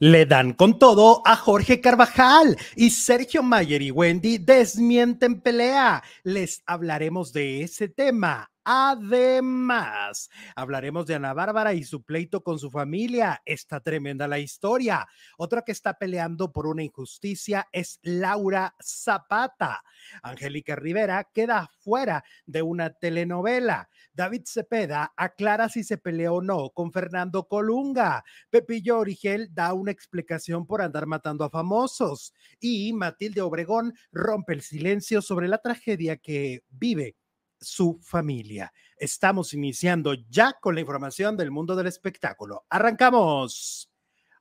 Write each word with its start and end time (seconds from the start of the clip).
Le 0.00 0.26
dan 0.26 0.52
con 0.52 0.78
todo 0.78 1.22
a 1.24 1.34
Jorge 1.34 1.80
Carvajal 1.80 2.56
y 2.76 2.90
Sergio 2.90 3.42
Mayer 3.42 3.82
y 3.82 3.90
Wendy 3.90 4.38
desmienten 4.38 5.40
pelea. 5.40 6.04
Les 6.22 6.62
hablaremos 6.66 7.32
de 7.32 7.62
ese 7.62 7.88
tema. 7.88 8.48
Además, 8.70 10.28
hablaremos 10.54 11.06
de 11.06 11.14
Ana 11.14 11.32
Bárbara 11.32 11.72
y 11.72 11.84
su 11.84 12.02
pleito 12.02 12.42
con 12.42 12.58
su 12.58 12.70
familia. 12.70 13.40
Está 13.46 13.80
tremenda 13.80 14.28
la 14.28 14.40
historia. 14.40 15.08
Otra 15.38 15.62
que 15.62 15.72
está 15.72 15.94
peleando 15.94 16.52
por 16.52 16.66
una 16.66 16.82
injusticia 16.82 17.66
es 17.72 17.98
Laura 18.02 18.74
Zapata. 18.78 19.82
Angélica 20.22 20.76
Rivera 20.76 21.24
queda 21.32 21.70
fuera 21.80 22.22
de 22.44 22.60
una 22.60 22.90
telenovela. 22.90 23.88
David 24.12 24.42
Cepeda 24.44 25.14
aclara 25.16 25.70
si 25.70 25.82
se 25.82 25.96
peleó 25.96 26.34
o 26.34 26.42
no 26.42 26.68
con 26.68 26.92
Fernando 26.92 27.48
Colunga. 27.48 28.22
Pepillo 28.50 28.98
Origel 28.98 29.48
da 29.54 29.72
una 29.72 29.92
explicación 29.92 30.66
por 30.66 30.82
andar 30.82 31.06
matando 31.06 31.42
a 31.42 31.48
famosos. 31.48 32.34
Y 32.60 32.92
Matilde 32.92 33.40
Obregón 33.40 33.94
rompe 34.12 34.52
el 34.52 34.60
silencio 34.60 35.22
sobre 35.22 35.48
la 35.48 35.56
tragedia 35.56 36.18
que 36.18 36.64
vive 36.68 37.16
su 37.60 37.98
familia. 38.02 38.72
Estamos 38.96 39.54
iniciando 39.54 40.14
ya 40.28 40.54
con 40.60 40.74
la 40.74 40.80
información 40.80 41.36
del 41.36 41.50
mundo 41.50 41.76
del 41.76 41.86
espectáculo. 41.86 42.64
Arrancamos. 42.68 43.90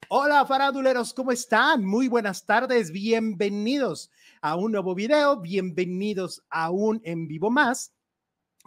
Hola 0.09 0.45
faráduleros, 0.45 1.13
¿cómo 1.13 1.31
están? 1.31 1.83
Muy 1.83 2.07
buenas 2.07 2.45
tardes, 2.45 2.91
bienvenidos 2.91 4.09
a 4.41 4.55
un 4.55 4.71
nuevo 4.71 4.95
video, 4.95 5.41
bienvenidos 5.41 6.43
a 6.49 6.71
un 6.71 7.01
en 7.03 7.27
vivo 7.27 7.49
más. 7.49 7.93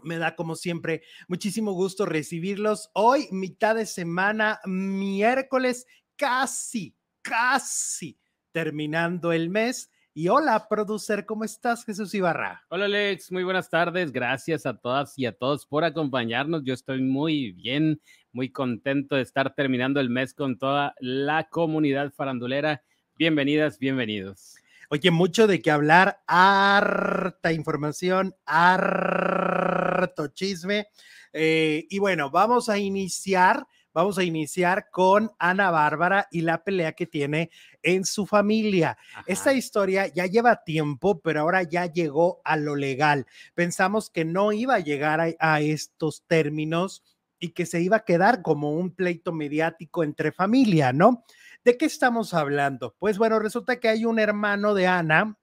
Me 0.03 0.19
da 0.19 0.37
como 0.37 0.55
siempre 0.55 1.03
muchísimo 1.29 1.73
gusto 1.73 2.05
recibirlos 2.05 2.91
hoy, 2.93 3.29
mitad 3.31 3.75
de 3.77 3.87
semana, 3.87 4.61
miércoles, 4.67 5.87
casi, 6.17 6.95
casi 7.23 8.19
terminando 8.53 9.33
el 9.33 9.49
mes 9.49 9.91
y 10.13 10.29
hola, 10.29 10.67
producer, 10.69 11.25
¿cómo 11.25 11.45
estás, 11.45 11.85
Jesús 11.85 12.13
Ibarra? 12.15 12.65
Hola, 12.69 12.87
Alex, 12.87 13.31
muy 13.31 13.45
buenas 13.45 13.71
tardes. 13.71 14.11
Gracias 14.11 14.67
a 14.67 14.77
todas 14.77 15.17
y 15.17 15.27
a 15.27 15.33
todos 15.33 15.67
por 15.67 15.85
acompañarnos. 15.85 16.65
Yo 16.65 16.75
estoy 16.75 17.01
muy 17.01 17.53
bien, 17.53 18.01
muy 18.33 18.51
contento 18.51 19.15
de 19.15 19.23
estar 19.23 19.55
terminando 19.55 20.01
el 20.01 20.11
mes 20.11 20.35
con 20.35 20.59
toda 20.59 20.95
la 20.99 21.49
comunidad 21.49 22.13
farandulera. 22.13 22.83
Bienvenidas, 23.17 23.79
bienvenidos. 23.79 24.57
Oye, 24.89 25.13
mucho 25.13 25.47
de 25.47 25.63
qué 25.63 25.71
hablar, 25.71 26.21
harta 26.27 27.53
información, 27.53 28.35
harto 28.47 30.27
chisme. 30.29 30.89
Eh, 31.33 31.87
y 31.89 32.01
bueno, 32.01 32.31
vamos 32.31 32.69
a 32.69 32.79
iniciar 32.79 33.65
vamos 33.93 34.19
a 34.19 34.25
iniciar 34.25 34.91
con 34.91 35.33
Ana 35.39 35.71
Bárbara 35.71 36.29
y 36.31 36.43
la 36.43 36.63
pelea 36.63 36.93
que 36.93 37.07
tiene 37.07 37.51
en 37.83 38.05
su 38.05 38.27
familia. 38.27 38.97
Esta 39.27 39.53
historia 39.53 40.07
ya 40.07 40.27
lleva 40.27 40.63
tiempo, 40.65 41.21
pero 41.21 41.41
ahora 41.41 41.63
ya 41.63 41.87
llegó 41.87 42.41
a 42.45 42.57
lo 42.57 42.77
legal. 42.77 43.27
Pensamos 43.55 44.11
que 44.11 44.25
no 44.25 44.53
iba 44.53 44.75
a 44.75 44.81
llegar 44.81 45.37
a, 45.39 45.61
estos 45.61 46.23
términos 46.27 47.03
y 47.39 47.51
que 47.51 47.67
se 47.67 47.81
iba 47.81 47.99
a 47.99 48.05
quedar 48.05 48.43
como 48.43 48.73
un 48.73 48.95
pleito 48.95 49.33
mediático 49.33 50.05
entre 50.05 50.33
familia, 50.33 50.93
¿no? 50.93 51.25
¿De 51.65 51.77
qué 51.77 51.87
estamos 51.87 52.35
hablando? 52.35 52.95
Pues 52.99 53.19
bueno, 53.19 53.39
resulta 53.39 53.81
que 53.81 53.89
hay 53.89 54.05
un 54.05 54.19
hermano 54.19 54.75
de 54.75 54.87
Ana, 54.87 55.39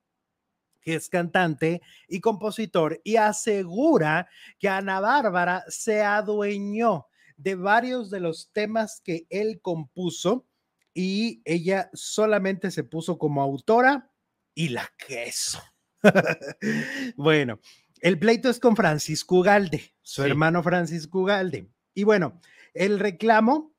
que 0.82 0.96
es 0.96 1.10
cantante 1.10 1.82
y 2.08 2.22
compositor, 2.22 3.02
y 3.04 3.18
asegura 3.18 4.28
que 4.58 4.70
Ana 4.70 5.00
Bárbara 5.00 5.64
se 5.68 6.02
adueñó 6.02 7.07
de 7.38 7.56
varios 7.56 8.10
de 8.10 8.20
los 8.20 8.52
temas 8.52 9.02
que 9.04 9.28
él 9.30 9.62
compuso 9.62 10.48
y 10.94 11.42
ella 11.46 11.90
solamente 11.94 12.72
se 12.72 12.84
puso 12.84 13.18
como 13.18 13.42
autora 13.42 14.12
y 14.56 14.70
la 14.70 14.92
queso. 14.98 15.62
bueno, 17.16 17.60
el 18.02 18.18
pleito 18.18 18.50
es 18.50 18.60
con 18.60 18.76
Francisco 18.76 19.44
Galde, 19.44 19.94
su 20.02 20.24
hermano 20.24 20.64
Francisco 20.64 21.24
Galde. 21.24 21.70
Y 21.94 22.04
bueno, 22.04 22.42
el 22.74 23.00
reclamo 23.00 23.76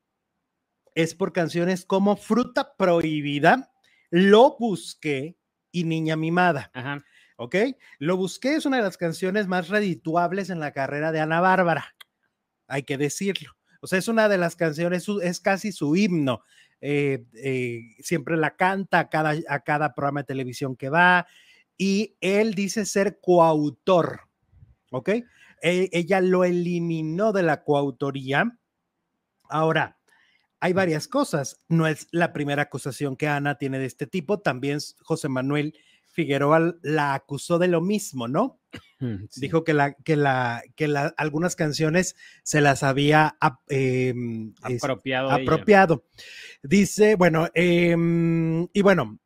es 0.94 1.14
por 1.14 1.32
canciones 1.32 1.84
como 1.84 2.16
Fruta 2.16 2.76
Prohibida, 2.76 3.72
Lo 4.10 4.56
Busqué 4.56 5.36
y 5.72 5.84
Niña 5.84 6.16
Mimada. 6.16 6.70
¿Ok? 7.36 7.56
Lo 7.98 8.16
Busqué 8.16 8.54
es 8.54 8.66
una 8.66 8.76
de 8.76 8.84
las 8.84 8.96
canciones 8.96 9.48
más 9.48 9.68
redituables 9.68 10.50
en 10.50 10.60
la 10.60 10.72
carrera 10.72 11.10
de 11.10 11.20
Ana 11.20 11.40
Bárbara 11.40 11.96
hay 12.68 12.84
que 12.84 12.96
decirlo. 12.98 13.56
O 13.80 13.86
sea, 13.86 13.98
es 13.98 14.08
una 14.08 14.28
de 14.28 14.38
las 14.38 14.56
canciones, 14.56 15.06
es 15.22 15.40
casi 15.40 15.72
su 15.72 15.96
himno. 15.96 16.42
Eh, 16.80 17.24
eh, 17.34 17.80
siempre 18.00 18.36
la 18.36 18.54
canta 18.54 19.00
a 19.00 19.08
cada, 19.08 19.34
a 19.48 19.60
cada 19.60 19.94
programa 19.94 20.20
de 20.20 20.26
televisión 20.26 20.76
que 20.76 20.88
va 20.88 21.26
y 21.76 22.16
él 22.20 22.54
dice 22.54 22.84
ser 22.84 23.18
coautor, 23.20 24.20
¿ok? 24.92 25.08
E, 25.62 25.88
ella 25.92 26.20
lo 26.20 26.44
eliminó 26.44 27.32
de 27.32 27.42
la 27.42 27.64
coautoría. 27.64 28.58
Ahora, 29.48 29.98
hay 30.60 30.72
varias 30.72 31.08
cosas. 31.08 31.60
No 31.68 31.86
es 31.86 32.08
la 32.10 32.32
primera 32.32 32.62
acusación 32.62 33.16
que 33.16 33.28
Ana 33.28 33.58
tiene 33.58 33.78
de 33.78 33.86
este 33.86 34.06
tipo. 34.06 34.40
También 34.40 34.78
José 35.02 35.28
Manuel 35.28 35.74
Figueroa 36.12 36.74
la 36.82 37.14
acusó 37.14 37.58
de 37.58 37.68
lo 37.68 37.80
mismo, 37.80 38.26
¿no? 38.26 38.57
Dijo 39.36 39.64
que, 39.64 39.74
la, 39.74 39.94
que, 39.94 40.16
la, 40.16 40.62
que 40.74 40.88
la, 40.88 41.14
algunas 41.16 41.56
canciones 41.56 42.16
se 42.42 42.60
las 42.60 42.82
había 42.82 43.36
em, 43.68 44.52
apropiado. 44.62 45.30
apropiado. 45.30 46.04
Dice, 46.62 47.14
bueno, 47.14 47.48
em, 47.54 48.66
y 48.72 48.82
bueno, 48.82 49.20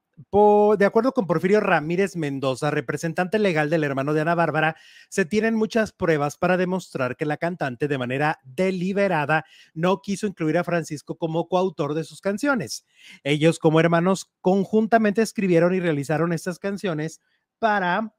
de 0.79 0.85
acuerdo 0.85 1.13
con 1.13 1.27
Porfirio 1.27 1.61
Ramírez 1.61 2.17
Mendoza, 2.17 2.71
representante 2.71 3.39
legal 3.39 3.71
del 3.71 3.85
hermano 3.85 4.15
de 4.15 4.21
Ana 4.21 4.35
Bárbara, 4.35 4.77
se 5.09 5.25
tienen 5.25 5.55
muchas 5.55 5.93
pruebas 5.93 6.37
para 6.37 6.57
demostrar 6.57 7.17
que 7.17 7.27
la 7.27 7.37
cantante 7.37 7.89
de 7.89 7.99
manera 7.99 8.39
deliberada 8.45 9.45
no 9.75 10.01
quiso 10.01 10.27
incluir 10.27 10.59
a 10.59 10.65
Francisco 10.65 11.17
como 11.17 11.49
coautor 11.49 11.95
de 11.95 12.05
sus 12.05 12.21
canciones. 12.21 12.87
Ellos 13.25 13.59
como 13.59 13.81
hermanos 13.81 14.31
conjuntamente 14.41 15.23
escribieron 15.23 15.75
y 15.75 15.81
realizaron 15.81 16.33
estas 16.33 16.59
canciones 16.59 17.21
para 17.59 18.15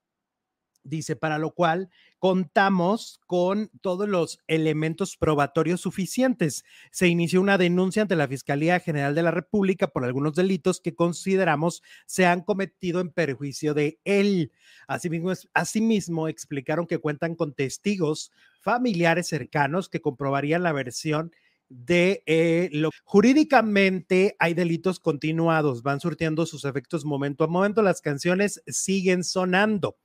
dice, 0.84 1.16
para 1.16 1.38
lo 1.38 1.52
cual 1.52 1.90
contamos 2.20 3.20
con 3.28 3.70
todos 3.82 4.08
los 4.08 4.40
elementos 4.48 5.18
probatorios 5.18 5.82
suficientes. 5.82 6.64
Se 6.92 7.08
inició 7.08 7.42
una 7.42 7.58
denuncia 7.58 8.02
ante 8.02 8.16
la 8.16 8.28
Fiscalía 8.28 8.80
General 8.80 9.16
de 9.16 9.24
la 9.24 9.32
República 9.32 9.88
por 9.88 10.06
algunos 10.06 10.36
delitos 10.36 10.80
que 10.80 10.96
consideramos 10.96 11.84
se 12.06 12.26
han 12.26 12.42
cometido 12.42 13.02
en 13.02 13.12
perjuicio 13.12 13.74
de 13.74 14.00
él. 14.06 14.52
Asimismo, 14.88 15.34
asimismo 15.54 16.28
explicaron 16.28 16.88
que 16.88 17.00
cuentan 17.00 17.36
con 17.36 17.54
testigos 17.54 18.32
familiares 18.62 19.28
cercanos 19.28 19.90
que 19.90 20.02
comprobarían 20.02 20.64
la 20.64 20.72
versión 20.72 21.34
de 21.74 22.24
eh, 22.26 22.70
lo 22.72 22.90
jurídicamente 23.04 24.36
hay 24.40 24.54
delitos 24.54 25.00
continuados, 25.00 25.82
van 25.82 26.00
surtiendo 26.00 26.46
sus 26.46 26.66
efectos 26.66 27.06
momento 27.06 27.44
a 27.44 27.48
momento, 27.48 27.82
las 27.82 28.02
canciones 28.02 28.62
siguen 28.68 29.24
sonando. 29.24 29.98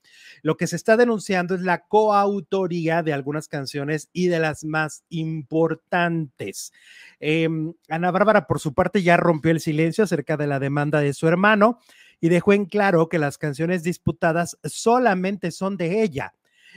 Lo 0.42 0.56
que 0.56 0.66
se 0.66 0.76
está 0.76 0.96
denunciando 0.96 1.54
es 1.54 1.60
la 1.60 1.86
coautoría 1.86 3.02
de 3.02 3.12
algunas 3.12 3.48
canciones 3.48 4.08
y 4.12 4.28
de 4.28 4.38
las 4.38 4.64
más 4.64 5.04
importantes. 5.10 6.72
Em, 7.20 7.74
Ana 7.88 8.10
Bárbara, 8.10 8.46
por 8.46 8.60
su 8.60 8.74
parte, 8.74 9.02
ya 9.02 9.16
rompió 9.16 9.50
el 9.50 9.60
silencio 9.60 10.04
acerca 10.04 10.36
de 10.36 10.46
la 10.46 10.58
demanda 10.58 11.00
de 11.00 11.12
su 11.12 11.28
hermano 11.28 11.78
y 12.20 12.28
dejó 12.28 12.52
en 12.52 12.64
claro 12.64 13.08
que 13.08 13.18
las 13.18 13.38
canciones 13.38 13.82
disputadas 13.82 14.58
solamente 14.64 15.50
son 15.50 15.76
de 15.76 16.02
ella 16.02 16.34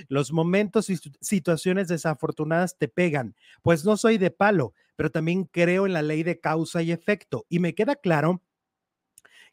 los 0.08 0.32
momentos 0.32 0.90
y 0.90 0.98
situaciones 1.20 1.88
desafortunadas 1.88 2.78
te 2.78 2.88
pegan, 2.88 3.36
pues 3.62 3.86
no 3.86 3.98
soy 3.98 4.18
de 4.18 4.32
palo, 4.32 4.74
pero 4.96 5.10
también 5.12 5.46
creo 5.46 5.86
en 5.86 5.94
la 5.94 6.02
ley 6.02 6.24
de 6.24 6.40
causa 6.40 6.82
y 6.82 6.92
efecto 6.92 7.46
y 7.50 7.60
me 7.60 7.74
queda 7.76 7.96
claro 7.96 8.42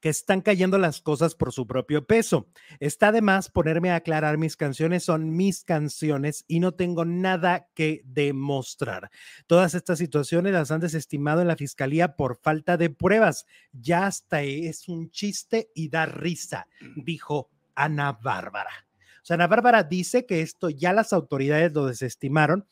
que 0.00 0.09
están 0.09 0.41
cayendo 0.41 0.79
las 0.79 1.00
cosas 1.00 1.35
por 1.35 1.53
su 1.53 1.67
propio 1.67 2.06
peso. 2.06 2.49
Está 2.81 3.12
de 3.12 3.23
más 3.23 3.50
ponerme 3.50 3.91
a 3.91 3.97
aclarar 3.97 4.39
mis 4.39 4.56
canciones, 4.56 5.05
son 5.05 5.37
mis 5.37 5.65
canciones 5.65 6.45
y 6.47 6.61
no 6.61 6.73
tengo 6.73 7.05
nada 7.05 7.69
que 7.75 8.03
demostrar. 8.05 9.11
Todas 9.47 9.75
estas 9.75 9.99
situaciones 9.99 10.53
las 10.53 10.71
han 10.71 10.81
desestimado 10.81 11.41
en 11.41 11.49
la 11.49 11.56
fiscalía 11.56 12.17
por 12.17 12.37
falta 12.37 12.77
de 12.77 12.91
pruebas. 12.91 13.47
Ya 13.73 14.06
hasta 14.06 14.43
es 14.43 14.89
un 14.89 15.11
chiste 15.11 15.71
y 15.75 15.89
da 15.89 16.06
risa, 16.06 16.69
mm. 16.81 17.03
dijo 17.03 17.51
Ana 17.75 18.12
Bárbara. 18.12 18.88
Ana 19.35 19.47
Bárbara 19.47 19.83
dice 19.83 20.27
que 20.27 20.41
esto 20.41 20.71
ya 20.71 20.93
las 20.93 21.13
autoridades 21.13 21.73
lo 21.73 21.87
desestimaron. 21.87 22.67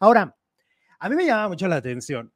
Ahora, 0.00 0.36
a 0.98 1.08
mí 1.08 1.16
me 1.16 1.26
llama 1.26 1.48
mucho 1.48 1.68
la 1.68 1.76
atención 1.76 2.32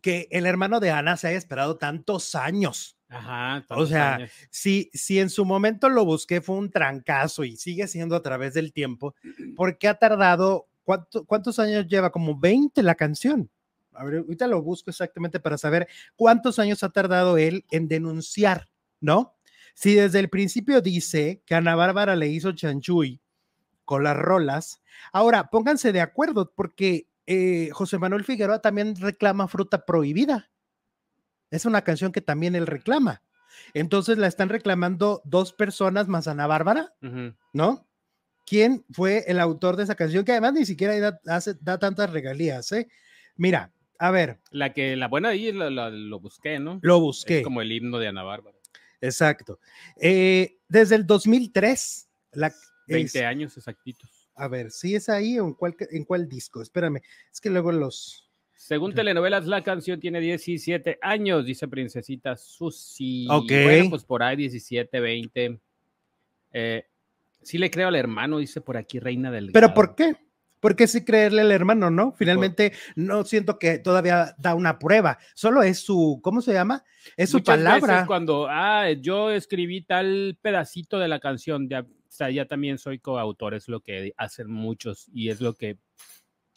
que 0.00 0.28
el 0.30 0.46
hermano 0.46 0.80
de 0.80 0.90
Ana 0.90 1.16
se 1.16 1.28
haya 1.28 1.38
esperado 1.38 1.76
tantos 1.76 2.34
años. 2.34 2.96
Ajá. 3.08 3.64
O 3.70 3.86
sea, 3.86 4.28
si, 4.50 4.90
si 4.92 5.20
en 5.20 5.30
su 5.30 5.44
momento 5.44 5.88
lo 5.88 6.04
busqué 6.04 6.40
fue 6.40 6.56
un 6.56 6.70
trancazo 6.70 7.44
y 7.44 7.56
sigue 7.56 7.86
siendo 7.86 8.16
a 8.16 8.22
través 8.22 8.54
del 8.54 8.72
tiempo, 8.72 9.14
¿por 9.54 9.78
qué 9.78 9.88
ha 9.88 9.94
tardado? 9.94 10.68
¿Cuántos 10.84 11.58
años 11.58 11.86
lleva? 11.86 12.10
Como 12.10 12.38
20 12.38 12.82
la 12.82 12.94
canción. 12.94 13.50
A 13.92 14.04
ver, 14.04 14.18
ahorita 14.18 14.46
lo 14.46 14.62
busco 14.62 14.90
exactamente 14.90 15.40
para 15.40 15.56
saber 15.56 15.88
cuántos 16.16 16.58
años 16.58 16.82
ha 16.82 16.90
tardado 16.90 17.38
él 17.38 17.64
en 17.70 17.88
denunciar, 17.88 18.68
¿no? 19.00 19.35
Si 19.76 19.94
desde 19.94 20.20
el 20.20 20.30
principio 20.30 20.80
dice 20.80 21.42
que 21.44 21.54
Ana 21.54 21.74
Bárbara 21.74 22.16
le 22.16 22.28
hizo 22.28 22.52
chanchuy 22.52 23.20
con 23.84 24.04
las 24.04 24.16
rolas, 24.16 24.80
ahora 25.12 25.50
pónganse 25.50 25.92
de 25.92 26.00
acuerdo 26.00 26.50
porque 26.56 27.08
eh, 27.26 27.68
José 27.72 27.98
Manuel 27.98 28.24
Figueroa 28.24 28.62
también 28.62 28.96
reclama 28.96 29.48
fruta 29.48 29.84
prohibida. 29.84 30.50
Es 31.50 31.66
una 31.66 31.82
canción 31.82 32.10
que 32.10 32.22
también 32.22 32.54
él 32.54 32.66
reclama. 32.66 33.22
Entonces 33.74 34.16
la 34.16 34.28
están 34.28 34.48
reclamando 34.48 35.20
dos 35.26 35.52
personas 35.52 36.08
más 36.08 36.26
Ana 36.26 36.46
Bárbara, 36.46 36.94
¿no? 37.52 37.86
¿Quién 38.46 38.82
fue 38.92 39.24
el 39.26 39.38
autor 39.38 39.76
de 39.76 39.84
esa 39.84 39.94
canción? 39.94 40.24
Que 40.24 40.32
además 40.32 40.54
ni 40.54 40.64
siquiera 40.64 40.98
da, 41.22 41.40
da 41.60 41.78
tantas 41.78 42.10
regalías, 42.10 42.72
¿eh? 42.72 42.88
Mira, 43.36 43.74
a 43.98 44.10
ver. 44.10 44.40
La 44.50 44.72
que, 44.72 44.96
la 44.96 45.08
buena 45.08 45.30
ahí 45.30 45.52
lo, 45.52 46.18
busqué, 46.18 46.58
¿no? 46.58 46.78
Lo 46.80 46.98
busqué. 46.98 47.42
como 47.42 47.60
el 47.60 47.72
himno 47.72 47.98
de 47.98 48.08
Ana 48.08 48.22
Bárbara. 48.22 48.55
Exacto. 49.00 49.60
Eh, 50.00 50.58
desde 50.68 50.96
el 50.96 51.06
2003, 51.06 52.08
la, 52.32 52.52
20 52.88 53.24
años 53.24 53.56
exactitos. 53.56 54.28
A 54.34 54.48
ver, 54.48 54.70
si 54.70 54.94
es 54.94 55.08
ahí 55.08 55.38
o 55.38 55.46
en 55.46 55.54
cuál, 55.54 55.76
en 55.90 56.04
cuál 56.04 56.28
disco? 56.28 56.62
Espérame, 56.62 57.00
es 57.32 57.40
que 57.40 57.50
luego 57.50 57.72
los... 57.72 58.30
Según 58.54 58.94
telenovelas, 58.94 59.46
la 59.46 59.62
canción 59.62 60.00
tiene 60.00 60.20
17 60.20 60.98
años, 61.02 61.44
dice 61.44 61.68
Princesita 61.68 62.36
Susi. 62.36 63.26
Ok. 63.30 63.48
Bueno, 63.48 63.90
pues 63.90 64.04
por 64.04 64.22
ahí 64.22 64.36
17, 64.36 64.98
20. 64.98 65.60
Eh, 66.52 66.86
sí 67.42 67.58
le 67.58 67.70
creo 67.70 67.88
al 67.88 67.96
hermano, 67.96 68.38
dice 68.38 68.60
por 68.60 68.76
aquí 68.76 68.98
Reina 68.98 69.30
del... 69.30 69.52
¿Pero 69.52 69.72
por 69.72 69.94
qué? 69.94 70.16
¿Por 70.60 70.74
qué 70.74 70.86
sí 70.86 71.04
creerle 71.04 71.42
al 71.42 71.52
hermano, 71.52 71.90
no? 71.90 72.12
Finalmente, 72.12 72.72
no 72.94 73.24
siento 73.24 73.58
que 73.58 73.78
todavía 73.78 74.34
da 74.38 74.54
una 74.54 74.78
prueba. 74.78 75.18
Solo 75.34 75.62
es 75.62 75.80
su, 75.80 76.20
¿cómo 76.22 76.40
se 76.40 76.52
llama? 76.52 76.84
Es 77.16 77.30
su 77.30 77.42
palabra. 77.42 78.06
cuando, 78.06 78.46
ah, 78.48 78.90
yo 78.92 79.30
escribí 79.30 79.82
tal 79.82 80.38
pedacito 80.40 80.98
de 80.98 81.08
la 81.08 81.20
canción, 81.20 81.68
ya, 81.68 81.80
o 81.80 82.10
sea, 82.10 82.30
ya 82.30 82.46
también 82.46 82.78
soy 82.78 82.98
coautor, 82.98 83.54
es 83.54 83.68
lo 83.68 83.80
que 83.80 84.12
hacen 84.16 84.50
muchos 84.50 85.08
y 85.12 85.28
es 85.28 85.40
lo 85.40 85.54
que, 85.54 85.78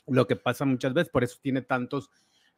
lo 0.07 0.27
que 0.27 0.35
pasa 0.35 0.65
muchas 0.65 0.93
veces. 0.93 1.11
Por 1.11 1.23
eso 1.23 1.37
tiene 1.41 1.61
tantos 1.61 2.09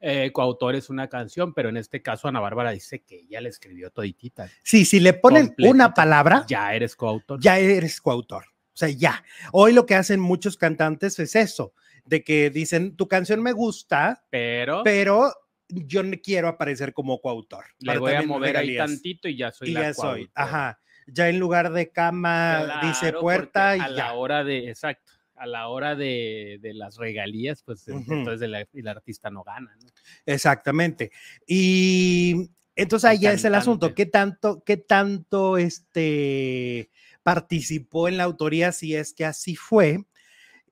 eh, 0.03 0.31
coautores 0.31 0.89
una 0.89 1.07
canción, 1.07 1.53
pero 1.53 1.69
en 1.69 1.77
este 1.77 2.01
caso 2.01 2.27
Ana 2.27 2.39
Bárbara 2.39 2.71
dice 2.71 3.03
que 3.03 3.19
ella 3.19 3.39
le 3.39 3.49
escribió 3.49 3.91
toditita. 3.91 4.49
Sí, 4.63 4.83
si 4.83 4.99
le 4.99 5.13
ponen 5.13 5.53
una 5.59 5.93
palabra, 5.93 6.43
ya 6.47 6.73
eres 6.73 6.95
coautor. 6.95 7.39
Ya 7.39 7.59
eres 7.59 8.01
coautor. 8.01 8.45
O 8.73 8.77
sea, 8.77 8.89
ya. 8.89 9.23
Hoy 9.51 9.73
lo 9.73 9.85
que 9.85 9.95
hacen 9.95 10.19
muchos 10.19 10.57
cantantes 10.57 11.19
es 11.19 11.35
eso, 11.35 11.73
de 12.06 12.23
que 12.23 12.50
dicen, 12.50 12.95
tu 12.95 13.07
canción 13.07 13.41
me 13.41 13.51
gusta, 13.51 14.25
pero, 14.29 14.81
pero 14.83 15.33
yo 15.68 16.03
no 16.03 16.15
quiero 16.21 16.47
aparecer 16.47 16.94
como 16.94 17.19
coautor. 17.19 17.65
Le 17.79 17.97
voy 17.97 18.13
a 18.13 18.21
mover 18.21 18.57
ahí 18.57 18.77
tantito 18.77 19.27
y 19.27 19.38
ya 19.38 19.51
soy 19.51 19.69
y 19.69 19.71
la 19.73 19.81
ya 19.81 19.94
soy, 19.94 20.29
ajá. 20.33 20.79
Ya 21.07 21.29
en 21.29 21.39
lugar 21.39 21.71
de 21.71 21.91
cama 21.91 22.79
dice 22.83 23.12
puerta 23.13 23.75
y 23.75 23.79
a 23.79 23.89
la 23.89 24.13
hora 24.13 24.44
de, 24.44 24.69
exacto, 24.69 25.12
a 25.35 25.47
la 25.47 25.67
hora 25.67 25.95
de, 25.95 26.59
de 26.62 26.74
las 26.74 26.97
regalías, 26.97 27.63
pues 27.63 27.88
entonces 27.88 28.41
el, 28.41 28.88
artista 28.88 29.29
no 29.29 29.44
gana. 29.44 29.75
¿no? 29.81 29.89
Exactamente. 30.25 31.12
Y 31.47 32.51
entonces 32.75 33.09
ahí 33.09 33.19
ya 33.19 33.33
es 33.33 33.44
el 33.44 33.56
asunto, 33.56 33.94
¿qué 33.95 34.06
tanto, 34.06 34.63
qué 34.63 34.77
tanto 34.77 35.57
este 35.57 36.91
participó 37.23 38.07
en 38.07 38.18
la 38.18 38.23
autoría 38.23 38.71
si 38.71 38.95
es 38.95 39.13
que 39.13 39.25
así 39.25 39.56
fue. 39.56 40.06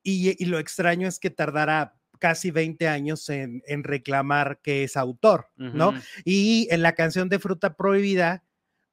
Y, 0.03 0.45
lo 0.45 0.59
extraño 0.59 1.07
es 1.07 1.19
que 1.19 1.29
tardara 1.29 1.95
casi 2.19 2.51
20 2.51 2.87
años 2.87 3.29
en, 3.29 3.61
reclamar 3.83 4.59
que 4.61 4.83
es 4.83 4.97
autor, 4.97 5.47
¿no? 5.55 5.93
Y 6.25 6.67
en 6.71 6.81
la 6.81 6.93
canción 6.93 7.29
de 7.29 7.39
Fruta 7.39 7.75
Prohibida, 7.75 8.43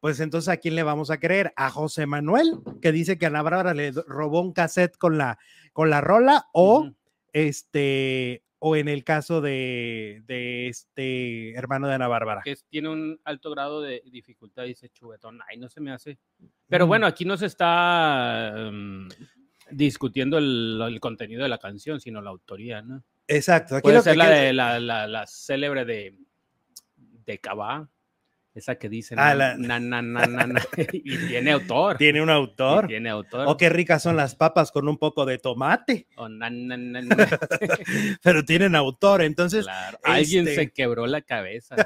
pues 0.01 0.21
entonces 0.21 0.49
a 0.49 0.59
quién 0.59 0.75
le 0.75 0.83
vamos 0.83 1.11
a 1.11 1.19
creer? 1.19 1.53
A 1.57 1.71
José 1.71 2.07
Manuel, 2.07 2.59
que 2.83 2.93
dice 2.93 3.19
que 3.19 3.27
Ana 3.27 3.43
Bárbara 3.43 3.75
le 3.75 3.93
robó 3.93 4.41
un 4.41 4.53
cassette 4.53 4.97
con 4.97 5.19
la, 5.19 5.39
con 5.73 5.91
la 5.91 6.01
rola, 6.01 6.47
o 6.53 6.91
este, 7.33 8.45
o 8.59 8.77
en 8.77 8.89
el 8.89 9.05
caso 9.05 9.41
de, 9.41 10.23
este 10.69 11.53
hermano 11.55 11.89
de 11.89 11.95
Ana 11.95 12.09
Bárbara. 12.09 12.43
Que 12.45 12.57
tiene 12.69 12.89
un 12.89 13.21
alto 13.25 13.51
grado 13.51 13.81
de 13.81 14.03
dificultad, 14.07 14.65
dice 14.65 14.89
Chubetón. 14.89 15.41
Ay, 15.49 15.59
no 15.59 15.69
se 15.69 15.81
me 15.81 15.93
hace. 15.93 16.19
Pero 16.69 16.87
bueno, 16.87 17.07
aquí 17.07 17.25
no 17.25 17.37
se 17.37 17.47
está 17.47 18.55
em, 18.57 19.09
discutiendo 19.71 20.39
el, 20.39 20.99
contenido 21.01 21.43
de 21.43 21.49
la 21.49 21.59
canción, 21.59 22.01
sino 22.01 22.21
la 22.23 22.31
autoría, 22.31 22.83
¿no? 22.83 23.05
Exacto. 23.29 23.77
Aquí 23.77 23.83
Puede 23.83 24.03
ser 24.03 24.17
la, 24.17 24.31
de, 24.31 24.53
la, 24.53 24.81
la, 24.81 25.07
la, 25.07 25.27
célebre 25.27 25.85
de, 25.85 26.19
de 26.97 27.39
Cabá. 27.39 27.89
Esa 28.57 28.77
que 28.77 28.89
dice 28.89 29.15
ah, 29.19 29.35
na, 29.35 29.79
na, 29.79 30.01
na, 30.01 30.65
y 30.93 31.19
tiene 31.29 31.53
autor. 31.53 31.99
Tiene 31.99 32.23
un 32.23 32.31
autor. 32.31 32.87
tiene 32.87 33.11
autor. 33.11 33.47
O 33.49 33.59
qué 33.59 33.69
ricas 33.69 34.03
son 34.03 34.17
las 34.17 34.35
papas 34.35 34.73
con 34.73 34.89
un 34.89 34.97
poco 34.97 35.27
de 35.27 35.37
tomate. 35.37 36.09
O 36.17 36.27
Pero 38.23 38.47
tienen 38.47 38.75
autor, 38.75 39.21
entonces. 39.21 39.67
Alguien 40.03 40.49
este 40.49 40.55
se 40.55 40.71
quebró 40.71 41.07
la 41.07 41.21
cabeza. 41.21 41.77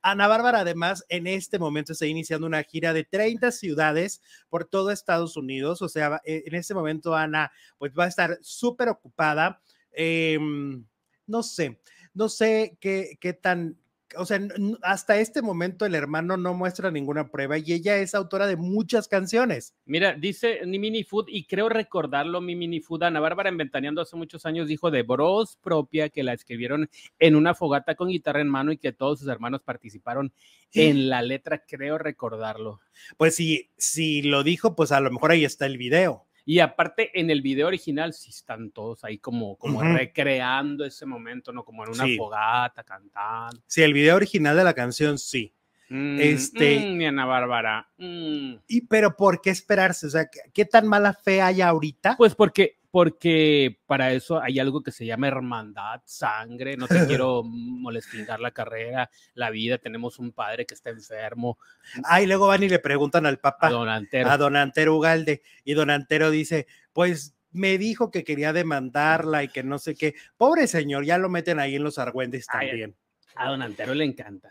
Ana 0.00 0.28
Bárbara, 0.28 0.60
además, 0.60 1.04
en 1.10 1.26
este 1.26 1.58
momento 1.58 1.92
está 1.92 2.06
iniciando 2.06 2.46
una 2.46 2.62
gira 2.62 2.94
de 2.94 3.04
30 3.04 3.52
ciudades 3.52 4.22
por 4.48 4.64
todo 4.64 4.92
Estados 4.92 5.36
Unidos. 5.36 5.82
O 5.82 5.90
sea, 5.90 6.22
e, 6.24 6.44
en 6.46 6.54
este 6.54 6.72
momento 6.72 7.14
Ana, 7.14 7.52
pues 7.76 7.92
va 7.92 8.04
a 8.04 8.08
estar 8.08 8.38
súper 8.40 8.88
ocupada. 8.88 9.60
Em, 9.92 10.86
no 11.26 11.42
sé, 11.42 11.82
no 12.14 12.30
sé 12.30 12.78
qué, 12.80 13.18
qué 13.20 13.34
tan 13.34 13.76
o 14.16 14.24
sea, 14.24 14.40
hasta 14.82 15.18
este 15.18 15.42
momento 15.42 15.86
el 15.86 15.94
hermano 15.94 16.36
no 16.36 16.54
muestra 16.54 16.90
ninguna 16.90 17.28
prueba 17.30 17.58
y 17.58 17.72
ella 17.72 17.98
es 17.98 18.14
autora 18.14 18.46
de 18.46 18.56
muchas 18.56 19.08
canciones. 19.08 19.74
Mira, 19.84 20.14
dice 20.14 20.60
Mini 20.66 21.04
Food, 21.04 21.26
y 21.28 21.46
creo 21.46 21.68
recordarlo, 21.68 22.40
mi 22.40 22.56
Mini 22.56 22.80
Food, 22.80 23.04
Ana 23.04 23.20
Bárbara 23.20 23.50
Inventaneando 23.50 24.00
hace 24.00 24.16
muchos 24.16 24.46
años 24.46 24.68
dijo 24.68 24.90
de 24.90 25.02
Bros 25.02 25.58
propia 25.62 26.08
que 26.08 26.22
la 26.22 26.32
escribieron 26.32 26.90
en 27.18 27.36
una 27.36 27.54
fogata 27.54 27.94
con 27.94 28.08
guitarra 28.08 28.40
en 28.40 28.48
mano 28.48 28.72
y 28.72 28.78
que 28.78 28.92
todos 28.92 29.20
sus 29.20 29.28
hermanos 29.28 29.62
participaron 29.62 30.32
en 30.72 31.08
la 31.08 31.22
letra, 31.22 31.64
creo 31.66 31.98
recordarlo. 31.98 32.80
Pues 33.16 33.34
sí, 33.36 33.70
si 33.76 34.22
lo 34.22 34.42
dijo, 34.42 34.74
pues 34.74 34.92
a 34.92 35.00
lo 35.00 35.10
mejor 35.10 35.32
ahí 35.32 35.44
está 35.44 35.66
el 35.66 35.76
video. 35.76 36.26
Y 36.44 36.58
aparte, 36.58 37.10
en 37.18 37.30
el 37.30 37.40
video 37.40 37.68
original 37.68 38.12
sí 38.12 38.30
están 38.30 38.70
todos 38.70 39.04
ahí 39.04 39.18
como, 39.18 39.56
como 39.56 39.82
recreando 39.82 40.84
ese 40.84 41.06
momento, 41.06 41.52
¿no? 41.52 41.64
Como 41.64 41.84
en 41.84 41.90
una 41.90 42.06
fogata, 42.16 42.82
cantando. 42.82 43.62
Sí, 43.66 43.82
el 43.82 43.92
video 43.92 44.16
original 44.16 44.56
de 44.56 44.64
la 44.64 44.74
canción 44.74 45.18
sí. 45.18 45.52
Mm, 45.88 46.20
este. 46.20 46.80
Mm, 46.80 46.96
mi 46.96 47.06
Ana 47.06 47.26
Bárbara. 47.26 47.88
Mm. 47.98 48.54
Y 48.66 48.80
pero 48.86 49.16
¿por 49.16 49.40
qué 49.40 49.50
esperarse? 49.50 50.06
O 50.06 50.10
sea, 50.10 50.28
¿qué 50.52 50.64
tan 50.64 50.88
mala 50.88 51.12
fe 51.12 51.42
hay 51.42 51.60
ahorita? 51.60 52.16
Pues 52.16 52.34
porque 52.34 52.78
porque 52.92 53.78
para 53.86 54.12
eso 54.12 54.40
hay 54.40 54.58
algo 54.58 54.82
que 54.82 54.92
se 54.92 55.06
llama 55.06 55.26
hermandad, 55.26 56.02
sangre, 56.04 56.76
no 56.76 56.86
te 56.86 56.94
quiero 57.08 57.42
molestar 57.42 58.38
la 58.38 58.50
carrera, 58.50 59.10
la 59.32 59.48
vida, 59.48 59.78
tenemos 59.78 60.18
un 60.18 60.30
padre 60.30 60.66
que 60.66 60.74
está 60.74 60.90
enfermo. 60.90 61.58
Ah, 62.04 62.20
y 62.20 62.26
luego 62.26 62.46
van 62.46 62.62
y 62.62 62.68
le 62.68 62.78
preguntan 62.78 63.24
al 63.24 63.38
papá, 63.38 63.68
a 63.68 63.70
don 63.70 63.88
Antero, 63.88 64.30
a 64.30 64.36
don 64.36 64.56
Antero 64.56 64.94
Ugalde, 64.94 65.42
y 65.64 65.72
don 65.72 65.88
Antero 65.88 66.30
dice, 66.30 66.66
pues 66.92 67.34
me 67.50 67.78
dijo 67.78 68.10
que 68.10 68.24
quería 68.24 68.52
demandarla 68.52 69.42
y 69.42 69.48
que 69.48 69.62
no 69.62 69.78
sé 69.78 69.94
qué. 69.94 70.14
Pobre 70.36 70.66
señor, 70.66 71.06
ya 71.06 71.16
lo 71.16 71.30
meten 71.30 71.60
ahí 71.60 71.76
en 71.76 71.84
los 71.84 71.98
argüendes 71.98 72.44
también. 72.46 72.94
a 73.36 73.48
don 73.48 73.62
Antero 73.62 73.94
le 73.94 74.04
encanta. 74.04 74.50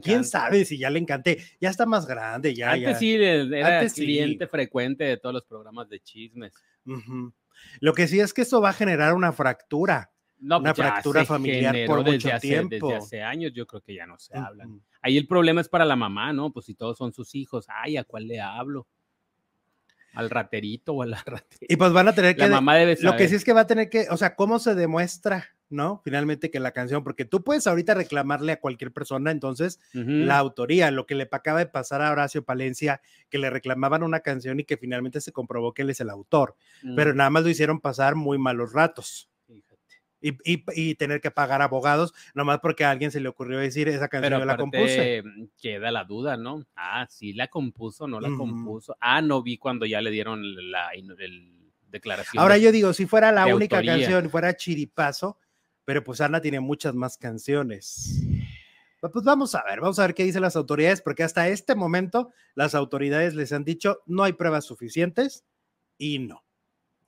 ¿Quién 0.00 0.24
sabe 0.24 0.64
si 0.64 0.78
ya 0.78 0.88
le 0.88 1.00
encanté? 1.00 1.38
Ya 1.60 1.70
está 1.70 1.84
más 1.84 2.06
grande, 2.06 2.54
ya. 2.54 2.70
Antes 2.70 2.98
sí, 2.98 3.16
era 3.16 3.84
cliente 3.88 4.46
frecuente 4.46 5.02
de 5.02 5.16
todos 5.16 5.34
los 5.34 5.44
programas 5.44 5.88
de 5.88 5.98
chismes. 5.98 6.52
Lo 7.80 7.92
que 7.94 8.08
sí 8.08 8.20
es 8.20 8.32
que 8.32 8.42
eso 8.42 8.60
va 8.60 8.70
a 8.70 8.74
generar 8.74 9.14
una 9.14 9.32
fractura. 9.32 10.12
una 10.40 10.60
pues 10.60 10.76
fractura 10.76 11.24
familiar 11.24 11.76
por 11.86 12.04
mucho 12.04 12.30
tiempo. 12.40 12.88
Desde 12.88 12.96
hace 12.96 13.22
años 13.22 13.52
yo 13.54 13.66
creo 13.66 13.82
que 13.82 13.94
ya 13.94 14.06
no 14.06 14.18
se 14.18 14.36
hablan. 14.36 14.82
Ahí 15.00 15.16
el 15.16 15.26
problema 15.26 15.60
es 15.60 15.68
para 15.68 15.84
la 15.84 15.96
mamá, 15.96 16.32
¿no? 16.32 16.52
Pues 16.52 16.66
si 16.66 16.74
todos 16.74 16.96
son 16.96 17.12
sus 17.12 17.34
hijos, 17.34 17.66
ay, 17.68 17.96
¿a 17.96 18.04
cuál 18.04 18.28
le 18.28 18.40
hablo? 18.40 18.86
al 20.14 20.30
raterito 20.30 20.92
o 20.92 21.02
a 21.02 21.06
la 21.06 21.22
raterita. 21.26 21.72
Y 21.72 21.76
pues 21.76 21.92
van 21.92 22.08
a 22.08 22.14
tener 22.14 22.36
que. 22.36 22.42
La 22.42 22.56
mamá 22.56 22.76
debe 22.76 22.96
Lo 23.00 23.16
que 23.16 23.28
sí 23.28 23.34
es 23.34 23.44
que 23.44 23.52
va 23.52 23.62
a 23.62 23.66
tener 23.66 23.88
que. 23.88 24.08
O 24.10 24.16
sea, 24.16 24.34
¿cómo 24.36 24.58
se 24.58 24.74
demuestra, 24.74 25.56
no? 25.72 26.00
Finalmente 26.04 26.50
que 26.50 26.60
la 26.60 26.72
canción. 26.72 27.02
Porque 27.02 27.24
tú 27.24 27.42
puedes 27.42 27.66
ahorita 27.66 27.94
reclamarle 27.94 28.52
a 28.52 28.60
cualquier 28.60 28.92
persona, 28.92 29.30
entonces, 29.30 29.80
la 29.92 30.38
autoría. 30.38 30.90
Lo 30.90 31.06
que 31.06 31.14
le 31.14 31.28
acaba 31.30 31.58
de 31.58 31.66
pasar 31.66 32.02
a 32.02 32.10
Horacio 32.10 32.44
Palencia, 32.44 33.00
que 33.28 33.38
le 33.38 33.50
reclamaban 33.50 34.02
una 34.02 34.20
canción 34.20 34.60
y 34.60 34.64
que 34.64 34.76
finalmente 34.76 35.20
se 35.20 35.32
comprobó 35.32 35.74
que 35.74 35.82
él 35.82 35.90
es 35.90 36.00
el 36.00 36.10
autor. 36.10 36.56
Pero 36.96 37.14
nada 37.14 37.30
más 37.30 37.42
lo 37.42 37.48
hicieron 37.48 37.80
pasar 37.80 38.14
muy 38.14 38.38
malos 38.38 38.72
ratos 38.72 39.28
y, 40.22 40.94
tener 40.94 41.20
que 41.20 41.30
pagar 41.30 41.62
abogados, 41.62 42.14
nomás 42.34 42.60
porque 42.60 42.84
a 42.84 42.90
alguien 42.90 43.10
se 43.10 43.20
le 43.20 43.28
ocurrió 43.28 43.58
decir 43.58 43.88
esa 43.88 44.08
canción 44.08 44.38
yo 44.38 44.44
la 44.44 44.56
compuse. 44.56 45.22
Mm, 45.22 45.44
queda 45.60 45.90
la 45.90 46.04
duda, 46.04 46.36
¿no? 46.36 46.64
Ah, 46.76 47.06
sí 47.10 47.32
la 47.32 47.48
compuso, 47.48 48.06
no 48.06 48.20
la 48.20 48.28
compuso. 48.30 48.96
Ah, 49.00 49.20
no 49.20 49.42
vi 49.42 49.58
cuando 49.58 49.86
ya 49.86 50.00
le 50.00 50.10
dieron 50.10 50.42
la 50.70 50.90
declaración. 51.88 52.40
Ahora 52.42 52.58
yo 52.58 52.72
digo, 52.72 52.92
si 52.92 53.06
fuera 53.06 53.32
la 53.32 53.46
única 53.54 53.82
canción, 53.82 54.30
fuera 54.30 54.54
Chiripazo, 54.56 55.38
pero 55.84 56.04
pues 56.04 56.20
Ana 56.20 56.40
tiene 56.40 56.60
muchas 56.60 56.94
más 56.94 57.16
canciones. 57.16 58.22
Pues 59.00 59.24
vamos 59.24 59.54
a 59.56 59.64
ver, 59.64 59.80
vamos 59.80 59.98
a 59.98 60.06
ver 60.06 60.14
qué 60.14 60.22
dicen 60.22 60.42
las 60.42 60.54
autoridades, 60.54 61.02
porque 61.02 61.24
hasta 61.24 61.48
este 61.48 61.74
momento 61.74 62.30
las 62.54 62.74
autoridades 62.74 63.34
les 63.34 63.52
han 63.52 63.64
dicho 63.64 64.00
no 64.06 64.22
hay 64.22 64.32
pruebas 64.32 64.64
suficientes 64.64 65.44
y 65.98 66.20
no, 66.20 66.44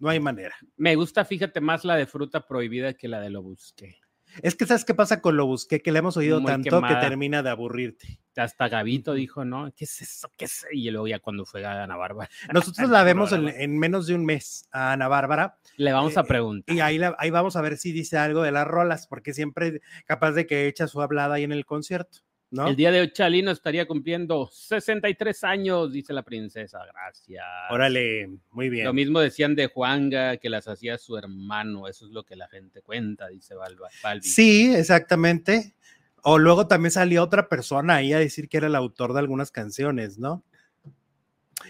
no 0.00 0.08
hay 0.08 0.18
manera. 0.18 0.56
Me 0.76 0.96
gusta, 0.96 1.24
fíjate, 1.24 1.60
más 1.60 1.84
la 1.84 1.94
de 1.96 2.06
fruta 2.06 2.46
prohibida 2.46 2.94
que 2.94 3.06
la 3.06 3.20
de 3.20 3.30
lo 3.30 3.42
busqué. 3.42 3.98
Es 4.42 4.54
que 4.54 4.66
sabes 4.66 4.84
qué 4.84 4.94
pasa 4.94 5.20
con 5.20 5.36
lo 5.36 5.46
busqué, 5.46 5.80
que 5.80 5.92
le 5.92 6.00
hemos 6.00 6.16
oído 6.16 6.42
tanto 6.42 6.82
que 6.82 6.94
termina 6.96 7.42
de 7.42 7.50
aburrirte. 7.50 8.18
Hasta 8.36 8.68
Gavito 8.68 9.14
dijo, 9.14 9.44
¿no? 9.44 9.72
¿Qué 9.76 9.84
es 9.84 10.02
eso? 10.02 10.28
¿Qué 10.36 10.46
es? 10.46 10.66
Y 10.72 10.90
luego 10.90 11.06
ya 11.06 11.20
cuando 11.20 11.44
fue 11.44 11.64
a 11.64 11.84
Ana 11.84 11.96
Bárbara. 11.96 12.28
Nosotros 12.52 12.90
la 12.90 13.04
vemos 13.04 13.32
en, 13.32 13.78
menos 13.78 14.06
de 14.06 14.14
un 14.14 14.24
mes 14.24 14.68
a 14.72 14.92
Ana 14.92 15.08
Bárbara. 15.08 15.58
Le 15.76 15.92
vamos 15.92 16.16
a 16.16 16.22
eh, 16.22 16.24
preguntar. 16.24 16.74
Y 16.74 16.80
ahí, 16.80 17.00
ahí 17.18 17.30
vamos 17.30 17.56
a 17.56 17.60
ver 17.60 17.76
si 17.76 17.92
dice 17.92 18.18
algo 18.18 18.42
de 18.42 18.52
las 18.52 18.66
rolas, 18.66 19.06
porque 19.06 19.34
siempre 19.34 19.80
capaz 20.04 20.32
de 20.32 20.46
que 20.46 20.66
echa 20.66 20.88
su 20.88 21.00
hablada 21.00 21.36
ahí 21.36 21.44
en 21.44 21.52
el 21.52 21.64
concierto. 21.64 22.20
El 22.62 22.76
día 22.76 22.92
de 22.92 23.00
hoy 23.00 23.12
Chalino 23.12 23.50
estaría 23.50 23.87
cumpliendo 23.87 24.49
63 24.52 25.44
años, 25.44 25.92
dice 25.92 26.12
la 26.12 26.23
princesa. 26.23 26.80
Gracias. 26.92 27.44
Órale, 27.70 28.30
muy 28.50 28.68
bien. 28.68 28.84
Lo 28.84 28.92
mismo 28.92 29.20
decían 29.20 29.54
de 29.54 29.66
Juanga, 29.66 30.37
que 30.37 30.49
las 30.49 30.68
hacía 30.68 30.96
su 30.99 31.16
hermano. 31.16 31.88
Eso 31.88 32.06
es 32.06 32.12
lo 32.12 32.23
que 32.23 32.37
la 32.37 32.49
gente 32.49 32.80
cuenta, 32.82 33.28
dice 33.28 33.54
Balbi. 33.54 34.23
Sí, 34.23 34.73
exactamente. 34.75 35.75
O 36.23 36.38
luego 36.38 36.66
también 36.66 36.92
salió 36.92 37.23
otra 37.23 37.49
persona 37.49 37.96
ahí 37.96 38.12
a 38.12 38.18
decir 38.18 38.49
que 38.49 38.56
era 38.56 38.68
el 38.68 38.76
autor 38.76 39.12
de 39.12 39.18
algunas 39.18 39.50
canciones, 39.50 40.18
¿no? 40.18 40.44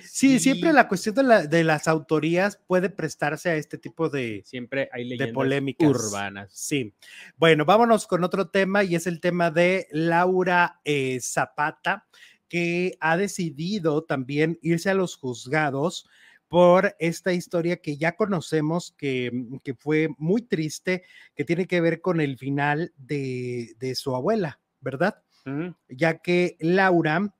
Sí, 0.03 0.39
siempre 0.39 0.73
la 0.73 0.89
cuestión 0.89 1.15
de, 1.15 1.65
las 1.65 1.89
autorías 1.89 2.59
puede 2.67 2.91
prestarse 2.91 3.51
a 3.51 3.57
este 3.57 3.79
tipo 3.79 4.09
de, 4.09 4.43
siempre 4.45 4.89
hay 4.93 5.17
de 5.17 5.29
polémicas 5.29 5.89
urbanas. 5.89 6.51
Sí. 6.53 6.95
Bueno, 7.37 7.65
vámonos 7.65 8.07
con 8.07 8.25
otro 8.25 8.49
tema 8.49 8.85
y 8.85 8.95
es 8.95 9.07
el 9.07 9.21
tema 9.21 9.51
de 9.51 9.89
Laura 9.91 10.81
eh, 10.85 11.19
Zapata, 11.21 12.07
que 12.49 12.97
ha 13.01 13.17
decidido 13.17 14.05
también 14.05 14.59
irse 14.63 14.91
a 14.91 14.95
los 14.95 15.17
juzgados 15.17 16.09
por 16.49 16.95
esta 17.01 17.33
historia 17.33 17.79
que 17.79 17.97
ya 17.97 18.15
conocemos, 18.15 18.95
que, 18.97 19.33
que 19.65 19.75
fue 19.75 20.09
muy 20.19 20.43
triste, 20.43 21.03
que 21.35 21.45
tiene 21.45 21.67
que 21.67 21.81
ver 21.81 22.01
con 22.01 22.21
el 22.21 22.39
final 22.39 22.93
de, 22.97 23.95
su 23.97 24.15
abuela, 24.15 24.61
¿verdad? 24.81 25.21
Ya 25.89 26.19
que 26.19 26.57
Laura 26.61 27.35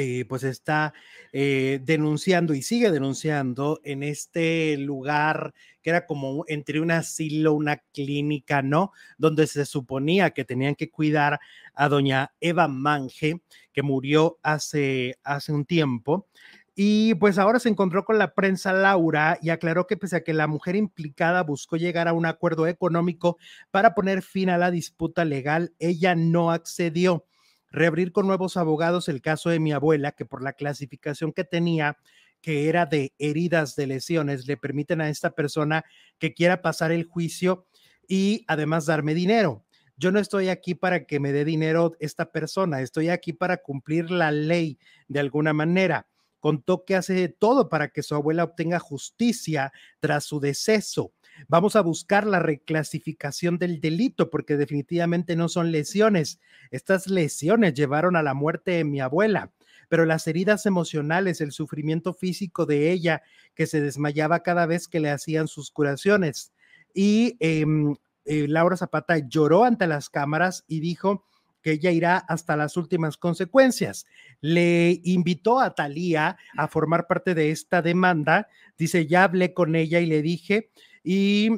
eh, 0.00 0.24
pues 0.28 0.44
está 0.44 0.94
eh, 1.32 1.80
denunciando 1.82 2.54
y 2.54 2.62
sigue 2.62 2.92
denunciando 2.92 3.80
en 3.82 4.04
este 4.04 4.76
lugar 4.76 5.52
que 5.82 5.90
era 5.90 6.06
como 6.06 6.44
entre 6.46 6.80
un 6.80 6.92
asilo, 6.92 7.52
una 7.52 7.78
clínica, 7.92 8.62
¿no? 8.62 8.92
Donde 9.16 9.48
se 9.48 9.66
suponía 9.66 10.30
que 10.30 10.44
tenían 10.44 10.76
que 10.76 10.88
cuidar 10.88 11.40
a 11.74 11.88
doña 11.88 12.32
Eva 12.38 12.68
Mange, 12.68 13.42
que 13.72 13.82
murió 13.82 14.38
hace, 14.44 15.18
hace 15.24 15.50
un 15.50 15.64
tiempo. 15.64 16.28
Y 16.76 17.14
pues 17.16 17.36
ahora 17.36 17.58
se 17.58 17.68
encontró 17.68 18.04
con 18.04 18.18
la 18.18 18.34
prensa 18.34 18.72
Laura 18.72 19.36
y 19.42 19.50
aclaró 19.50 19.88
que 19.88 19.96
pese 19.96 20.14
a 20.14 20.22
que 20.22 20.32
la 20.32 20.46
mujer 20.46 20.76
implicada 20.76 21.42
buscó 21.42 21.76
llegar 21.76 22.06
a 22.06 22.12
un 22.12 22.24
acuerdo 22.24 22.68
económico 22.68 23.36
para 23.72 23.96
poner 23.96 24.22
fin 24.22 24.48
a 24.48 24.58
la 24.58 24.70
disputa 24.70 25.24
legal, 25.24 25.74
ella 25.80 26.14
no 26.14 26.52
accedió 26.52 27.27
reabrir 27.70 28.12
con 28.12 28.26
nuevos 28.26 28.56
abogados 28.56 29.08
el 29.08 29.20
caso 29.20 29.50
de 29.50 29.60
mi 29.60 29.72
abuela, 29.72 30.12
que 30.12 30.24
por 30.24 30.42
la 30.42 30.52
clasificación 30.52 31.32
que 31.32 31.44
tenía, 31.44 31.98
que 32.40 32.68
era 32.68 32.86
de 32.86 33.14
heridas 33.18 33.76
de 33.76 33.86
lesiones, 33.86 34.46
le 34.46 34.56
permiten 34.56 35.00
a 35.00 35.08
esta 35.08 35.30
persona 35.30 35.84
que 36.18 36.34
quiera 36.34 36.62
pasar 36.62 36.92
el 36.92 37.04
juicio 37.04 37.66
y 38.06 38.44
además 38.48 38.86
darme 38.86 39.14
dinero. 39.14 39.64
Yo 39.96 40.12
no 40.12 40.20
estoy 40.20 40.48
aquí 40.48 40.76
para 40.76 41.06
que 41.06 41.18
me 41.18 41.32
dé 41.32 41.44
dinero 41.44 41.96
esta 41.98 42.30
persona, 42.30 42.80
estoy 42.80 43.08
aquí 43.08 43.32
para 43.32 43.56
cumplir 43.56 44.10
la 44.10 44.30
ley 44.30 44.78
de 45.08 45.18
alguna 45.20 45.52
manera. 45.52 46.06
Contó 46.38 46.84
que 46.84 46.94
hace 46.94 47.28
todo 47.28 47.68
para 47.68 47.88
que 47.88 48.04
su 48.04 48.14
abuela 48.14 48.44
obtenga 48.44 48.78
justicia 48.78 49.72
tras 49.98 50.24
su 50.24 50.38
deceso. 50.38 51.12
Vamos 51.46 51.76
a 51.76 51.82
buscar 51.82 52.26
la 52.26 52.40
reclasificación 52.40 53.58
del 53.58 53.80
delito 53.80 54.30
porque 54.30 54.56
definitivamente 54.56 55.36
no 55.36 55.48
son 55.48 55.70
lesiones. 55.70 56.40
Estas 56.70 57.06
lesiones 57.06 57.74
llevaron 57.74 58.16
a 58.16 58.22
la 58.22 58.34
muerte 58.34 58.72
de 58.72 58.84
mi 58.84 59.00
abuela, 59.00 59.52
pero 59.88 60.04
las 60.04 60.26
heridas 60.26 60.66
emocionales, 60.66 61.40
el 61.40 61.52
sufrimiento 61.52 62.12
físico 62.12 62.66
de 62.66 62.90
ella, 62.90 63.22
que 63.54 63.66
se 63.66 63.80
desmayaba 63.80 64.42
cada 64.42 64.66
vez 64.66 64.88
que 64.88 65.00
le 65.00 65.10
hacían 65.10 65.48
sus 65.48 65.70
curaciones. 65.70 66.52
Y 66.92 67.36
em, 67.40 67.94
eh, 68.24 68.46
Laura 68.48 68.76
Zapata 68.76 69.18
lloró 69.18 69.64
ante 69.64 69.86
las 69.86 70.10
cámaras 70.10 70.64
y 70.66 70.80
dijo 70.80 71.24
que 71.62 71.72
ella 71.72 71.90
irá 71.90 72.18
hasta 72.18 72.56
las 72.56 72.76
últimas 72.76 73.16
consecuencias. 73.16 74.06
Le 74.40 75.00
invitó 75.04 75.60
a 75.60 75.74
Talía 75.74 76.36
a 76.56 76.68
formar 76.68 77.06
parte 77.06 77.34
de 77.34 77.50
esta 77.50 77.82
demanda. 77.82 78.48
Dice, 78.76 79.06
ya 79.06 79.24
hablé 79.24 79.54
con 79.54 79.74
ella 79.74 80.00
y 80.00 80.06
le 80.06 80.22
dije 80.22 80.70
y 81.02 81.50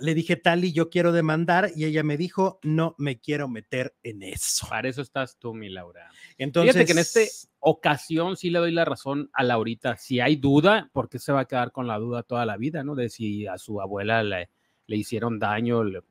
le 0.00 0.14
dije, 0.14 0.36
Tali, 0.36 0.72
yo 0.72 0.90
quiero 0.90 1.12
demandar 1.12 1.70
y 1.74 1.84
ella 1.84 2.02
me 2.02 2.16
dijo, 2.16 2.60
no 2.62 2.94
me 2.98 3.18
quiero 3.18 3.48
meter 3.48 3.94
en 4.02 4.22
eso. 4.22 4.66
Para 4.68 4.88
eso 4.88 5.02
estás 5.02 5.38
tú, 5.38 5.54
mi 5.54 5.68
Laura. 5.68 6.10
Entonces, 6.36 6.72
Fíjate 6.72 6.86
que 6.86 6.92
en 6.92 6.98
esta 6.98 7.48
ocasión 7.60 8.36
sí 8.36 8.50
le 8.50 8.58
doy 8.58 8.72
la 8.72 8.84
razón 8.84 9.30
a 9.32 9.42
Laurita. 9.42 9.96
Si 9.96 10.20
hay 10.20 10.36
duda, 10.36 10.90
¿por 10.92 11.08
qué 11.08 11.18
se 11.18 11.32
va 11.32 11.40
a 11.40 11.44
quedar 11.46 11.72
con 11.72 11.86
la 11.86 11.98
duda 11.98 12.22
toda 12.22 12.46
la 12.46 12.56
vida, 12.56 12.84
no? 12.84 12.94
De 12.94 13.08
si 13.08 13.46
a 13.46 13.58
su 13.58 13.80
abuela 13.80 14.22
le, 14.22 14.50
le 14.86 14.96
hicieron 14.96 15.38
daño, 15.38 15.82
le, 15.84 16.02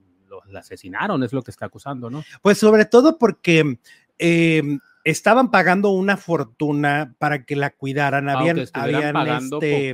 la 0.48 0.60
asesinaron, 0.60 1.24
es 1.24 1.34
lo 1.34 1.42
que 1.42 1.52
está 1.52 1.68
acusando, 1.68 2.10
¿no? 2.10 2.24
Pues 2.42 2.58
sobre 2.58 2.86
todo 2.86 3.18
porque 3.18 3.80
eh, 4.20 4.64
estaban 5.12 5.52
pagando 5.52 5.92
una 5.92 6.18
fortuna 6.18 7.16
para 7.18 7.46
que 7.46 7.56
la 7.56 7.70
cuidaran, 7.70 8.28
habían, 8.28 8.58
este, 8.60 9.94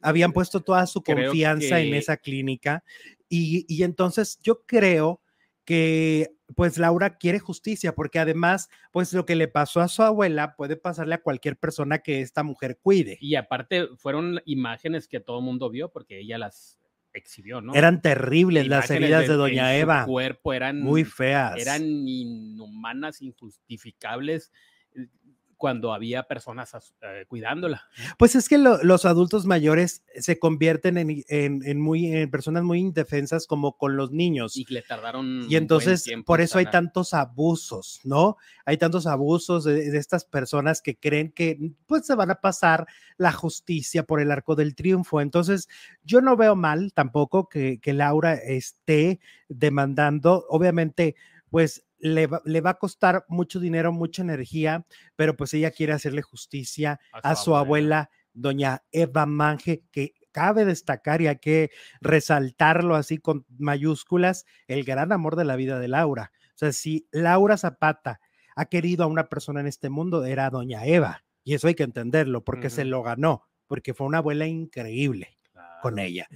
habían 0.00 0.32
puesto 0.32 0.60
toda 0.60 0.86
su 0.86 1.02
confianza 1.02 1.80
en 1.80 1.92
esa 1.92 2.16
clínica 2.16 2.82
y, 3.28 3.66
y, 3.68 3.82
entonces 3.82 4.38
yo 4.42 4.64
creo 4.64 5.20
que 5.66 6.30
pues 6.56 6.78
Laura 6.78 7.18
quiere 7.18 7.40
justicia 7.40 7.94
porque 7.94 8.18
además 8.18 8.70
pues 8.90 9.12
lo 9.12 9.26
que 9.26 9.36
le 9.36 9.48
pasó 9.48 9.82
a 9.82 9.88
su 9.88 10.02
abuela 10.02 10.56
puede 10.56 10.76
pasarle 10.76 11.16
a 11.16 11.22
cualquier 11.22 11.58
persona 11.58 11.98
que 11.98 12.22
esta 12.22 12.42
mujer 12.42 12.78
cuide. 12.80 13.18
Y 13.20 13.34
aparte 13.34 13.88
fueron 13.98 14.40
imágenes 14.46 15.08
que 15.08 15.20
todo 15.20 15.40
el 15.40 15.44
mundo 15.44 15.68
vio 15.68 15.90
porque 15.90 16.20
ella 16.20 16.38
las 16.38 16.78
exhibió, 17.18 17.60
¿no? 17.60 17.74
Eran 17.74 18.00
terribles 18.00 18.66
las 18.68 18.90
heridas 18.90 19.28
de, 19.28 19.34
Doña 19.34 19.76
Eva. 19.76 20.04
Su 20.04 20.10
cuerpo 20.10 20.52
eran 20.52 20.80
muy 20.80 21.04
feas. 21.04 21.56
Eran 21.58 21.82
inhumanas, 21.84 23.20
injustificables 23.22 24.50
cuando 25.58 25.92
había 25.92 26.22
personas 26.22 26.72
eh, 27.02 27.24
cuidándola. 27.28 27.82
Pues 28.16 28.36
es 28.36 28.48
que 28.48 28.56
los 28.56 29.04
adultos 29.04 29.44
mayores 29.44 30.02
se 30.14 30.38
convierten 30.38 30.96
en, 30.96 31.80
muy, 31.80 32.14
en 32.14 32.30
personas 32.30 32.62
muy 32.62 32.78
indefensas 32.78 33.46
como 33.46 33.76
con 33.76 33.96
los 33.96 34.12
niños. 34.12 34.56
Y 34.56 34.64
le 34.72 34.82
tardaron. 34.82 35.46
Y 35.50 35.56
entonces, 35.56 36.08
por 36.24 36.40
eso 36.40 36.58
hay 36.58 36.66
tantos 36.66 37.12
abusos, 37.12 38.00
¿no? 38.04 38.36
Hay 38.64 38.78
tantos 38.78 39.06
abusos 39.06 39.64
de, 39.64 39.96
estas 39.98 40.24
personas 40.24 40.80
que 40.80 40.96
creen 40.96 41.32
que 41.32 41.58
pues 41.86 42.06
se 42.06 42.14
van 42.14 42.30
a 42.30 42.36
pasar 42.36 42.86
la 43.16 43.32
justicia 43.32 44.04
por 44.04 44.20
el 44.20 44.30
arco 44.30 44.54
del 44.54 44.76
triunfo. 44.76 45.20
Entonces, 45.20 45.68
yo 46.04 46.20
no 46.20 46.36
veo 46.36 46.54
mal 46.54 46.92
tampoco 46.94 47.48
que, 47.48 47.80
que 47.80 47.92
Laura 47.92 48.34
esté 48.34 49.20
demandando, 49.48 50.46
obviamente, 50.48 51.16
pues 51.50 51.84
le 51.98 52.26
va, 52.26 52.70
a 52.70 52.78
costar 52.78 53.24
mucho 53.28 53.60
dinero, 53.60 53.92
mucha 53.92 54.22
energía, 54.22 54.86
pero 55.16 55.36
pues 55.36 55.52
ella 55.54 55.70
quiere 55.70 55.92
hacerle 55.92 56.22
justicia 56.22 57.00
a 57.12 57.34
su, 57.34 57.56
abuela. 57.56 58.10
doña 58.32 58.84
Eva 58.92 59.26
Mange, 59.26 59.82
que 59.90 60.14
cabe 60.30 60.64
destacar 60.64 61.20
y 61.20 61.26
hay 61.26 61.38
que 61.38 61.70
resaltarlo 62.00 62.94
así 62.94 63.18
con 63.18 63.44
mayúsculas, 63.58 64.46
el 64.68 64.84
gran 64.84 65.12
amor 65.12 65.34
de 65.34 65.44
la 65.44 65.56
vida 65.56 65.80
de 65.80 65.88
Laura. 65.88 66.32
O 66.54 66.58
sea, 66.58 66.72
si 66.72 67.08
Laura 67.10 67.56
Zapata 67.56 68.20
ha 68.54 68.66
querido 68.66 69.04
a 69.04 69.08
una 69.08 69.28
persona 69.28 69.60
en 69.60 69.66
este 69.66 69.90
mundo, 69.90 70.24
era 70.24 70.50
doña 70.50 70.86
Eva. 70.86 71.24
Y 71.42 71.54
eso 71.54 71.66
hay 71.66 71.74
que 71.74 71.84
entenderlo, 71.84 72.44
porque 72.44 72.68
se 72.70 72.84
lo 72.84 73.02
ganó, 73.02 73.48
porque 73.66 73.94
fue 73.94 74.06
una 74.06 74.18
abuela 74.18 74.46
increíble 74.46 75.37
con 75.80 75.98
ella. 75.98 76.28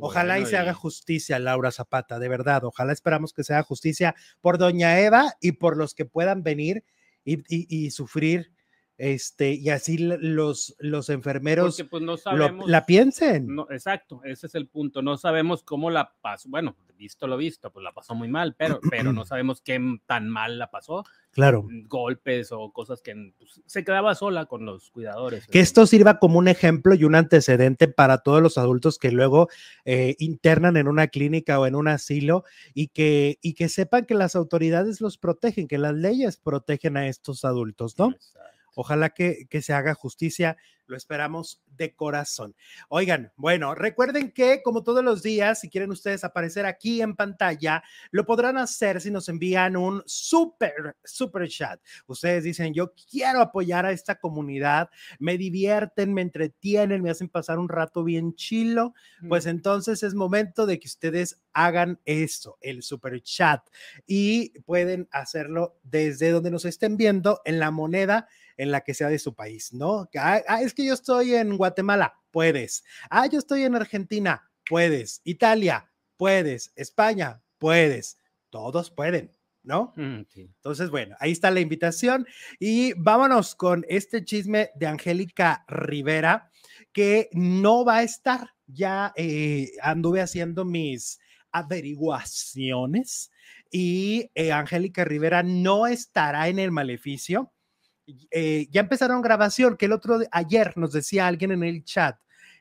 ojalá 0.00 0.38
y 0.38 0.46
se 0.46 0.56
haga 0.56 0.74
justicia, 0.74 1.38
Laura 1.38 1.70
Zapata, 1.70 2.18
de 2.18 2.28
verdad. 2.28 2.64
Ojalá 2.64 2.92
esperamos 2.92 3.32
que 3.32 3.44
se 3.44 3.54
haga 3.54 3.62
justicia 3.62 4.14
por 4.40 4.58
doña 4.58 5.00
Eva 5.00 5.34
y 5.40 5.52
por 5.52 5.76
los 5.76 5.94
que 5.94 6.04
puedan 6.04 6.42
venir 6.42 6.84
y, 7.24 7.90
sufrir 7.90 8.52
este, 9.00 9.54
y 9.54 9.70
así 9.70 9.96
los, 9.96 10.76
los 10.78 11.08
enfermeros 11.08 11.74
Porque 11.74 11.88
pues 11.88 12.02
no 12.02 12.18
sabemos. 12.18 12.68
la 12.68 12.84
piensen. 12.84 13.46
No, 13.46 13.66
exacto, 13.70 14.20
ese 14.24 14.46
es 14.46 14.54
el 14.54 14.68
punto. 14.68 15.00
No 15.00 15.16
sabemos 15.16 15.62
cómo 15.62 15.88
la 15.88 16.12
pasó. 16.20 16.50
Bueno, 16.50 16.76
visto 16.98 17.26
lo 17.26 17.38
visto, 17.38 17.72
pues 17.72 17.82
la 17.82 17.92
pasó 17.94 18.14
muy 18.14 18.28
mal, 18.28 18.54
pero, 18.58 18.78
pero 18.90 19.14
no 19.14 19.24
sabemos 19.24 19.62
qué 19.62 19.80
tan 20.04 20.28
mal 20.28 20.58
la 20.58 20.70
pasó. 20.70 21.02
Claro. 21.30 21.66
Golpes 21.86 22.52
o 22.52 22.72
cosas 22.72 23.00
que 23.00 23.32
pues, 23.38 23.62
se 23.64 23.84
quedaba 23.84 24.14
sola 24.14 24.44
con 24.44 24.66
los 24.66 24.90
cuidadores. 24.90 25.46
Que 25.46 25.60
esto 25.60 25.86
sirva 25.86 26.18
como 26.18 26.38
un 26.38 26.48
ejemplo 26.48 26.92
y 26.92 27.04
un 27.04 27.14
antecedente 27.14 27.88
para 27.88 28.18
todos 28.18 28.42
los 28.42 28.58
adultos 28.58 28.98
que 28.98 29.12
luego 29.12 29.48
eh, 29.86 30.14
internan 30.18 30.76
en 30.76 30.88
una 30.88 31.08
clínica 31.08 31.58
o 31.58 31.66
en 31.66 31.74
un 31.74 31.88
asilo 31.88 32.44
y 32.74 32.88
que, 32.88 33.38
y 33.40 33.54
que 33.54 33.70
sepan 33.70 34.04
que 34.04 34.14
las 34.14 34.36
autoridades 34.36 35.00
los 35.00 35.16
protegen, 35.16 35.68
que 35.68 35.78
las 35.78 35.94
leyes 35.94 36.36
protegen 36.36 36.98
a 36.98 37.08
estos 37.08 37.46
adultos, 37.46 37.98
¿no? 37.98 38.14
Ojalá 38.74 39.10
que, 39.10 39.46
se 39.60 39.72
haga 39.72 39.94
justicia, 39.94 40.56
lo 40.86 40.96
esperamos 40.96 41.62
de 41.66 41.94
corazón. 41.94 42.56
Oigan, 42.88 43.32
bueno, 43.36 43.74
recuerden 43.74 44.32
que 44.32 44.60
como 44.62 44.82
todos 44.82 45.04
los 45.04 45.22
días, 45.22 45.60
si 45.60 45.70
quieren 45.70 45.90
ustedes 45.90 46.24
aparecer 46.24 46.66
aquí 46.66 47.00
en 47.00 47.14
pantalla, 47.14 47.82
lo 48.10 48.26
podrán 48.26 48.58
hacer 48.58 49.00
si 49.00 49.10
nos 49.10 49.28
envían 49.28 49.76
un 49.76 50.02
super, 50.06 50.96
super 51.04 51.48
chat. 51.48 51.80
Ustedes 52.06 52.44
dicen, 52.44 52.74
yo 52.74 52.92
quiero 53.10 53.40
apoyar 53.40 53.86
a 53.86 53.92
esta 53.92 54.16
comunidad, 54.16 54.90
me 55.18 55.38
divierten, 55.38 56.12
me 56.12 56.22
entretienen, 56.22 57.02
me 57.02 57.10
hacen 57.10 57.28
pasar 57.28 57.58
un 57.58 57.68
rato 57.68 58.02
bien 58.02 58.34
chilo, 58.34 58.94
pues 59.28 59.46
entonces 59.46 60.02
es 60.02 60.14
momento 60.14 60.66
de 60.66 60.80
que 60.80 60.88
ustedes 60.88 61.40
hagan 61.52 62.00
eso, 62.04 62.58
el 62.60 62.82
super 62.82 63.20
chat, 63.22 63.62
y 64.06 64.58
pueden 64.60 65.08
hacerlo 65.12 65.78
desde 65.82 66.30
donde 66.30 66.50
nos 66.50 66.64
estén 66.64 66.96
viendo 66.96 67.40
en 67.44 67.58
la 67.58 67.70
moneda 67.70 68.28
en 68.60 68.70
la 68.70 68.82
que 68.82 68.92
sea 68.92 69.08
de 69.08 69.18
su 69.18 69.34
país, 69.34 69.72
¿no? 69.72 70.08
Ah, 70.16 70.42
ah, 70.46 70.60
es 70.60 70.74
que 70.74 70.84
yo 70.84 70.92
estoy 70.92 71.34
en 71.34 71.56
Guatemala, 71.56 72.20
puedes. 72.30 72.84
Ah, 73.08 73.26
yo 73.26 73.38
estoy 73.38 73.62
en 73.62 73.74
Argentina, 73.74 74.50
puedes. 74.68 75.22
Italia, 75.24 75.90
puedes. 76.18 76.70
España, 76.76 77.42
puedes. 77.58 78.18
Todos 78.50 78.90
pueden. 78.90 79.34
¿no? 79.62 79.92
Mm, 79.96 80.22
Entonces, 80.34 80.90
bueno, 80.90 81.16
ahí 81.20 81.32
está 81.32 81.50
la 81.50 81.60
invitación 81.60 82.26
y 82.58 82.92
vámonos 82.94 83.54
con 83.54 83.84
este 83.88 84.24
chisme 84.24 84.70
de 84.74 84.86
Angélica 84.86 85.64
Rivera 85.68 86.50
que 86.92 87.28
no 87.32 87.84
va 87.84 87.98
a 87.98 88.02
estar. 88.02 88.50
Ya 88.66 89.12
eh, 89.16 89.72
anduve 89.82 90.20
haciendo 90.20 90.64
mis 90.64 91.18
averiguaciones 91.50 93.30
y 93.70 94.30
eh, 94.34 94.52
Angélica 94.52 95.04
Rivera 95.04 95.42
no 95.42 95.86
estará 95.86 96.48
en 96.48 96.58
el 96.58 96.70
maleficio. 96.70 97.52
Eh, 98.30 98.68
ya 98.70 98.80
empezaron 98.80 99.22
grabación, 99.22 99.76
que 99.76 99.86
el 99.86 99.92
otro, 99.92 100.20
ayer 100.30 100.76
nos 100.76 100.92
decía 100.92 101.26
alguien 101.26 101.52
en 101.52 101.62
el 101.62 101.84
chat 101.84 102.16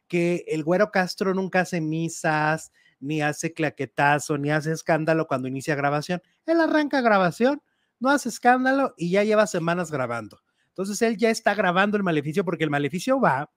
que 0.10 0.44
el 0.48 0.64
güero 0.64 0.92
Castro 0.92 1.34
nunca 1.34 1.62
hace 1.62 1.80
misas, 1.80 2.74
ni 3.00 3.22
hace 3.22 3.54
claquetazo, 3.54 4.38
ni 4.38 4.50
hace 4.50 4.72
escándalo 4.74 5.28
cuando 5.28 5.48
inicia 5.48 5.76
grabación. 5.76 6.22
Él 6.46 6.60
arranca 6.60 7.00
grabación, 7.00 7.62
no 8.00 8.10
hace 8.10 8.28
escándalo 8.30 8.94
y 8.98 9.12
ya 9.12 9.24
lleva 9.24 9.48
semanas 9.48 9.92
grabando. 9.92 10.42
Entonces 10.68 11.02
él 11.04 11.16
ya 11.16 11.30
está 11.30 11.54
grabando 11.54 11.96
el 11.96 12.04
maleficio 12.04 12.44
porque 12.44 12.64
el 12.64 12.70
maleficio 12.70 13.22
va 13.22 13.52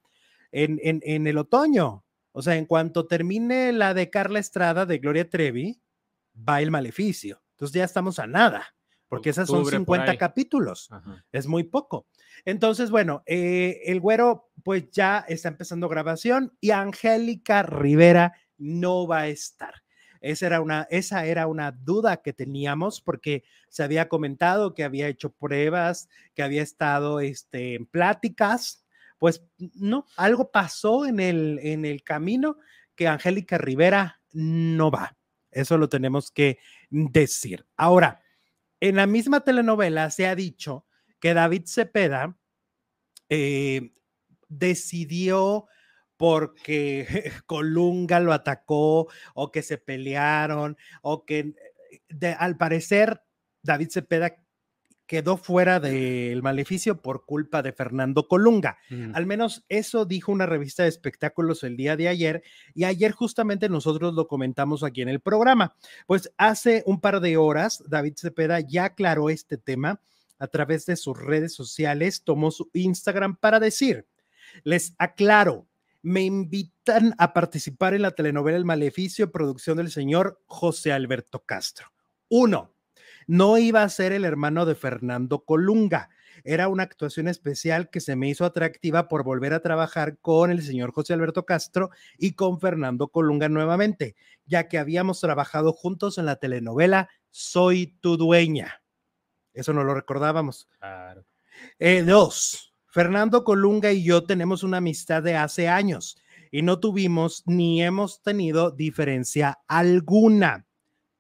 en, 0.53 0.79
en, 0.83 1.01
en 1.05 1.27
el 1.27 1.39
otoño. 1.39 2.05
O 2.33 2.43
sea, 2.43 2.57
en 2.57 2.67
cuanto 2.67 3.07
termine 3.07 3.73
la 3.73 3.95
de 3.95 4.11
Carla 4.11 4.39
Estrada 4.39 4.87
de 4.87 4.99
Gloria 4.99 5.29
Trevi, 5.29 5.81
va 6.37 6.61
el 6.61 6.71
maleficio. 6.71 7.43
Entonces 7.53 7.75
ya 7.75 7.85
estamos 7.85 8.19
a 8.19 8.27
nada 8.27 8.75
porque 9.13 9.29
esas 9.29 9.47
son 9.47 9.67
50 9.67 10.17
capítulos, 10.17 10.89
es 11.33 11.47
muy 11.47 11.65
poco. 11.65 12.07
Entonces, 12.47 12.91
bueno, 12.91 13.23
eh, 13.27 13.83
el 13.85 14.01
güero 14.01 14.51
pues 14.65 14.91
ya 14.91 15.19
está 15.29 15.51
empezando 15.51 15.87
grabación 15.87 16.57
y 16.63 16.71
Angélica 16.71 17.63
Rivera 17.63 18.33
no 18.57 19.07
va 19.07 19.19
a 19.19 19.29
estar. 19.29 19.75
Esa 20.23 20.47
era, 20.47 20.63
una, 20.63 20.87
esa 20.89 21.27
era 21.27 21.47
una 21.47 21.73
duda 21.73 22.23
que 22.23 22.33
teníamos 22.33 23.03
porque 23.03 23.45
se 23.69 23.83
había 23.83 24.09
comentado 24.09 24.73
que 24.73 24.83
había 24.83 25.09
hecho 25.09 25.31
pruebas, 25.31 26.09
que 26.33 26.43
había 26.43 26.63
estado 26.63 27.21
este, 27.21 27.75
en 27.75 27.85
pláticas. 27.85 28.87
Pues 29.19 29.45
no, 29.75 30.07
algo 30.17 30.51
pasó 30.51 31.05
en 31.05 31.21
el, 31.21 31.61
en 31.63 31.85
el 31.85 32.03
camino 32.03 32.57
que 32.95 33.09
Angélica 33.09 33.59
Rivera 33.59 34.23
no 34.33 34.91
va. 34.91 35.19
Eso 35.51 35.77
lo 35.77 35.91
tenemos 35.91 36.31
que 36.31 36.61
decir. 36.89 37.67
Ahora, 37.77 38.22
en 38.83 38.97
la 38.97 39.07
misma 39.07 39.45
telenovela 39.45 40.11
se 40.11 40.27
ha 40.27 40.35
dicho 40.35 40.87
que 41.21 41.35
David 41.35 41.67
Cepeda 41.67 42.37
eh, 43.29 43.93
decidió 44.49 45.69
porque 46.17 47.33
Colunga 47.47 48.19
lo 48.19 48.33
atacó 48.33 49.07
o 49.35 49.53
que 49.53 49.63
se 49.63 49.79
pelearon 49.79 50.77
o 51.01 51.25
que 51.25 51.55
eh, 52.21 52.37
al 52.37 52.57
parecer 52.57 53.23
David 53.63 53.91
Cepeda 53.91 54.42
quedó 55.13 55.37
fuera 55.37 55.79
del 55.79 56.43
maleficio 56.43 57.03
por 57.03 57.27
culpa 57.27 57.61
de 57.61 57.75
Fernando 57.75 58.29
Colunga. 58.29 58.79
Al 59.13 59.27
menos 59.27 59.63
eso 59.69 60.07
dijo 60.07 60.33
una 60.33 60.47
revista 60.47 60.85
de 60.85 60.89
espectáculos 60.89 61.65
el 61.65 61.77
día 61.77 61.99
de 61.99 62.09
ayer 62.09 62.43
y 62.73 62.85
ayer 62.85 63.13
justamente 63.13 63.69
nosotros 63.69 64.15
lo 64.15 64.27
comentamos 64.27 64.83
aquí 64.83 65.03
en 65.03 65.11
el 65.11 65.21
programa. 65.21 65.77
Pues 66.07 66.33
hace 66.39 66.83
un 66.87 66.99
par 66.99 67.21
de 67.21 67.37
horas 67.37 67.85
David 67.89 68.15
Cepeda 68.17 68.61
ya 68.61 68.87
aclaró 68.87 69.29
este 69.29 69.59
tema 69.59 70.01
a 70.39 70.47
través 70.47 70.87
de 70.87 70.97
sus 70.97 71.21
redes 71.21 71.55
sociales, 71.55 72.23
tomó 72.25 72.51
su 72.51 72.71
Instagram 72.73 73.37
para 73.37 73.61
decir, 73.61 74.07
les 74.65 74.95
aclaro, 74.97 75.69
me 76.01 76.23
invitan 76.23 77.15
a 77.19 77.35
participar 77.35 77.93
en 77.93 78.01
la 78.01 78.13
telenovela 78.13 78.57
El 78.57 78.65
Maleficio, 78.65 79.31
producción 79.31 79.77
del 79.77 79.91
señor 79.91 80.41
José 80.47 80.91
Alberto 80.91 81.45
Castro. 81.45 81.93
Uno, 82.31 82.72
no 83.27 83.59
iba 83.59 83.83
a 83.83 83.89
ser 83.89 84.13
el 84.13 84.25
hermano 84.25 84.67
de 84.67 84.75
Fernando 84.75 85.45
Colunga. 85.45 86.11
Era 86.45 86.69
una 86.69 86.83
actuación 86.83 87.29
especial 87.29 87.91
que 87.91 88.01
se 88.01 88.17
me 88.17 88.29
hizo 88.29 88.45
atractiva 88.45 89.09
por 89.09 89.23
volver 89.23 89.53
a 89.55 89.61
trabajar 89.61 90.19
con 90.19 90.51
el 90.51 90.63
señor 90.63 90.93
José 90.93 91.13
Alberto 91.13 91.47
Castro 91.47 91.91
y 92.19 92.33
con 92.33 92.59
Fernando 92.61 93.09
Colunga 93.09 93.49
nuevamente, 93.49 94.17
ya 94.47 94.69
que 94.69 94.79
habíamos 94.79 95.21
trabajado 95.21 95.73
juntos 95.73 96.19
en 96.19 96.27
la 96.27 96.37
telenovela 96.37 97.09
Soy 97.31 97.97
tu 98.01 98.17
dueña. 98.17 98.83
Eso 99.55 99.73
no 99.73 99.85
lo 99.85 99.95
recordábamos. 99.95 100.69
Eh, 101.79 102.03
dos, 102.03 102.75
Fernando 102.87 103.45
Colunga 103.45 103.93
y 103.93 104.05
yo 104.05 104.25
tenemos 104.25 104.63
una 104.63 104.79
amistad 104.79 105.23
de 105.23 105.37
hace 105.37 105.69
años 105.69 106.19
y 106.51 106.63
no 106.63 106.79
tuvimos 106.79 107.43
ni 107.47 107.83
hemos 107.83 108.23
tenido 108.23 108.71
diferencia 108.71 109.61
alguna. 109.67 110.67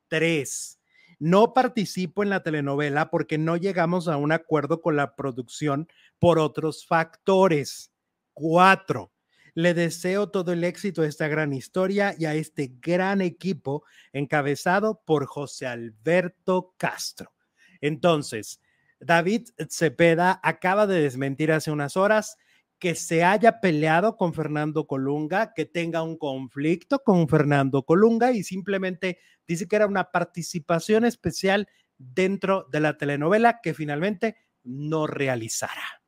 Tres, 0.08 0.78
no 1.22 1.54
participo 1.54 2.24
en 2.24 2.30
la 2.30 2.42
telenovela 2.42 3.08
porque 3.08 3.38
no 3.38 3.56
llegamos 3.56 4.08
a 4.08 4.16
un 4.16 4.32
acuerdo 4.32 4.80
con 4.80 4.96
la 4.96 5.14
producción 5.14 5.87
por 6.18 6.40
otros 6.40 6.85
factores. 6.85 7.92
Cuatro, 8.32 9.12
le 9.54 9.72
deseo 9.72 10.30
todo 10.30 10.52
el 10.52 10.64
éxito 10.64 11.02
a 11.02 11.06
esta 11.06 11.28
gran 11.28 11.52
historia 11.52 12.16
y 12.18 12.24
a 12.24 12.35
este 12.35 12.72
gran 12.80 13.20
equipo 13.20 13.85
encabezado 14.12 15.00
por 15.06 15.26
José 15.26 15.68
Alberto 15.68 16.74
Castro. 16.76 17.32
Entonces, 17.80 18.61
David 18.98 19.46
Cepeda 19.70 20.40
acaba 20.42 20.88
de 20.88 21.02
desmentir 21.02 21.52
hace 21.52 21.70
unas 21.70 21.96
horas 21.96 22.37
que 22.82 22.96
se 22.96 23.22
haya 23.22 23.60
peleado 23.60 24.16
con 24.16 24.34
Fernando 24.34 24.88
Colunga, 24.88 25.54
que 25.54 25.66
tenga 25.66 26.02
un 26.02 26.18
conflicto 26.18 26.98
con 27.04 27.28
Fernando 27.28 27.84
Colunga 27.84 28.32
y 28.32 28.42
simplemente 28.42 29.20
dice 29.46 29.68
que 29.68 29.76
era 29.76 29.86
una 29.86 30.10
participación 30.10 31.04
especial 31.04 31.68
dentro 31.96 32.66
de 32.72 32.80
la 32.80 32.98
telenovela 32.98 33.60
que 33.62 33.72
finalmente 33.72 34.34
no 34.64 35.06
realizará. 35.06 36.02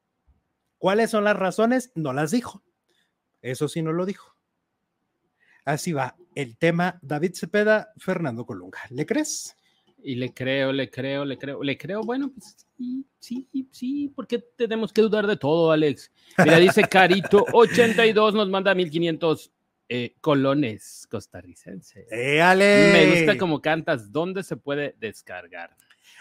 ¿Cuáles 0.76 1.12
son 1.12 1.22
las 1.22 1.36
razones? 1.36 1.92
No 1.94 2.12
las 2.12 2.32
dijo. 2.32 2.64
Eso 3.40 3.68
sí 3.68 3.80
no 3.80 3.92
lo 3.92 4.04
dijo. 4.04 4.36
Así 5.64 5.92
va 5.92 6.16
el 6.34 6.58
tema 6.58 6.98
David 7.02 7.34
Cepeda, 7.36 7.92
Fernando 7.98 8.46
Colunga. 8.46 8.80
¿Le 8.90 9.06
crees? 9.06 9.56
Y 10.06 10.16
le 10.16 10.34
creo, 10.34 10.70
le 10.70 10.90
creo, 10.90 11.24
le 11.24 11.38
creo, 11.38 11.62
le 11.62 11.78
creo. 11.78 12.02
Bueno, 12.02 12.30
pues 12.30 12.66
sí, 12.76 13.06
sí, 13.18 13.48
sí, 13.70 14.12
porque 14.14 14.38
tenemos 14.38 14.92
que 14.92 15.00
dudar 15.00 15.26
de 15.26 15.36
todo, 15.36 15.72
Alex. 15.72 16.12
Mira, 16.38 16.58
dice 16.58 16.82
Carito 16.90 17.44
82, 17.52 18.34
nos 18.34 18.50
manda 18.50 18.74
1500 18.74 19.50
eh, 19.88 20.14
colones 20.20 21.06
costarricenses. 21.10 22.06
¡Eh, 22.12 22.42
Ale! 22.42 22.90
Me 22.92 23.16
gusta 23.16 23.38
cómo 23.38 23.62
cantas. 23.62 24.12
¿Dónde 24.12 24.42
se 24.42 24.56
puede 24.56 24.94
descargar? 25.00 25.74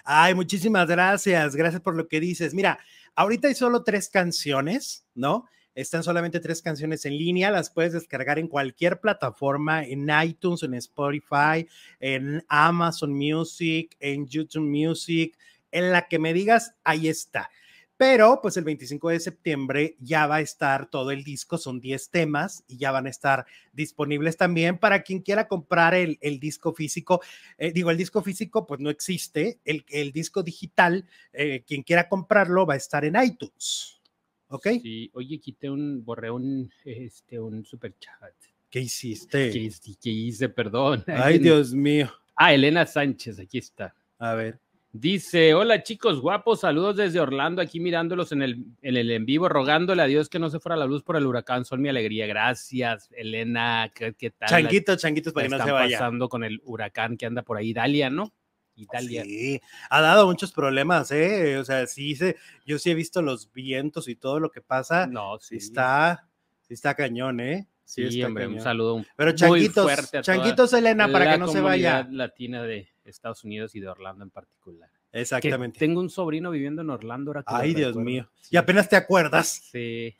Ay, 0.06 0.34
muchísimas 0.34 0.88
gracias. 0.88 1.56
Gracias 1.56 1.82
por 1.82 1.96
lo 1.96 2.08
que 2.08 2.22
dices. 2.22 2.54
Mira, 2.54 2.80
ahorita 3.15 3.50
hay 3.50 3.56
solo 3.56 3.84
tres 3.84 4.10
canciones, 4.10 5.06
¿no? 5.13 5.46
Están 5.75 6.03
solamente 6.03 6.39
tres 6.39 6.62
canciones 6.62 7.05
en 7.05 7.17
línea, 7.17 7.49
las 7.49 7.69
puedes 7.69 7.93
descargar 7.93 8.38
en 8.38 8.47
cualquier 8.47 8.99
plataforma, 8.99 9.83
en 9.83 10.07
iTunes, 10.23 10.63
en 10.63 10.75
Spotify, 10.75 11.67
en 11.99 12.45
Amazon 12.47 13.13
Music, 13.13 13.95
en 13.99 14.27
YouTube 14.27 14.69
Music, 14.69 15.38
en 15.71 15.91
la 15.91 16.07
que 16.07 16.19
me 16.19 16.33
digas, 16.33 16.75
ahí 16.83 17.07
está. 17.07 17.49
Pero 17.97 18.39
pues 18.41 18.57
el 18.57 18.63
25 18.63 19.09
de 19.09 19.19
septiembre 19.19 19.95
ya 19.99 20.27
va 20.27 20.38
a 20.38 20.41
estar 20.41 20.89
todo 20.89 21.12
el 21.12 21.23
disco, 21.23 21.57
son 21.57 21.79
10 21.79 22.09
temas 22.09 22.63
y 22.67 22.77
ya 22.77 22.91
van 22.91 23.05
a 23.05 23.09
estar 23.09 23.45
disponibles 23.71 24.36
también 24.36 24.77
para 24.77 25.03
quien 25.03 25.21
quiera 25.21 25.47
comprar 25.47 25.93
el, 25.93 26.17
disco 26.39 26.73
físico. 26.73 27.21
Eh, 27.57 27.71
digo, 27.71 27.91
el 27.91 27.97
disco 27.97 28.21
físico 28.23 28.65
pues 28.65 28.79
no 28.79 28.89
existe, 28.89 29.59
el, 29.63 29.86
el 29.89 30.12
disco 30.12 30.43
digital, 30.43 31.07
eh, 31.33 31.63
quien 31.67 31.83
quiera 31.83 32.09
comprarlo 32.09 32.65
va 32.65 32.73
a 32.73 32.77
estar 32.77 33.05
en 33.05 33.15
iTunes. 33.23 33.92
¿Ok? 34.53 34.67
Sí, 34.83 35.09
oye, 35.15 35.39
quité 35.39 35.67
un, 35.67 36.05
borré 36.05 36.29
un, 36.29 36.71
este, 36.85 37.39
un 37.39 37.65
super 37.65 37.95
chat. 37.97 38.31
¿Qué 38.69 38.81
hiciste? 38.81 39.49
¿Qué, 39.49 39.71
qué 39.99 40.09
hice? 40.11 40.47
Perdón. 40.47 41.03
Ay, 41.07 41.39
Dios 41.39 41.73
mío. 41.73 42.11
Ah, 42.35 42.53
Elena 42.53 42.85
Sánchez, 42.85 43.39
aquí 43.39 43.57
está. 43.57 43.95
A 44.19 44.35
ver. 44.35 44.59
Dice, 44.91 45.55
hola 45.55 45.81
chicos 45.81 46.21
guapos, 46.21 46.59
saludos 46.59 46.97
desde 46.97 47.19
Orlando, 47.19 47.63
aquí 47.63 47.79
mirándolos 47.79 48.31
en 48.31 48.43
el, 48.43 48.63
en 48.83 48.95
el 48.95 49.09
en 49.09 49.25
vivo, 49.25 49.49
rogándole 49.49 50.03
a 50.03 50.05
Dios 50.05 50.29
que 50.29 50.37
no 50.37 50.51
se 50.51 50.59
fuera 50.59 50.75
la 50.75 50.85
luz 50.85 51.01
por 51.01 51.15
el 51.15 51.25
huracán, 51.25 51.65
son 51.65 51.81
mi 51.81 51.89
alegría. 51.89 52.27
Gracias, 52.27 53.09
Elena, 53.11 53.91
¿qué, 53.95 54.13
qué 54.13 54.29
tal? 54.29 54.49
Changuitos, 54.49 55.01
changuitos 55.01 55.33
para 55.33 55.47
que 55.47 55.57
no 55.57 55.65
se 55.65 55.71
vaya. 55.71 55.97
pasando 55.97 56.29
con 56.29 56.43
el 56.43 56.61
huracán 56.63 57.17
que 57.17 57.25
anda 57.25 57.41
por 57.41 57.57
ahí, 57.57 57.71
Italia, 57.71 58.11
¿no? 58.11 58.31
Italia. 58.75 59.23
Sí, 59.23 59.62
ha 59.89 60.01
dado 60.01 60.25
muchos 60.25 60.51
problemas, 60.51 61.12
¿eh? 61.12 61.57
O 61.57 61.65
sea, 61.65 61.86
sí, 61.88 62.15
se, 62.15 62.38
yo 62.65 62.79
sí 62.79 62.91
he 62.91 62.95
visto 62.95 63.21
los 63.21 63.51
vientos 63.51 64.07
y 64.07 64.15
todo 64.15 64.39
lo 64.39 64.51
que 64.51 64.62
pasa. 64.62 65.07
No, 65.07 65.39
Sí 65.39 65.57
está, 65.57 66.27
sí 66.62 66.73
está 66.73 66.95
cañón, 66.95 67.39
¿eh? 67.39 67.67
Sí, 67.86 68.23
hombre, 68.23 68.47
un 68.47 68.62
saludo 68.62 69.03
Pero 69.15 69.31
muy 69.31 69.38
changuitos, 69.38 69.83
fuerte 69.83 70.17
a 70.17 70.21
toda 70.21 70.38
changuitos, 70.38 70.73
Elena, 70.73 71.12
para 71.12 71.33
que 71.33 71.38
no 71.38 71.47
se 71.47 71.62
vaya. 71.62 72.07
latina 72.09 72.63
de 72.63 72.89
Estados 73.03 73.43
Unidos 73.43 73.75
y 73.75 73.79
de 73.79 73.88
Orlando 73.89 74.23
en 74.23 74.31
particular. 74.31 74.89
Que 75.13 75.21
Exactamente. 75.21 75.78
tengo 75.78 75.99
un 75.99 76.10
sobrino 76.10 76.49
viviendo 76.49 76.82
en 76.82 76.89
Orlando. 76.89 77.30
ahora 77.30 77.43
que 77.43 77.54
Ay, 77.54 77.76
Dios 77.76 77.89
recuerdo. 77.89 78.06
mío. 78.06 78.30
Sí. 78.41 78.47
Y 78.56 78.58
apenas 78.58 78.89
te 78.89 78.95
acuerdas. 78.95 79.62
Sí. 79.71 80.15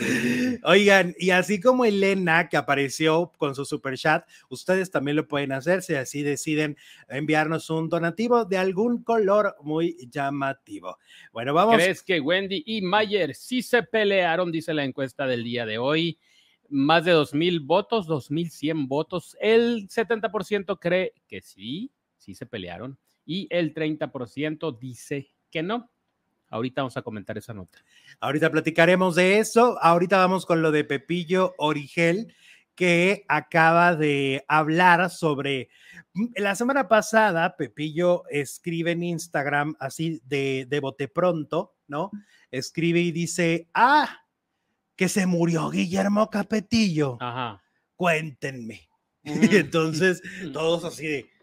Sí. 0.00 0.58
Oigan, 0.64 1.14
y 1.20 1.30
así 1.30 1.60
como 1.60 1.84
Elena 1.84 2.48
que 2.48 2.56
apareció 2.56 3.30
con 3.38 3.54
su 3.54 3.64
super 3.64 3.96
chat, 3.96 4.26
ustedes 4.48 4.90
también 4.90 5.16
lo 5.16 5.28
pueden 5.28 5.52
hacer 5.52 5.82
si 5.82 5.94
así 5.94 6.24
deciden 6.24 6.76
enviarnos 7.08 7.70
un 7.70 7.88
donativo 7.88 8.44
de 8.44 8.58
algún 8.58 9.04
color 9.04 9.54
muy 9.62 9.96
llamativo. 10.10 10.98
Bueno, 11.32 11.54
vamos. 11.54 11.76
¿Crees 11.76 12.02
que 12.02 12.20
Wendy 12.20 12.64
y 12.66 12.82
Mayer 12.82 13.36
sí 13.36 13.62
se 13.62 13.84
pelearon? 13.84 14.50
Dice 14.50 14.74
la 14.74 14.82
encuesta 14.84 15.26
del 15.28 15.44
día 15.44 15.64
de 15.64 15.78
hoy. 15.78 16.18
Más 16.68 17.04
de 17.04 17.14
2.000 17.14 17.64
votos, 17.64 18.08
2.100 18.08 18.88
votos. 18.88 19.36
El 19.40 19.88
70% 19.88 20.76
cree 20.80 21.12
que 21.28 21.40
sí, 21.40 21.92
sí 22.18 22.34
se 22.34 22.46
pelearon. 22.46 22.98
Y 23.26 23.48
el 23.50 23.74
30% 23.74 24.78
dice 24.78 25.28
que 25.50 25.62
no. 25.62 25.90
Ahorita 26.48 26.82
vamos 26.82 26.96
a 26.96 27.02
comentar 27.02 27.36
esa 27.36 27.52
nota. 27.52 27.78
Ahorita 28.20 28.50
platicaremos 28.50 29.16
de 29.16 29.38
eso. 29.40 29.76
Ahorita 29.82 30.16
vamos 30.16 30.46
con 30.46 30.62
lo 30.62 30.70
de 30.70 30.84
Pepillo 30.84 31.54
Origel, 31.58 32.32
que 32.76 33.24
acaba 33.28 33.96
de 33.96 34.44
hablar 34.46 35.10
sobre. 35.10 35.68
mm, 36.14 36.26
La 36.36 36.54
semana 36.54 36.86
pasada, 36.86 37.56
Pepillo 37.56 38.22
escribe 38.30 38.92
en 38.92 39.02
Instagram, 39.02 39.74
así 39.80 40.20
de, 40.24 40.66
de 40.68 40.80
bote 40.80 41.08
pronto, 41.08 41.74
¿no? 41.88 42.10
Escribe 42.52 43.00
y 43.00 43.10
dice: 43.10 43.68
Ah, 43.74 44.20
que 44.94 45.08
se 45.08 45.26
murió 45.26 45.68
Guillermo 45.70 46.30
Capetillo. 46.30 47.18
Ajá. 47.20 47.60
Cuéntenme. 47.96 48.88
Y 49.24 49.30
entonces, 49.56 50.22
todos 50.52 50.84
así 50.84 51.06
de. 51.06 51.35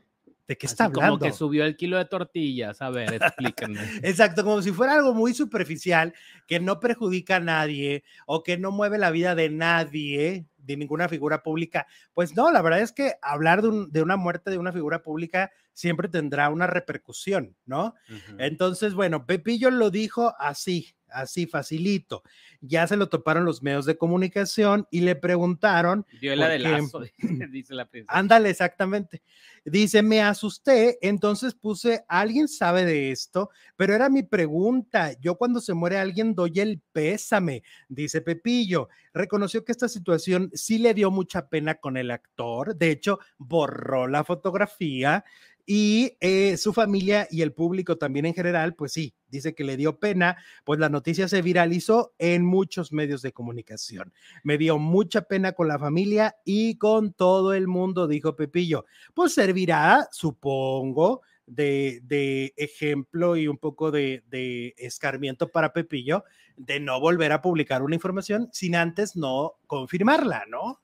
¿De 0.47 0.57
qué 0.57 0.65
está 0.65 0.85
Así 0.85 0.93
hablando? 0.95 1.19
Como 1.19 1.31
que 1.31 1.37
subió 1.37 1.63
el 1.65 1.77
kilo 1.77 1.97
de 1.97 2.05
tortillas. 2.05 2.81
A 2.81 2.89
ver, 2.89 3.13
explíquenme. 3.13 3.79
Exacto, 4.03 4.43
como 4.43 4.61
si 4.61 4.71
fuera 4.71 4.93
algo 4.95 5.13
muy 5.13 5.33
superficial, 5.33 6.13
que 6.47 6.59
no 6.59 6.79
perjudica 6.79 7.37
a 7.37 7.39
nadie 7.39 8.03
o 8.25 8.43
que 8.43 8.57
no 8.57 8.71
mueve 8.71 8.97
la 8.97 9.09
vida 9.11 9.35
de 9.35 9.49
nadie, 9.49 10.45
de 10.57 10.77
ninguna 10.77 11.07
figura 11.07 11.43
pública. 11.43 11.87
Pues 12.13 12.35
no, 12.35 12.51
la 12.51 12.61
verdad 12.61 12.81
es 12.81 12.91
que 12.91 13.13
hablar 13.21 13.61
de, 13.61 13.69
un- 13.69 13.91
de 13.91 14.01
una 14.01 14.17
muerte 14.17 14.51
de 14.51 14.57
una 14.57 14.73
figura 14.73 15.01
pública 15.01 15.51
siempre 15.71 16.07
tendrá 16.07 16.49
una 16.49 16.67
repercusión, 16.67 17.55
¿no? 17.65 17.95
Entonces, 18.37 18.93
bueno, 18.93 19.25
Pepillo 19.25 19.71
lo 19.71 19.89
dijo 19.91 20.35
así, 20.37 20.93
así 21.13 21.47
facilito. 21.47 22.23
Ya 22.61 22.87
se 22.87 22.97
lo 22.97 23.09
toparon 23.09 23.45
los 23.45 23.61
medios 23.61 23.85
de 23.85 23.97
comunicación 23.97 24.87
y 24.91 25.01
le 25.01 25.15
preguntaron 25.15 26.05
Dio 26.19 26.31
porque- 26.31 26.43
adelazo, 26.43 27.01
dice 27.51 27.73
la 27.73 27.85
princesa. 27.85 28.17
Ándale, 28.17 28.49
exactamente. 28.49 29.21
Dice, 29.65 30.01
me 30.01 30.21
asusté, 30.21 30.97
entonces 31.01 31.53
puse, 31.53 32.03
¿alguien 32.09 32.49
sabe 32.49 32.83
de 32.83 33.11
esto? 33.11 33.49
Pero 33.77 33.95
era 33.95 34.09
mi 34.09 34.23
pregunta. 34.23 35.13
Yo 35.21 35.35
cuando 35.37 35.61
se 35.61 35.73
muere 35.73 35.97
alguien 35.97 36.35
doy 36.35 36.59
el 36.59 36.81
pésame, 36.91 37.63
dice 37.87 38.19
Pepillo. 38.19 38.89
Reconoció 39.13 39.63
que 39.63 39.71
esta 39.71 39.87
situación 39.87 40.49
sí 40.53 40.79
le 40.79 40.93
dio 40.93 41.11
mucha 41.11 41.47
pena 41.47 41.75
con 41.75 41.95
el 41.95 42.11
actor. 42.11 42.75
De 42.75 42.91
hecho, 42.91 43.19
borró 43.37 44.07
la 44.07 44.23
fotografía 44.25 45.23
y 45.65 46.17
eh, 46.19 46.57
su 46.57 46.73
familia 46.73 47.27
y 47.31 47.41
el 47.41 47.53
público 47.53 47.97
también 47.97 48.25
en 48.25 48.33
general, 48.33 48.75
pues 48.75 48.91
sí, 48.91 49.13
dice 49.29 49.55
que 49.55 49.63
le 49.63 49.77
dio 49.77 49.99
pena, 49.99 50.37
pues 50.65 50.79
la 50.79 50.89
noticia 50.89 51.27
se 51.27 51.41
viralizó 51.41 52.13
en 52.17 52.45
muchos 52.45 52.91
medios 52.91 53.21
de 53.21 53.31
comunicación. 53.31 54.13
Me 54.43 54.57
dio 54.57 54.77
mucha 54.77 55.21
pena 55.21 55.53
con 55.53 55.67
la 55.67 55.79
familia 55.79 56.35
y 56.43 56.77
con 56.77 57.13
todo 57.13 57.53
el 57.53 57.67
mundo, 57.67 58.07
dijo 58.07 58.35
Pepillo. 58.35 58.85
Pues 59.13 59.33
servirá, 59.33 60.07
supongo, 60.11 61.21
de, 61.45 61.99
de 62.03 62.53
ejemplo 62.57 63.35
y 63.35 63.47
un 63.47 63.57
poco 63.57 63.91
de, 63.91 64.23
de 64.29 64.73
escarmiento 64.77 65.49
para 65.49 65.73
Pepillo 65.73 66.23
de 66.55 66.79
no 66.79 66.99
volver 66.99 67.31
a 67.31 67.41
publicar 67.41 67.81
una 67.81 67.95
información 67.95 68.49
sin 68.51 68.75
antes 68.75 69.15
no 69.15 69.55
confirmarla, 69.67 70.45
¿no? 70.47 70.81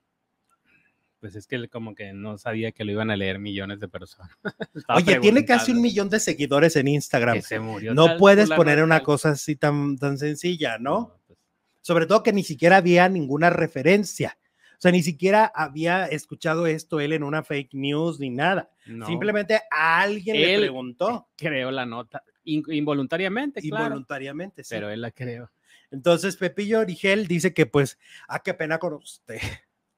Pues 1.20 1.36
es 1.36 1.46
que 1.46 1.56
él 1.56 1.68
como 1.68 1.94
que 1.94 2.12
no 2.14 2.38
sabía 2.38 2.72
que 2.72 2.82
lo 2.84 2.92
iban 2.92 3.10
a 3.10 3.16
leer 3.16 3.38
millones 3.38 3.78
de 3.78 3.88
personas. 3.88 4.30
Oye, 4.88 5.20
tiene 5.20 5.44
casi 5.44 5.72
un 5.72 5.82
millón 5.82 6.08
de 6.08 6.18
seguidores 6.18 6.76
en 6.76 6.88
Instagram. 6.88 7.42
se 7.42 7.60
murió 7.60 7.92
No 7.94 8.16
puedes 8.16 8.48
poner 8.50 8.82
una 8.82 9.02
cosa 9.02 9.30
así 9.30 9.54
tan, 9.54 9.98
tan 9.98 10.16
sencilla, 10.16 10.78
¿no? 10.78 11.20
pues, 11.26 11.38
Sobre 11.82 12.06
todo 12.06 12.22
que 12.22 12.32
ni 12.32 12.42
siquiera 12.42 12.78
había 12.78 13.08
ninguna 13.08 13.50
referencia. 13.50 14.38
O 14.72 14.80
sea, 14.80 14.92
ni 14.92 15.02
siquiera 15.02 15.44
había 15.54 16.06
escuchado 16.06 16.66
esto 16.66 17.00
él 17.00 17.12
en 17.12 17.22
una 17.22 17.42
fake 17.42 17.74
news 17.74 18.18
ni 18.18 18.30
nada. 18.30 18.70
no, 18.86 19.06
Simplemente 19.06 19.60
a 19.70 20.00
alguien 20.00 20.40
le 20.40 20.58
preguntó 20.58 21.28
creo 21.36 21.70
la 21.70 21.84
nota 21.84 22.22
in- 22.44 22.64
involuntariamente, 22.66 23.60
claro, 23.60 23.84
involuntariamente. 23.84 24.64
sí. 24.64 24.70
pero 24.74 24.88
él 24.88 25.02
la 25.02 25.10
creo. 25.10 25.50
Entonces, 25.90 26.36
Pepillo 26.36 26.80
Origel 26.80 27.26
dice 27.26 27.52
que, 27.52 27.66
pues, 27.66 27.98
ah, 28.28 28.42
qué 28.42 28.54
pena 28.54 28.78
con 28.78 28.94
usted. 28.94 29.40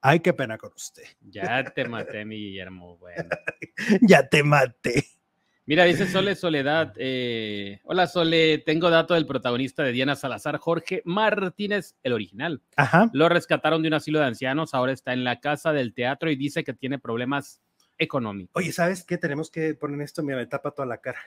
Ay, 0.02 0.20
qué 0.20 0.32
pena 0.32 0.58
con 0.58 0.72
usted. 0.74 1.04
Ya 1.20 1.64
te 1.64 1.84
maté, 1.88 2.24
mi 2.24 2.36
Guillermo. 2.36 2.98
Bueno. 2.98 3.28
ya 4.02 4.28
te 4.28 4.42
maté. 4.42 5.04
Mira, 5.64 5.84
dice 5.84 6.06
Sole 6.08 6.34
Soledad. 6.34 6.92
eh, 6.96 7.80
Hola, 7.84 8.08
Sole. 8.08 8.58
Tengo 8.58 8.90
dato 8.90 9.14
del 9.14 9.26
protagonista 9.26 9.84
de 9.84 9.92
Diana 9.92 10.16
Salazar, 10.16 10.58
Jorge 10.58 11.02
Martínez, 11.04 11.94
el 12.02 12.12
original. 12.14 12.60
Ajá. 12.76 13.08
Lo 13.12 13.28
rescataron 13.28 13.80
de 13.82 13.88
un 13.88 13.94
asilo 13.94 14.18
de 14.18 14.26
ancianos, 14.26 14.74
ahora 14.74 14.92
está 14.92 15.12
en 15.12 15.22
la 15.24 15.38
casa 15.40 15.72
del 15.72 15.94
teatro 15.94 16.30
y 16.30 16.36
dice 16.36 16.64
que 16.64 16.72
tiene 16.74 16.98
problemas 16.98 17.62
económicos. 17.98 18.60
Oye, 18.60 18.72
¿sabes 18.72 19.04
qué? 19.04 19.18
Tenemos 19.18 19.50
que 19.52 19.74
poner 19.74 20.00
esto, 20.00 20.22
mira, 20.24 20.36
me 20.38 20.46
tapa 20.46 20.72
toda 20.72 20.86
la 20.86 20.98
cara. 20.98 21.20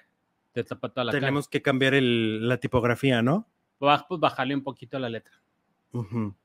Te 0.51 0.65
tapa 0.65 0.89
toda 0.89 1.05
la 1.05 1.11
cara. 1.13 1.21
Tenemos 1.21 1.47
que 1.47 1.61
cambiar 1.61 1.93
el- 1.93 2.47
la 2.49 2.57
tipografía, 2.57 3.21
¿no? 3.21 3.47
Baj- 3.79 4.05
Pues 4.09 4.19
bajarle 4.19 4.53
un 4.55 4.63
poquito 4.63 4.99
la 4.99 5.07
letra. 5.09 5.33
Ujú. 5.93 6.35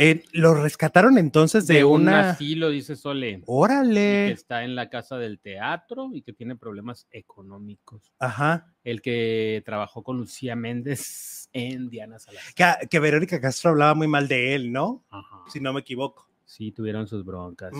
Eh, 0.00 0.22
lo 0.32 0.54
rescataron 0.54 1.18
entonces 1.18 1.66
de, 1.66 1.74
De 1.74 1.84
un 1.84 2.02
una. 2.02 2.30
asilo, 2.30 2.70
dice 2.70 2.94
Sole. 2.94 3.30
y 3.30 3.36
que 3.38 3.42
Órale. 3.46 4.30
está 4.30 4.62
en 4.62 4.76
la 4.76 4.88
casa 4.90 5.18
del 5.18 5.40
teatro 5.40 6.10
y 6.14 6.22
que 6.22 6.32
tiene 6.32 6.54
problemas 6.54 7.08
económicos. 7.10 8.12
Ajá. 8.20 8.72
El 8.84 9.02
que 9.02 9.60
trabajó 9.66 10.02
con 10.04 10.16
Lucía 10.16 10.54
Méndez 10.54 11.48
en 11.52 11.90
Diana 11.90 12.18
Salazar. 12.20 12.54
Que, 12.80 12.86
que 12.88 13.00
Verónica 13.00 13.40
Castro 13.40 13.70
hablaba 13.70 13.94
muy 13.94 14.06
mal 14.06 14.28
de 14.28 14.54
él, 14.54 14.70
¿no? 14.72 15.04
Ajá. 15.10 15.42
Si 15.52 15.58
no 15.60 15.72
me 15.72 15.80
equivoco. 15.80 16.28
Sí, 16.44 16.72
tuvieron 16.72 17.06
sus 17.06 17.26
broncas. 17.26 17.72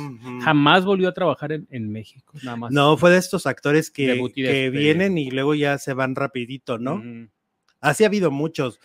Jamás 0.42 0.84
volvió 0.84 1.08
a 1.08 1.14
trabajar 1.14 1.52
en, 1.52 1.66
en 1.70 1.90
México, 1.90 2.34
nada 2.42 2.56
más. 2.58 2.70
No, 2.70 2.98
fue 2.98 3.10
de 3.10 3.16
estos 3.16 3.46
actores 3.46 3.90
que, 3.90 4.20
que 4.34 4.68
vienen 4.68 5.16
y 5.16 5.30
luego 5.30 5.54
ya 5.54 5.78
se 5.78 5.94
van 5.94 6.14
rapidito, 6.14 6.76
¿no? 6.78 7.02
Así 7.80 8.04
ha 8.04 8.08
habido 8.08 8.30
muchos 8.30 8.78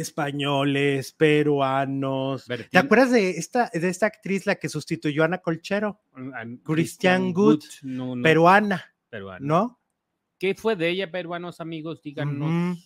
españoles, 0.00 1.12
peruanos. 1.12 2.46
¿Te 2.70 2.78
acuerdas 2.78 3.12
de 3.12 3.30
esta, 3.30 3.70
de 3.72 3.88
esta 3.88 4.06
actriz, 4.06 4.46
la 4.46 4.56
que 4.56 4.68
sustituyó 4.68 5.22
a 5.22 5.26
Ana 5.26 5.38
Colchero? 5.38 6.00
An- 6.34 6.58
Christian 6.58 7.32
Good, 7.32 7.62
no, 7.82 8.16
no, 8.16 8.22
Peruana. 8.22 8.84
¿no? 9.40 9.80
¿Qué 10.38 10.54
fue 10.54 10.76
de 10.76 10.88
ella, 10.88 11.10
peruanos 11.10 11.60
amigos? 11.60 12.02
Díganos. 12.02 12.74
Ujú. 12.74 12.80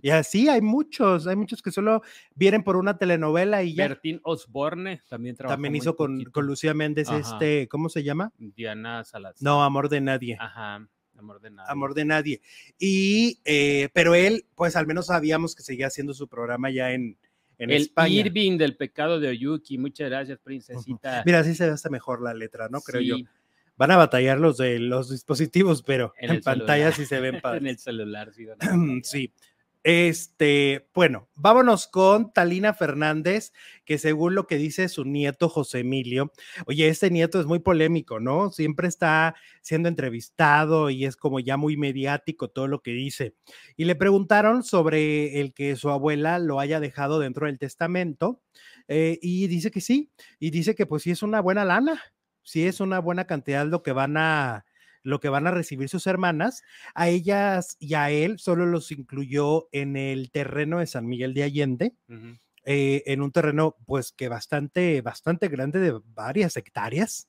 Y 0.00 0.08
así 0.08 0.48
hay 0.48 0.62
muchos, 0.62 1.26
hay 1.26 1.36
muchos 1.36 1.60
que 1.60 1.70
solo 1.70 2.00
vienen 2.34 2.62
por 2.62 2.76
una 2.76 2.96
telenovela 2.96 3.62
y 3.62 3.74
ya. 3.74 3.88
Bertín 3.88 4.20
Osborne 4.22 5.02
también 5.08 5.36
trabajó 5.36 5.54
También 5.54 5.76
hizo 5.76 5.96
con, 5.96 6.24
con 6.24 6.46
Lucía 6.46 6.72
Méndez 6.72 7.10
Ajá. 7.10 7.18
este, 7.18 7.68
¿cómo 7.68 7.90
se 7.90 8.02
llama? 8.02 8.32
Diana 8.38 9.04
Salazar. 9.04 9.42
No, 9.42 9.62
Amor 9.62 9.90
de 9.90 10.00
Nadie. 10.00 10.38
Ajá. 10.40 10.88
Amor 11.22 11.40
de 11.40 11.50
nadie. 11.50 11.70
Amor 11.70 11.94
de 11.94 12.04
nadie. 12.04 12.40
Y, 12.78 13.38
eh, 13.44 13.88
pero 13.92 14.14
él, 14.14 14.44
pues 14.54 14.76
al 14.76 14.86
menos 14.86 15.06
sabíamos 15.06 15.54
que 15.54 15.62
seguía 15.62 15.86
haciendo 15.86 16.14
su 16.14 16.28
programa 16.28 16.70
ya 16.70 16.92
en, 16.92 17.16
en 17.58 17.70
el 17.70 17.82
España. 17.82 18.12
Irving 18.12 18.58
del 18.58 18.76
pecado 18.76 19.20
de 19.20 19.28
Oyuki. 19.28 19.78
Muchas 19.78 20.10
gracias, 20.10 20.38
princesita. 20.40 21.22
Mira, 21.24 21.38
así 21.38 21.54
se 21.54 21.66
ve 21.66 21.72
hasta 21.72 21.90
mejor 21.90 22.22
la 22.22 22.34
letra, 22.34 22.68
¿no? 22.68 22.80
Creo 22.80 23.00
yo. 23.00 23.16
Van 23.76 23.90
a 23.90 23.96
batallar 23.96 24.38
los 24.38 24.58
de 24.58 24.78
los 24.78 25.10
dispositivos, 25.10 25.82
pero 25.82 26.12
En 26.18 26.40
pantalla 26.40 26.92
sí 26.92 27.06
se 27.06 27.20
ven 27.20 27.40
en 27.44 27.66
el 27.66 27.78
celular, 27.78 28.32
sí. 28.32 28.46
Sí. 29.02 29.32
Este, 29.84 30.88
bueno, 30.94 31.28
vámonos 31.34 31.88
con 31.88 32.32
Talina 32.32 32.72
Fernández, 32.72 33.52
que 33.84 33.98
según 33.98 34.36
lo 34.36 34.46
que 34.46 34.56
dice 34.56 34.88
su 34.88 35.04
nieto 35.04 35.48
José 35.48 35.80
Emilio, 35.80 36.32
oye, 36.66 36.86
este 36.86 37.10
nieto 37.10 37.40
es 37.40 37.46
muy 37.46 37.58
polémico, 37.58 38.20
¿no? 38.20 38.50
Siempre 38.50 38.86
está 38.86 39.34
siendo 39.60 39.88
entrevistado 39.88 40.88
y 40.88 41.04
es 41.04 41.16
como 41.16 41.40
ya 41.40 41.56
muy 41.56 41.76
mediático 41.76 42.48
todo 42.48 42.68
lo 42.68 42.80
que 42.80 42.92
dice. 42.92 43.34
Y 43.76 43.84
le 43.86 43.96
preguntaron 43.96 44.62
sobre 44.62 45.40
el 45.40 45.52
que 45.52 45.74
su 45.74 45.90
abuela 45.90 46.38
lo 46.38 46.60
haya 46.60 46.78
dejado 46.78 47.18
dentro 47.18 47.46
del 47.46 47.58
testamento 47.58 48.40
eh, 48.86 49.18
y 49.20 49.48
dice 49.48 49.72
que 49.72 49.80
sí, 49.80 50.12
y 50.38 50.50
dice 50.50 50.76
que 50.76 50.86
pues 50.86 51.02
sí 51.02 51.10
es 51.10 51.24
una 51.24 51.40
buena 51.40 51.64
lana, 51.64 52.00
sí 52.44 52.66
es 52.68 52.78
una 52.78 53.00
buena 53.00 53.26
cantidad 53.26 53.66
lo 53.66 53.82
que 53.82 53.92
van 53.92 54.16
a 54.16 54.64
lo 55.02 55.20
que 55.20 55.28
van 55.28 55.46
a 55.46 55.50
recibir 55.50 55.88
sus 55.88 56.06
hermanas, 56.06 56.62
a 56.94 57.08
ellas 57.08 57.76
y 57.78 57.94
a 57.94 58.10
él 58.10 58.38
solo 58.38 58.66
los 58.66 58.90
incluyó 58.92 59.68
en 59.72 59.96
el 59.96 60.30
terreno 60.30 60.78
de 60.78 60.86
San 60.86 61.06
Miguel 61.06 61.34
de 61.34 61.42
Allende, 61.44 61.94
eh, 62.64 63.02
en 63.06 63.22
un 63.22 63.32
terreno 63.32 63.76
pues 63.86 64.12
que 64.12 64.28
bastante, 64.28 65.00
bastante 65.02 65.48
grande 65.48 65.80
de 65.80 66.00
varias 66.14 66.56
hectáreas. 66.56 67.28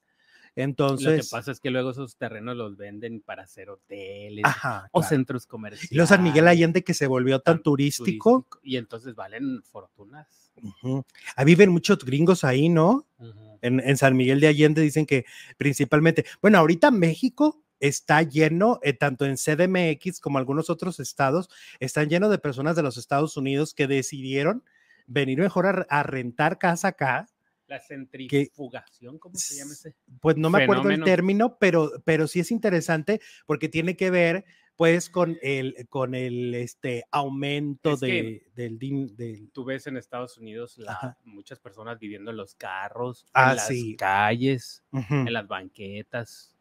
Lo 0.55 0.55
que 0.55 0.61
Entonces, 0.61 1.29
pasa 1.31 1.51
es 1.51 1.59
que 1.59 1.71
luego 1.71 1.91
esos 1.91 2.15
terrenos 2.17 2.55
los 2.55 2.77
venden 2.77 3.21
para 3.21 3.43
hacer 3.43 3.69
hoteles 3.71 4.43
ajá, 4.45 4.87
o 4.91 4.99
claro. 4.99 5.09
centros 5.09 5.47
comerciales. 5.47 5.91
Y 5.91 5.95
luego 5.95 6.07
San 6.07 6.23
Miguel 6.23 6.47
Allende 6.47 6.83
que 6.83 6.93
se 6.93 7.07
volvió 7.07 7.39
tan 7.39 7.55
tan 7.57 7.63
turístico, 7.63 8.47
Y 8.61 8.77
entonces 8.77 9.15
valen 9.15 9.63
fortunas. 9.63 10.51
ujú. 10.61 11.03
Ah, 11.35 11.43
viven 11.43 11.71
muchos 11.71 11.97
gringos 12.05 12.43
ahí, 12.43 12.69
¿no? 12.69 13.07
Ujú. 13.17 13.57
En, 13.61 13.79
en 13.79 13.97
San 13.97 14.15
Miguel 14.15 14.39
de 14.39 14.47
Allende 14.47 14.81
dicen 14.81 15.05
que 15.05 15.25
principalmente, 15.57 16.25
bueno, 16.41 16.59
ahorita 16.59 16.91
México 16.91 17.62
está 17.87 18.21
lleno, 18.23 18.79
eh, 18.81 18.93
tanto 18.93 19.25
en 19.25 19.35
CDMX 19.37 20.19
como 20.21 20.37
algunos 20.37 20.69
otros 20.69 20.99
estados, 21.01 21.49
están 21.79 22.07
llenos 22.09 22.31
de 22.31 22.37
personas 22.37 22.75
de 22.77 22.83
los 22.83 22.97
Estados 22.97 23.35
Unidos 23.35 23.73
que 23.73 23.87
decidieron 23.87 24.63
venir 25.05 25.39
mejor 25.39 25.65
a, 25.67 25.85
a 25.89 26.03
rentar 26.03 26.57
casa 26.57 26.89
acá. 26.89 27.27
La 27.67 27.79
centrifugación, 27.79 29.19
¿cómo 29.19 29.35
se 29.35 29.55
llama 29.57 29.73
ese? 29.73 29.95
Pues 30.21 30.37
no 30.37 30.49
me 30.49 30.63
acuerdo 30.63 30.89
el 30.89 31.03
término, 31.03 31.57
pero, 31.59 31.91
pero 32.05 32.27
sí 32.27 32.39
es 32.39 32.51
interesante 32.51 33.19
porque 33.45 33.67
tiene 33.69 33.95
que 33.97 34.11
ver 34.11 34.45
pues 34.75 35.09
con 35.09 35.37
el, 35.43 35.85
con 35.89 36.15
el 36.15 36.55
este, 36.55 37.03
aumento 37.11 37.93
Es 37.93 37.99
de, 37.99 38.47
del, 38.55 38.79
din- 38.79 39.15
del- 39.15 39.51
Tú 39.51 39.63
ves 39.65 39.85
en 39.87 39.97
Estados 39.97 40.37
Unidos 40.37 40.77
la- 40.77 41.17
muchas 41.25 41.59
personas 41.59 41.99
viviendo 41.99 42.31
en 42.31 42.37
los 42.37 42.55
carros, 42.55 43.25
Ah, 43.33 43.51
en 43.51 43.55
las 43.57 43.67
sí. 43.67 43.95
calles, 43.95 44.83
en 44.91 45.31
las 45.33 45.47
banquetas. 45.47 46.52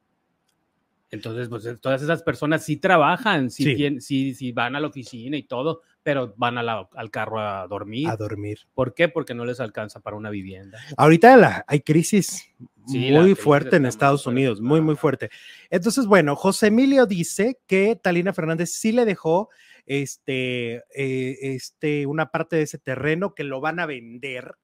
Entonces, 1.12 1.48
pues 1.50 1.64
eh, 1.66 1.76
todas 1.76 2.00
esas 2.02 2.22
personas 2.22 2.64
sí 2.64 2.78
trabajan, 2.78 3.50
sí, 3.50 3.64
Sí. 3.64 3.74
tien- 3.76 4.00
sí, 4.00 4.34
sí 4.34 4.50
van 4.52 4.74
a 4.74 4.80
la 4.80 4.86
oficina 4.88 5.36
y 5.36 5.42
todo, 5.42 5.82
pero 6.02 6.32
van 6.38 6.56
a 6.56 6.62
la- 6.62 6.88
al 6.94 7.10
carro 7.10 7.38
a 7.38 7.66
dormir. 7.68 8.08
a 8.08 8.16
dormir. 8.16 8.58
¿Por 8.74 8.94
qué? 8.94 9.08
Porque 9.08 9.34
no 9.34 9.44
les 9.44 9.60
alcanza 9.60 10.00
para 10.00 10.16
una 10.16 10.30
vivienda. 10.30 10.78
Ahorita 10.96 11.36
la, 11.36 11.64
hay 11.68 11.80
crisis 11.80 12.50
muy 12.86 13.10
crisis 13.24 13.38
fuerte 13.44 13.76
en 13.76 13.84
Estados 13.86 14.26
Unidos, 14.26 14.60
muy, 14.62 14.80
muy 14.80 14.96
fuerte. 14.96 15.28
Entonces, 15.70 16.06
bueno, 16.06 16.34
José 16.34 16.68
Emilio 16.68 17.04
dice 17.06 17.60
que 17.66 17.94
Talina 17.94 18.32
Fernández 18.32 18.72
sí 18.72 18.90
le 18.90 19.04
dejó 19.04 19.50
este, 19.84 20.76
eh, 20.94 21.36
este, 21.54 22.06
una 22.06 22.30
parte 22.30 22.56
de 22.56 22.62
ese 22.62 22.78
terreno 22.78 23.34
que 23.34 23.44
lo 23.44 23.60
van 23.60 23.78
a 23.80 23.86
vender. 23.86 24.54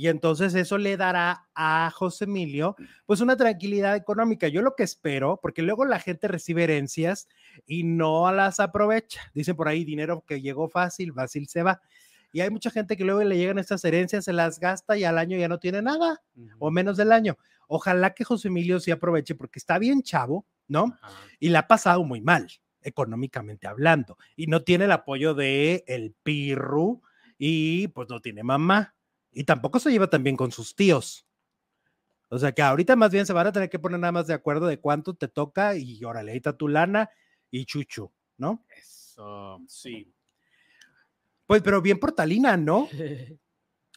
Y 0.00 0.08
entonces 0.08 0.54
eso 0.54 0.78
le 0.78 0.96
dará 0.96 1.46
a 1.54 1.90
José 1.94 2.24
Emilio 2.24 2.74
pues 3.04 3.20
una 3.20 3.36
tranquilidad 3.36 3.96
económica. 3.96 4.48
Yo 4.48 4.62
lo 4.62 4.74
que 4.74 4.82
espero, 4.82 5.38
porque 5.42 5.60
luego 5.60 5.84
la 5.84 5.98
gente 5.98 6.26
recibe 6.26 6.64
herencias 6.64 7.28
y 7.66 7.84
no 7.84 8.32
las 8.32 8.60
aprovecha. 8.60 9.20
Dicen 9.34 9.56
por 9.56 9.68
ahí 9.68 9.84
dinero 9.84 10.24
que 10.26 10.40
llegó 10.40 10.70
fácil, 10.70 11.12
fácil 11.12 11.48
se 11.48 11.62
va. 11.62 11.82
Y 12.32 12.40
hay 12.40 12.48
mucha 12.48 12.70
gente 12.70 12.96
que 12.96 13.04
luego 13.04 13.22
le 13.22 13.36
llegan 13.36 13.58
estas 13.58 13.84
herencias, 13.84 14.24
se 14.24 14.32
las 14.32 14.58
gasta 14.58 14.96
y 14.96 15.04
al 15.04 15.18
año 15.18 15.36
ya 15.36 15.48
no 15.48 15.58
tiene 15.58 15.82
nada 15.82 16.22
o 16.58 16.70
menos 16.70 16.96
del 16.96 17.12
año. 17.12 17.36
Ojalá 17.68 18.14
que 18.14 18.24
José 18.24 18.48
Emilio 18.48 18.80
sí 18.80 18.90
aproveche 18.90 19.34
porque 19.34 19.58
está 19.58 19.78
bien 19.78 20.02
chavo, 20.02 20.46
¿no? 20.66 20.96
Y 21.40 21.50
la 21.50 21.58
ha 21.58 21.68
pasado 21.68 22.04
muy 22.04 22.22
mal, 22.22 22.48
económicamente 22.80 23.66
hablando. 23.66 24.16
Y 24.34 24.46
no 24.46 24.62
tiene 24.62 24.86
el 24.86 24.92
apoyo 24.92 25.34
de 25.34 25.84
el 25.86 26.14
Pirru 26.22 27.02
y 27.36 27.88
pues 27.88 28.08
no 28.08 28.20
tiene 28.20 28.42
mamá. 28.42 28.94
Y 29.32 29.44
tampoco 29.44 29.78
se 29.78 29.90
lleva 29.90 30.10
tan 30.10 30.22
bien 30.22 30.36
con 30.36 30.52
sus 30.52 30.74
tíos. 30.74 31.26
O 32.28 32.38
sea 32.38 32.52
que 32.52 32.62
ahorita 32.62 32.94
más 32.94 33.10
bien 33.10 33.26
se 33.26 33.32
van 33.32 33.48
a 33.48 33.52
tener 33.52 33.68
que 33.68 33.78
poner 33.78 33.98
nada 33.98 34.12
más 34.12 34.26
de 34.26 34.34
acuerdo 34.34 34.66
de 34.66 34.78
cuánto 34.78 35.14
te 35.14 35.26
toca 35.28 35.76
y 35.76 36.02
órale, 36.04 36.30
ahí 36.30 36.36
está 36.36 36.56
tu 36.56 36.68
lana 36.68 37.10
y 37.50 37.64
chuchu, 37.64 38.12
¿no? 38.36 38.64
Eso. 38.76 39.60
Sí. 39.66 40.14
Pues, 41.46 41.62
pero 41.62 41.82
bien 41.82 41.98
por 41.98 42.12
Talina, 42.12 42.56
¿no? 42.56 42.88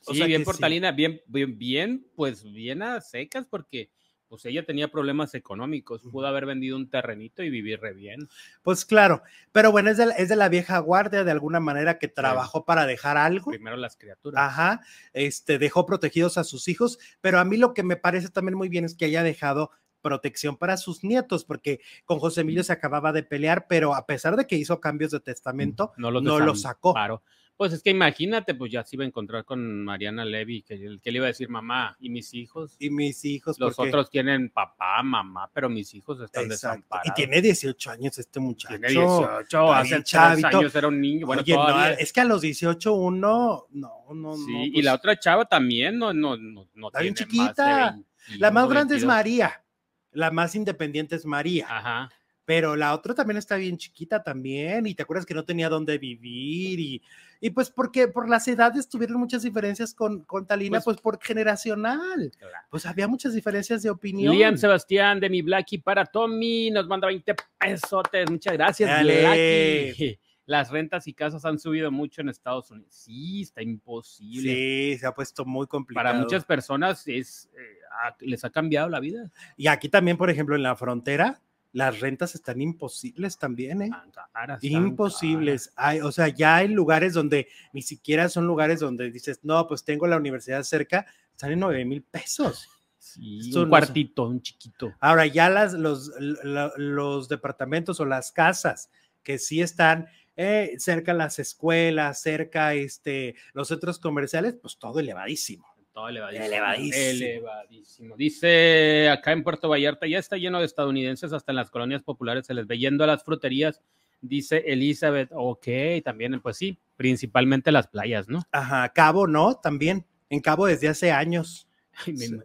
Sí, 0.05 0.11
O 0.11 0.15
sea 0.15 0.25
bien 0.25 0.43
por 0.43 0.55
sí. 0.55 0.59
Talina, 0.59 0.91
bien, 0.91 1.21
bien, 1.27 1.57
bien, 1.57 2.11
pues 2.13 2.43
bien 2.43 2.81
a 2.81 2.99
secas, 2.99 3.45
porque 3.45 3.89
pues 4.33 4.45
ella 4.45 4.65
tenía 4.65 4.87
problemas 4.87 5.35
económicos, 5.35 6.01
pudo 6.11 6.25
haber 6.25 6.47
vendido 6.47 6.75
un 6.75 6.89
terrenito 6.89 7.43
y 7.43 7.51
vivir 7.51 7.79
re 7.81 7.93
bien. 7.93 8.27
Pues 8.63 8.83
claro, 8.83 9.21
pero 9.51 9.71
bueno, 9.71 9.91
es 9.91 9.97
de, 9.97 10.07
la- 10.07 10.15
es 10.15 10.27
de 10.27 10.35
la 10.35 10.49
vieja 10.49 10.79
guardia 10.79 11.23
de 11.23 11.29
alguna 11.29 11.59
manera 11.59 11.99
que 11.99 12.07
trabajó 12.07 12.65
para 12.65 12.87
dejar 12.87 13.15
algo. 13.15 13.51
Primero 13.51 13.77
las 13.77 13.95
criaturas. 13.95 14.41
Ajá, 14.43 14.81
este, 15.13 15.59
dejó 15.59 15.85
protegidos 15.85 16.39
a 16.39 16.43
sus 16.43 16.67
hijos, 16.67 16.97
pero 17.21 17.37
a 17.37 17.45
mí 17.45 17.57
lo 17.57 17.75
que 17.75 17.83
me 17.83 17.95
parece 17.95 18.29
también 18.29 18.57
muy 18.57 18.69
bien 18.69 18.85
es 18.85 18.95
que 18.95 19.05
haya 19.05 19.21
dejado 19.21 19.69
protección 20.01 20.57
para 20.57 20.77
sus 20.77 21.03
nietos, 21.03 21.45
porque 21.45 21.79
con 22.05 22.17
José 22.17 22.41
Emilio 22.41 22.63
se 22.63 22.73
acababa 22.73 23.13
de 23.13 23.21
pelear, 23.21 23.67
pero 23.69 23.93
a 23.93 24.07
pesar 24.07 24.35
de 24.35 24.47
que 24.47 24.55
hizo 24.55 24.81
cambios 24.81 25.11
de 25.11 25.19
testamento, 25.19 25.93
no, 25.97 26.09
los 26.09 26.23
no 26.23 26.39
lo 26.39 26.55
sacó. 26.55 26.89
desamparó. 26.93 27.21
Pues 27.55 27.71
es 27.71 27.83
que 27.83 27.91
imagínate, 27.91 28.55
pues 28.55 28.71
ya 28.71 28.83
se 28.83 28.95
iba 28.95 29.03
a 29.03 29.07
encontrar 29.07 29.45
con 29.45 29.85
Mariana 29.85 30.25
Levy, 30.25 30.63
que, 30.63 30.97
que 31.01 31.11
le 31.11 31.17
iba 31.17 31.25
a 31.25 31.27
decir 31.27 31.49
mamá, 31.49 31.95
¿y 31.99 32.09
mis 32.09 32.33
hijos? 32.33 32.75
Y 32.79 32.89
mis 32.89 33.23
hijos, 33.25 33.59
Los 33.59 33.75
porque- 33.75 33.89
otros 33.89 34.09
tienen 34.09 34.49
papá, 34.49 35.03
mamá, 35.03 35.49
pero 35.53 35.69
mis 35.69 35.93
hijos 35.93 36.19
están 36.19 36.45
Exacto, 36.45 36.77
desamparados. 36.79 37.11
Y 37.11 37.13
tiene 37.13 37.41
18 37.41 37.91
años 37.91 38.17
este 38.17 38.39
muchacho. 38.39 38.73
Tiene 38.79 38.87
18, 38.89 39.41
está 39.41 39.77
hace 39.77 40.35
bien 40.41 40.45
años 40.45 40.75
era 40.75 40.87
un 40.87 40.99
niño. 40.99 41.27
Bueno, 41.27 41.43
Oye, 41.43 41.55
no, 41.55 41.85
es 41.85 42.11
que 42.11 42.21
a 42.21 42.25
los 42.25 42.41
18 42.41 42.91
uno, 42.93 43.67
no, 43.69 44.05
no, 44.13 44.35
Sí, 44.35 44.51
no. 44.51 44.63
y 44.65 44.71
pues, 44.71 44.85
la 44.85 44.95
otra 44.95 45.19
chava 45.19 45.45
también 45.45 45.97
no, 45.99 46.11
no, 46.11 46.35
no, 46.35 46.67
no 46.73 46.87
Está 46.87 47.01
bien 47.01 47.13
tiene 47.13 47.31
chiquita. 47.31 47.45
Más 47.91 47.97
de 48.29 48.37
La 48.39 48.49
más 48.51 48.63
21, 48.63 48.67
grande 48.69 48.95
es 48.95 49.01
22. 49.03 49.07
María, 49.15 49.63
la 50.11 50.31
más 50.31 50.55
independiente 50.55 51.15
es 51.15 51.25
María. 51.25 51.67
Ajá. 51.69 52.09
Pero 52.45 52.75
la 52.75 52.93
otra 52.93 53.13
también 53.13 53.37
está 53.37 53.55
bien 53.55 53.77
chiquita 53.77 54.21
también, 54.23 54.85
y 54.87 54.95
te 54.95 55.03
acuerdas 55.03 55.25
que 55.25 55.33
no 55.33 55.45
tenía 55.45 55.69
dónde 55.69 55.97
vivir, 55.97 56.79
y, 56.79 57.01
y 57.39 57.49
pues 57.51 57.69
porque 57.69 58.07
por 58.07 58.27
las 58.29 58.47
edades 58.47 58.89
tuvieron 58.89 59.17
muchas 59.19 59.43
diferencias 59.43 59.93
con, 59.93 60.23
con 60.23 60.45
Talina, 60.45 60.79
Pues- 60.81 60.83
pues, 60.95 61.01
por 61.01 61.19
generacional, 61.23 62.31
claro. 62.37 62.55
pues 62.69 62.85
había 62.85 63.07
muchas 63.07 63.33
diferencias 63.33 63.81
de 63.83 63.89
opinión. 63.89 64.35
Liam 64.35 64.57
Sebastián 64.57 65.19
de 65.19 65.29
mi 65.29 65.41
Blacky 65.41 65.77
para 65.77 66.05
Tommy 66.05 66.69
nos 66.71 66.87
manda 66.87 67.07
20 67.07 67.35
pesotes. 67.59 68.29
Muchas 68.29 68.53
gracias, 68.53 68.89
Dale. 68.89 70.17
Las 70.45 70.69
rentas 70.71 71.07
y 71.07 71.13
casas 71.13 71.45
han 71.45 71.57
subido 71.57 71.89
mucho 71.89 72.19
en 72.19 72.27
Estados 72.27 72.69
Unidos. 72.69 72.93
Sí, 72.93 73.43
está 73.43 73.61
imposible. 73.61 74.53
Sí, 74.53 74.97
se 74.99 75.05
ha 75.07 75.13
puesto 75.13 75.45
muy 75.45 75.67
complicado. 75.67 76.03
Para 76.05 76.19
muchas 76.19 76.43
personas 76.43 77.07
es, 77.07 77.49
eh, 77.57 78.15
les 78.19 78.43
ha 78.43 78.49
cambiado 78.49 78.89
la 78.89 78.99
vida. 78.99 79.31
Y 79.55 79.67
aquí 79.67 79.87
también, 79.87 80.17
por 80.17 80.29
ejemplo, 80.29 80.57
en 80.57 80.63
la 80.63 80.75
frontera, 80.75 81.41
las 81.73 81.99
rentas 81.99 82.35
están 82.35 82.61
imposibles 82.61 83.37
también, 83.37 83.81
¿eh? 83.81 83.89
Tan 83.89 84.11
caras, 84.31 84.61
tan 84.61 84.71
Imposibles. 84.71 85.73
Hay, 85.75 85.99
o 85.99 86.11
sea, 86.11 86.29
ya 86.29 86.55
hay 86.57 86.69
lugares 86.69 87.13
donde 87.13 87.47
ni 87.73 87.81
siquiera 87.81 88.29
son 88.29 88.45
lugares 88.47 88.79
donde 88.79 89.11
dices, 89.11 89.39
no, 89.43 89.67
pues 89.67 89.83
tengo 89.83 90.07
la 90.07 90.15
universidad 90.17 90.63
cerca, 90.63 91.05
están 91.31 91.51
en 91.51 91.59
9 91.59 91.83
mil 91.83 92.01
pesos. 92.03 92.69
Sí, 92.97 93.39
Esto 93.41 93.59
un 93.59 93.65
no 93.65 93.69
cuartito, 93.71 94.23
un 94.29 94.41
chiquito. 94.41 94.93
Ahora, 95.01 95.25
ya 95.25 95.49
las, 95.49 95.73
los, 95.73 96.09
lo- 96.19 96.71
los 96.77 97.27
departamentos 97.27 97.99
o 97.99 98.05
las 98.05 98.31
casas 98.31 98.89
que 99.23 99.37
sí 99.39 99.61
están 99.61 100.07
eh, 100.37 100.75
cerca 100.77 101.13
las 101.13 101.37
escuelas, 101.37 102.21
cerca 102.21 102.73
este, 102.75 103.35
los 103.53 103.67
centros 103.67 103.99
comerciales, 103.99 104.55
pues 104.61 104.77
todo 104.77 104.99
elevadísimo. 104.99 105.65
Todo 105.93 106.09
elevadísimo. 106.09 106.45
Elevadísimo. 106.47 107.09
Elevadísimo. 107.09 108.17
Dice 108.17 109.09
acá 109.09 109.31
en 109.31 109.43
Puerto 109.43 109.69
Vallarta, 109.69 110.07
ya 110.07 110.17
está 110.17 110.37
lleno 110.37 110.59
de 110.59 110.65
estadounidenses, 110.65 111.33
hasta 111.33 111.51
en 111.51 111.57
las 111.57 111.69
colonias 111.69 112.01
populares 112.01 112.47
se 112.47 112.53
les 112.55 112.65
ve 112.65 112.79
yendo 112.79 113.03
a 113.03 113.07
las 113.07 113.23
fruterías. 113.23 113.81
Dice 114.19 114.63
Elizabeth, 114.65 115.29
ok, 115.33 115.67
también, 116.03 116.39
pues 116.41 116.57
sí, 116.57 116.79
principalmente 116.95 117.71
las 117.71 117.87
playas, 117.87 118.27
¿no? 118.27 118.41
Ajá, 118.51 118.89
Cabo, 118.89 119.27
¿no? 119.27 119.55
También. 119.55 120.05
En 120.29 120.39
Cabo 120.39 120.65
desde 120.65 120.87
hace 120.87 121.11
años. 121.11 121.67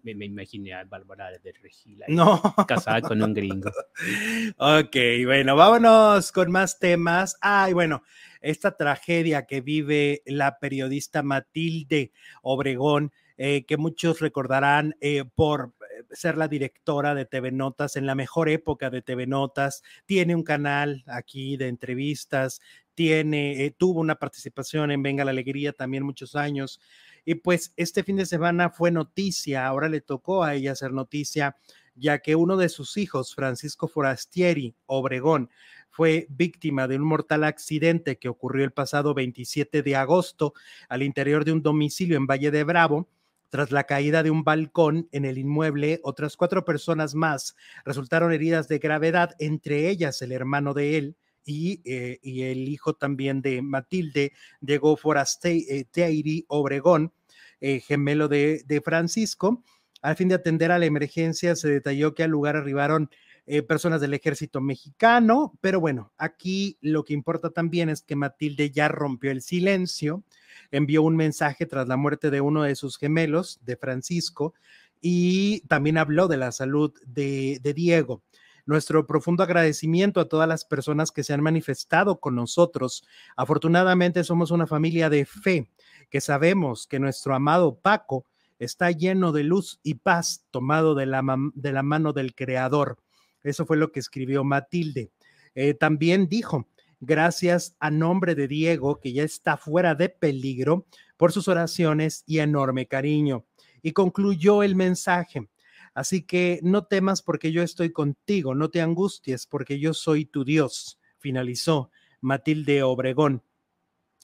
Me, 0.02 0.14
me, 0.14 0.26
imaginé 0.26 0.74
a 0.74 0.84
Bárbara 0.84 1.30
de 1.30 1.52
Regila. 1.52 2.04
No. 2.08 2.42
Casada 2.68 3.00
con 3.00 3.22
un 3.22 3.32
gringo. 3.32 3.70
ok, 4.58 4.96
bueno, 5.24 5.56
vámonos 5.56 6.32
con 6.32 6.50
más 6.50 6.78
temas. 6.78 7.38
Ay, 7.40 7.72
bueno, 7.72 8.02
esta 8.42 8.76
tragedia 8.76 9.46
que 9.46 9.62
vive 9.62 10.22
la 10.26 10.58
periodista 10.58 11.22
Matilde 11.22 12.12
Obregón, 12.42 13.10
eh, 13.40 13.64
que 13.66 13.76
muchos 13.76 14.18
recordarán 14.18 14.96
eh, 15.00 15.24
por 15.24 15.72
eh, 15.80 16.04
ser 16.10 16.36
la 16.36 16.48
directora 16.48 17.14
de 17.14 17.24
TV 17.24 17.52
Notas 17.52 17.94
en 17.94 18.04
la 18.04 18.16
mejor 18.16 18.48
época 18.48 18.90
de 18.90 19.00
TV 19.00 19.28
Notas, 19.28 19.84
tiene 20.06 20.34
un 20.34 20.42
canal 20.42 21.04
aquí 21.06 21.56
de 21.56 21.68
entrevistas, 21.68 22.60
tiene, 22.94 23.72
tuvo 23.78 24.00
una 24.00 24.16
participación 24.16 24.90
en 24.90 25.04
Venga 25.04 25.24
la 25.24 25.30
Alegría 25.30 25.72
también 25.72 26.02
muchos 26.02 26.34
años. 26.34 26.80
Y 27.24 27.36
pues 27.36 27.72
este 27.76 28.02
fin 28.02 28.16
de 28.16 28.26
semana 28.26 28.70
fue 28.70 28.90
noticia, 28.90 29.66
ahora 29.66 29.88
le 29.88 30.00
tocó 30.00 30.42
a 30.42 30.56
ella 30.56 30.72
hacer 30.72 30.92
noticia, 30.92 31.56
ya 31.94 32.18
que 32.18 32.34
uno 32.34 32.56
de 32.56 32.68
sus 32.68 32.96
hijos, 32.96 33.36
Francisco 33.36 33.86
Forastieri 33.86 34.74
Obregón, 34.86 35.48
fue 35.90 36.26
víctima 36.28 36.86
de 36.86 36.96
un 36.96 37.02
mortal 37.02 37.44
accidente 37.44 38.18
que 38.18 38.28
ocurrió 38.28 38.64
el 38.64 38.72
pasado 38.72 39.14
27 39.14 39.82
de 39.82 39.96
agosto 39.96 40.54
al 40.88 41.02
interior 41.02 41.44
de 41.44 41.52
un 41.52 41.62
domicilio 41.62 42.16
en 42.16 42.26
Valle 42.26 42.50
de 42.50 42.64
Bravo. 42.64 43.08
Tras 43.50 43.70
la 43.70 43.84
caída 43.84 44.22
de 44.22 44.30
un 44.30 44.44
balcón 44.44 45.08
en 45.10 45.24
el 45.24 45.38
inmueble, 45.38 46.00
otras 46.02 46.36
cuatro 46.36 46.64
personas 46.64 47.14
más 47.14 47.56
resultaron 47.84 48.32
heridas 48.32 48.68
de 48.68 48.78
gravedad, 48.78 49.34
entre 49.38 49.88
ellas 49.88 50.20
el 50.20 50.32
hermano 50.32 50.74
de 50.74 50.98
él, 50.98 51.16
y, 51.48 51.80
eh, 51.84 52.18
el 52.22 52.68
hijo 52.68 52.94
también 52.94 53.40
de 53.40 53.62
Matilde, 53.62 54.32
Diego 54.60 54.96
Forastieri 54.96 56.44
Obregón, 56.48 57.12
eh, 57.60 57.80
gemelo 57.80 58.28
de, 58.28 58.82
Francisco. 58.84 59.64
Al 60.02 60.14
fin 60.16 60.28
de 60.28 60.36
atender 60.36 60.70
a 60.70 60.78
la 60.78 60.86
emergencia, 60.86 61.56
se 61.56 61.68
detalló 61.68 62.14
que 62.14 62.22
al 62.22 62.30
lugar 62.30 62.56
arribaron 62.56 63.10
eh, 63.46 63.62
personas 63.62 64.00
del 64.02 64.12
ejército 64.12 64.60
mexicano, 64.60 65.58
pero 65.62 65.80
bueno, 65.80 66.12
aquí 66.18 66.76
lo 66.82 67.02
que 67.02 67.14
importa 67.14 67.48
también 67.50 67.88
es 67.88 68.02
que 68.02 68.14
Matilde 68.14 68.70
ya 68.70 68.88
rompió 68.88 69.30
el 69.30 69.40
silencio, 69.40 70.22
envió 70.70 71.02
un 71.02 71.16
mensaje 71.16 71.66
tras 71.66 71.88
la 71.88 71.96
muerte 71.96 72.30
de 72.30 72.40
uno 72.40 72.62
de 72.62 72.74
sus 72.74 72.98
gemelos, 72.98 73.60
de 73.64 73.76
Francisco, 73.76 74.54
y 75.00 75.60
también 75.68 75.98
habló 75.98 76.28
de 76.28 76.36
la 76.36 76.52
salud 76.52 76.92
de, 77.06 77.60
de 77.62 77.74
Diego 77.74 78.22
nuestro 78.68 79.06
profundo 79.06 79.42
agradecimiento 79.42 80.20
a 80.20 80.28
todas 80.28 80.46
las 80.46 80.66
personas 80.66 81.10
que 81.10 81.24
se 81.24 81.32
han 81.32 81.40
manifestado 81.40 82.20
con 82.20 82.34
nosotros. 82.34 83.02
Afortunadamente 83.34 84.22
somos 84.24 84.50
una 84.50 84.66
familia 84.66 85.08
de 85.08 85.24
fe 85.24 85.70
que 86.10 86.20
sabemos 86.20 86.86
que 86.86 86.98
nuestro 86.98 87.34
amado 87.34 87.76
Paco 87.76 88.26
está 88.58 88.90
lleno 88.90 89.32
de 89.32 89.44
luz 89.44 89.80
y 89.82 89.94
paz, 89.94 90.44
tomado 90.50 90.94
de 90.94 91.06
la, 91.06 91.22
de 91.54 91.72
la 91.72 91.82
mano 91.82 92.12
del 92.12 92.34
Creador. 92.34 92.98
Eso 93.42 93.64
fue 93.64 93.78
lo 93.78 93.90
que 93.90 94.00
escribió 94.00 94.44
Matilde. 94.44 95.12
Eh, 95.54 95.72
también 95.72 96.28
dijo, 96.28 96.68
gracias 97.00 97.76
a 97.80 97.90
nombre 97.90 98.34
de 98.34 98.48
Diego, 98.48 99.00
que 99.00 99.12
ya 99.12 99.22
está 99.22 99.56
fuera 99.56 99.94
de 99.94 100.08
peligro, 100.08 100.86
por 101.16 101.32
sus 101.32 101.48
oraciones 101.48 102.24
y 102.26 102.38
enorme 102.38 102.86
cariño. 102.86 103.44
Y 103.82 103.92
concluyó 103.92 104.62
el 104.62 104.76
mensaje. 104.76 105.48
Así 105.94 106.22
que 106.22 106.60
no 106.62 106.84
temas 106.84 107.22
porque 107.22 107.50
yo 107.50 107.62
estoy 107.62 107.90
contigo, 107.92 108.54
no 108.54 108.70
te 108.70 108.80
angusties 108.80 109.46
porque 109.46 109.80
yo 109.80 109.94
soy 109.94 110.24
tu 110.24 110.44
Dios, 110.44 111.00
finalizó 111.18 111.90
Matilde 112.20 112.82
Obregón 112.82 113.42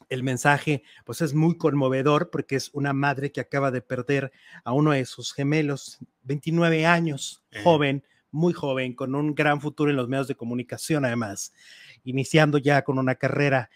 el 0.09 0.23
mensaje 0.23 0.83
pues 1.05 1.21
es 1.21 1.35
muy 1.35 1.57
conmovedor 1.57 2.31
porque 2.31 2.57
es 2.57 2.71
una 2.73 2.93
madre 2.93 3.33
que 3.33 3.41
acaba 3.41 3.71
de 3.71 3.83
perder 3.83 4.33
a 4.65 4.73
uno 4.73 4.93
de 4.93 5.05
sus 5.05 5.33
gemelos, 5.33 5.99
29 6.23 6.87
años, 6.87 7.43
eh. 7.51 7.63
joven, 7.63 8.05
muy 8.31 8.53
joven, 8.53 8.95
con 8.95 9.15
un 9.15 9.35
gran 9.35 9.61
futuro 9.61 9.91
en 9.91 9.97
los 9.97 10.09
medios 10.09 10.29
de 10.29 10.35
comunicación 10.35 11.05
además, 11.05 11.53
iniciando 12.05 12.59
ya 12.59 12.83
con 12.83 12.99
una 12.99 13.17
carrera. 13.17 13.71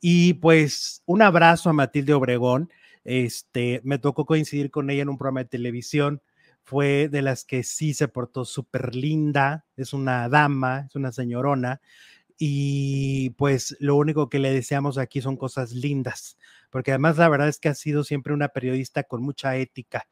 Y 0.00 0.34
pues 0.34 1.02
un 1.06 1.22
abrazo 1.22 1.70
a 1.70 1.72
Matilde 1.72 2.14
Obregón, 2.14 2.70
este, 3.04 3.80
me 3.84 3.98
tocó 3.98 4.26
coincidir 4.26 4.70
con 4.70 4.90
ella 4.90 5.02
en 5.02 5.08
un 5.08 5.18
programa 5.18 5.40
de 5.40 5.48
televisión, 5.50 6.22
fue 6.64 7.08
de 7.08 7.22
las 7.22 7.44
que 7.44 7.62
sí 7.64 7.94
se 7.94 8.08
portó 8.08 8.44
súper 8.44 8.94
linda, 8.94 9.66
es 9.76 9.92
una 9.92 10.28
dama, 10.28 10.86
es 10.88 10.94
una 10.94 11.12
señorona, 11.12 11.80
y 12.38 13.30
pues 13.30 13.76
lo 13.80 13.96
único 13.96 14.28
que 14.28 14.38
le 14.38 14.52
deseamos 14.52 14.98
aquí 14.98 15.20
son 15.20 15.36
cosas 15.36 15.72
lindas, 15.72 16.38
porque 16.70 16.92
además 16.92 17.18
la 17.18 17.28
verdad 17.28 17.48
es 17.48 17.58
que 17.58 17.68
ha 17.68 17.74
sido 17.74 18.04
siempre 18.04 18.32
una 18.32 18.48
periodista 18.48 19.04
con 19.04 19.22
mucha 19.22 19.56
ética. 19.56 20.06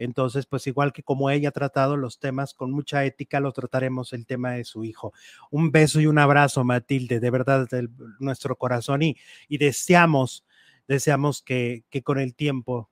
Entonces, 0.00 0.46
pues 0.46 0.66
igual 0.66 0.94
que 0.94 1.02
como 1.02 1.28
ella 1.28 1.50
ha 1.50 1.52
tratado 1.52 1.98
los 1.98 2.18
temas 2.18 2.54
con 2.54 2.72
mucha 2.72 3.04
ética, 3.04 3.38
lo 3.38 3.52
trataremos 3.52 4.14
el 4.14 4.24
tema 4.24 4.52
de 4.52 4.64
su 4.64 4.82
hijo. 4.82 5.12
Un 5.50 5.70
beso 5.70 6.00
y 6.00 6.06
un 6.06 6.18
abrazo, 6.18 6.64
Matilde, 6.64 7.20
de 7.20 7.30
verdad, 7.30 7.68
de 7.68 7.86
nuestro 8.18 8.56
corazón 8.56 9.02
y, 9.02 9.18
y 9.46 9.58
deseamos, 9.58 10.46
deseamos 10.88 11.42
que, 11.42 11.84
que, 11.90 12.02
con 12.02 12.18
el 12.18 12.34
tiempo 12.34 12.88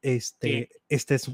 este, 0.00 0.70
estés 0.88 1.30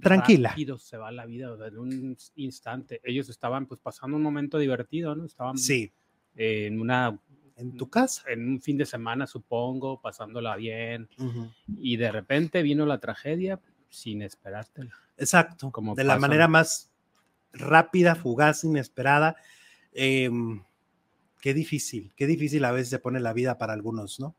tranquila. 0.00 0.54
se 0.78 0.96
va 0.96 1.10
la 1.10 1.26
vida 1.26 1.56
en 1.66 1.76
un 1.76 2.16
instante. 2.36 3.00
Ellos 3.02 3.28
estaban 3.28 3.66
pues 3.66 3.80
pasando 3.80 4.16
un 4.16 4.22
momento 4.22 4.56
divertido, 4.58 5.16
¿no? 5.16 5.24
Estaban 5.24 5.58
sí. 5.58 5.92
en 6.36 6.80
una 6.80 7.18
en 7.56 7.76
tu 7.76 7.90
casa. 7.90 8.22
En 8.30 8.48
un 8.48 8.60
fin 8.60 8.78
de 8.78 8.86
semana, 8.86 9.26
supongo, 9.26 10.00
pasándola 10.00 10.54
bien. 10.54 11.08
Y 11.76 11.96
de 11.96 12.12
repente 12.12 12.62
vino 12.62 12.86
la 12.86 13.00
tragedia 13.00 13.58
sin 13.88 14.22
esperártela. 14.22 14.94
Exacto. 15.16 15.70
Como 15.70 15.94
de 15.94 16.04
la 16.04 16.18
manera 16.18 16.48
más 16.48 16.90
rápida, 17.52 18.14
fugaz, 18.14 18.64
inesperada. 18.64 19.36
Em, 19.92 20.62
qué 21.40 21.54
difícil, 21.54 22.12
qué 22.16 22.26
difícil 22.26 22.64
a 22.64 22.72
veces 22.72 22.90
se 22.90 22.98
pone 22.98 23.20
la 23.20 23.32
vida 23.32 23.58
para 23.58 23.72
algunos, 23.72 24.20
¿no? 24.20 24.34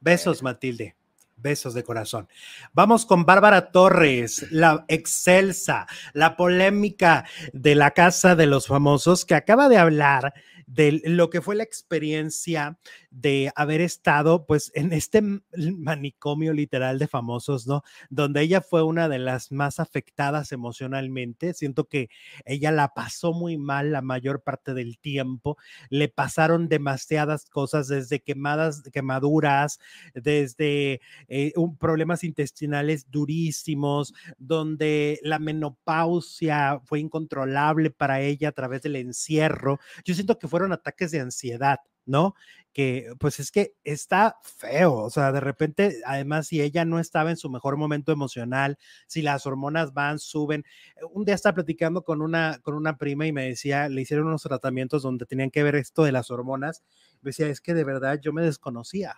Besos, 0.00 0.42
Matilde. 0.42 0.96
Besos 1.36 1.72
de 1.72 1.84
corazón. 1.84 2.28
Vamos 2.74 3.06
con 3.06 3.24
Bárbara 3.24 3.70
Torres, 3.72 4.46
la 4.50 4.84
excelsa, 4.88 5.86
la 6.12 6.36
polémica 6.36 7.24
de 7.54 7.74
la 7.74 7.92
Casa 7.92 8.36
de 8.36 8.46
los 8.46 8.66
Famosos, 8.66 9.24
que 9.24 9.34
acaba 9.34 9.70
de 9.70 9.78
hablar 9.78 10.34
de 10.72 11.02
lo 11.04 11.30
que 11.30 11.40
fue 11.40 11.56
la 11.56 11.64
experiencia 11.64 12.78
de 13.10 13.50
haber 13.56 13.80
estado 13.80 14.46
pues 14.46 14.70
en 14.76 14.92
este 14.92 15.20
manicomio 15.56 16.52
literal 16.52 17.00
de 17.00 17.08
famosos, 17.08 17.66
¿no? 17.66 17.82
Donde 18.08 18.42
ella 18.42 18.60
fue 18.60 18.84
una 18.84 19.08
de 19.08 19.18
las 19.18 19.50
más 19.50 19.80
afectadas 19.80 20.52
emocionalmente. 20.52 21.54
Siento 21.54 21.88
que 21.88 22.08
ella 22.44 22.70
la 22.70 22.94
pasó 22.94 23.32
muy 23.32 23.58
mal 23.58 23.90
la 23.90 24.00
mayor 24.00 24.42
parte 24.42 24.72
del 24.72 24.98
tiempo. 24.98 25.56
Le 25.88 26.08
pasaron 26.08 26.68
demasiadas 26.68 27.46
cosas 27.46 27.88
desde 27.88 28.20
quemadas, 28.20 28.82
quemaduras, 28.92 29.80
desde 30.14 31.00
eh, 31.26 31.52
problemas 31.80 32.22
intestinales 32.22 33.10
durísimos, 33.10 34.14
donde 34.38 35.18
la 35.24 35.40
menopausia 35.40 36.80
fue 36.84 37.00
incontrolable 37.00 37.90
para 37.90 38.20
ella 38.20 38.50
a 38.50 38.52
través 38.52 38.82
del 38.82 38.94
encierro. 38.94 39.80
Yo 40.04 40.14
siento 40.14 40.38
que 40.38 40.46
fueron 40.60 40.72
ataques 40.72 41.10
de 41.10 41.20
ansiedad 41.20 41.80
¿no? 42.06 42.34
Que 42.72 43.12
pues 43.18 43.40
es 43.40 43.50
que 43.50 43.74
está 43.82 44.36
feo, 44.42 44.94
o 44.94 45.10
sea, 45.10 45.32
de 45.32 45.40
repente, 45.40 45.96
además, 46.04 46.46
si 46.46 46.60
ella 46.60 46.84
no 46.84 47.00
estaba 47.00 47.30
en 47.30 47.36
su 47.36 47.50
mejor 47.50 47.76
momento 47.76 48.12
emocional, 48.12 48.78
si 49.06 49.22
las 49.22 49.46
hormonas 49.46 49.92
van, 49.92 50.18
suben. 50.18 50.64
Un 51.12 51.24
día 51.24 51.34
estaba 51.34 51.54
platicando 51.56 52.02
con 52.02 52.22
una, 52.22 52.60
con 52.62 52.74
una 52.74 52.96
prima 52.96 53.26
y 53.26 53.32
me 53.32 53.46
decía, 53.48 53.88
le 53.88 54.02
hicieron 54.02 54.28
unos 54.28 54.42
tratamientos 54.42 55.02
donde 55.02 55.26
tenían 55.26 55.50
que 55.50 55.62
ver 55.64 55.74
esto 55.74 56.04
de 56.04 56.12
las 56.12 56.30
hormonas. 56.30 56.84
Me 57.22 57.30
decía, 57.30 57.48
es 57.48 57.60
que 57.60 57.74
de 57.74 57.84
verdad 57.84 58.20
yo 58.20 58.32
me 58.32 58.42
desconocía. 58.42 59.16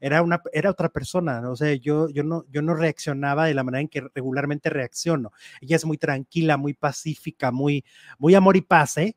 Era, 0.00 0.22
una, 0.22 0.40
era 0.52 0.70
otra 0.70 0.90
persona, 0.90 1.50
o 1.50 1.56
sea, 1.56 1.74
yo, 1.74 2.08
yo, 2.08 2.22
no, 2.22 2.44
yo 2.50 2.62
no 2.62 2.74
reaccionaba 2.74 3.46
de 3.46 3.54
la 3.54 3.64
manera 3.64 3.80
en 3.80 3.88
que 3.88 4.08
regularmente 4.14 4.70
reacciono. 4.70 5.32
Ella 5.60 5.74
es 5.74 5.84
muy 5.84 5.98
tranquila, 5.98 6.56
muy 6.56 6.72
pacífica, 6.72 7.50
muy, 7.50 7.84
muy 8.16 8.36
amor 8.36 8.56
y 8.56 8.60
paz, 8.60 8.96
¿eh? 8.98 9.16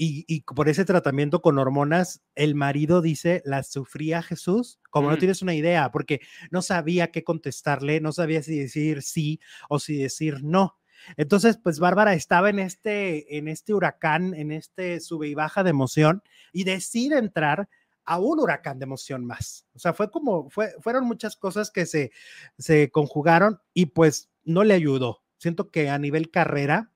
Y, 0.00 0.42
por 0.42 0.68
ese 0.68 0.84
tratamiento 0.84 1.42
con 1.42 1.58
hormonas, 1.58 2.22
el 2.36 2.54
marido 2.54 3.02
dice, 3.02 3.42
la 3.44 3.64
sufría 3.64 4.22
Jesús, 4.22 4.78
como 4.90 5.10
no 5.10 5.18
tienes 5.18 5.42
una 5.42 5.54
idea, 5.54 5.90
porque 5.90 6.20
no 6.52 6.62
sabía 6.62 7.10
qué 7.10 7.24
contestarle, 7.24 8.00
no 8.00 8.12
sabía 8.12 8.40
si 8.44 8.56
decir 8.56 9.02
sí 9.02 9.40
o 9.68 9.80
si 9.80 9.96
decir 9.96 10.44
no. 10.44 10.78
Entonces, 11.16 11.58
pues 11.60 11.80
Bárbara 11.80 12.14
estaba 12.14 12.48
en 12.48 12.60
este, 12.60 13.38
en 13.38 13.48
este 13.48 13.74
huracán, 13.74 14.34
en 14.34 14.52
este 14.52 15.00
sube 15.00 15.26
y 15.28 15.34
baja 15.34 15.64
de 15.64 15.70
emoción 15.70 16.22
y 16.52 16.62
decide 16.62 17.18
entrar 17.18 17.68
a 18.04 18.20
un 18.20 18.38
huracán 18.38 18.78
de 18.78 18.84
emoción 18.84 19.24
más. 19.24 19.66
O 19.74 19.80
sea, 19.80 19.94
fue 19.94 20.12
como, 20.12 20.48
fue, 20.48 20.74
fueron 20.80 21.06
muchas 21.06 21.36
cosas 21.36 21.72
que 21.72 21.86
se, 21.86 22.12
se 22.56 22.90
conjugaron 22.90 23.60
y 23.74 23.86
pues 23.86 24.30
no 24.44 24.62
le 24.62 24.74
ayudó. 24.74 25.24
Siento 25.38 25.70
que 25.70 25.90
a 25.90 25.98
nivel 25.98 26.30
carrera, 26.30 26.92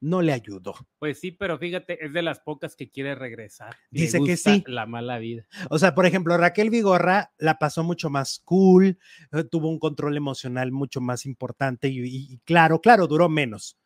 no 0.00 0.22
le 0.22 0.32
ayudó. 0.32 0.74
Pues 0.98 1.20
sí, 1.20 1.32
pero 1.32 1.58
fíjate, 1.58 2.04
es 2.04 2.12
de 2.12 2.22
las 2.22 2.40
pocas 2.40 2.76
que 2.76 2.90
quiere 2.90 3.14
regresar. 3.14 3.74
Dice 3.90 4.20
que 4.24 4.36
sí. 4.36 4.62
La 4.66 4.86
mala 4.86 5.18
vida. 5.18 5.46
O 5.70 5.78
sea, 5.78 5.94
por 5.94 6.06
ejemplo, 6.06 6.36
Raquel 6.36 6.70
Vigorra 6.70 7.32
la 7.38 7.58
pasó 7.58 7.82
mucho 7.84 8.10
más 8.10 8.40
cool, 8.44 8.98
eh, 9.32 9.44
tuvo 9.44 9.68
un 9.68 9.78
control 9.78 10.16
emocional 10.16 10.70
mucho 10.72 11.00
más 11.00 11.24
importante 11.26 11.88
y, 11.88 12.00
y- 12.00 12.32
y 12.34 12.38
claro, 12.44 12.80
claro, 12.80 13.06
duró 13.06 13.28
menos, 13.28 13.78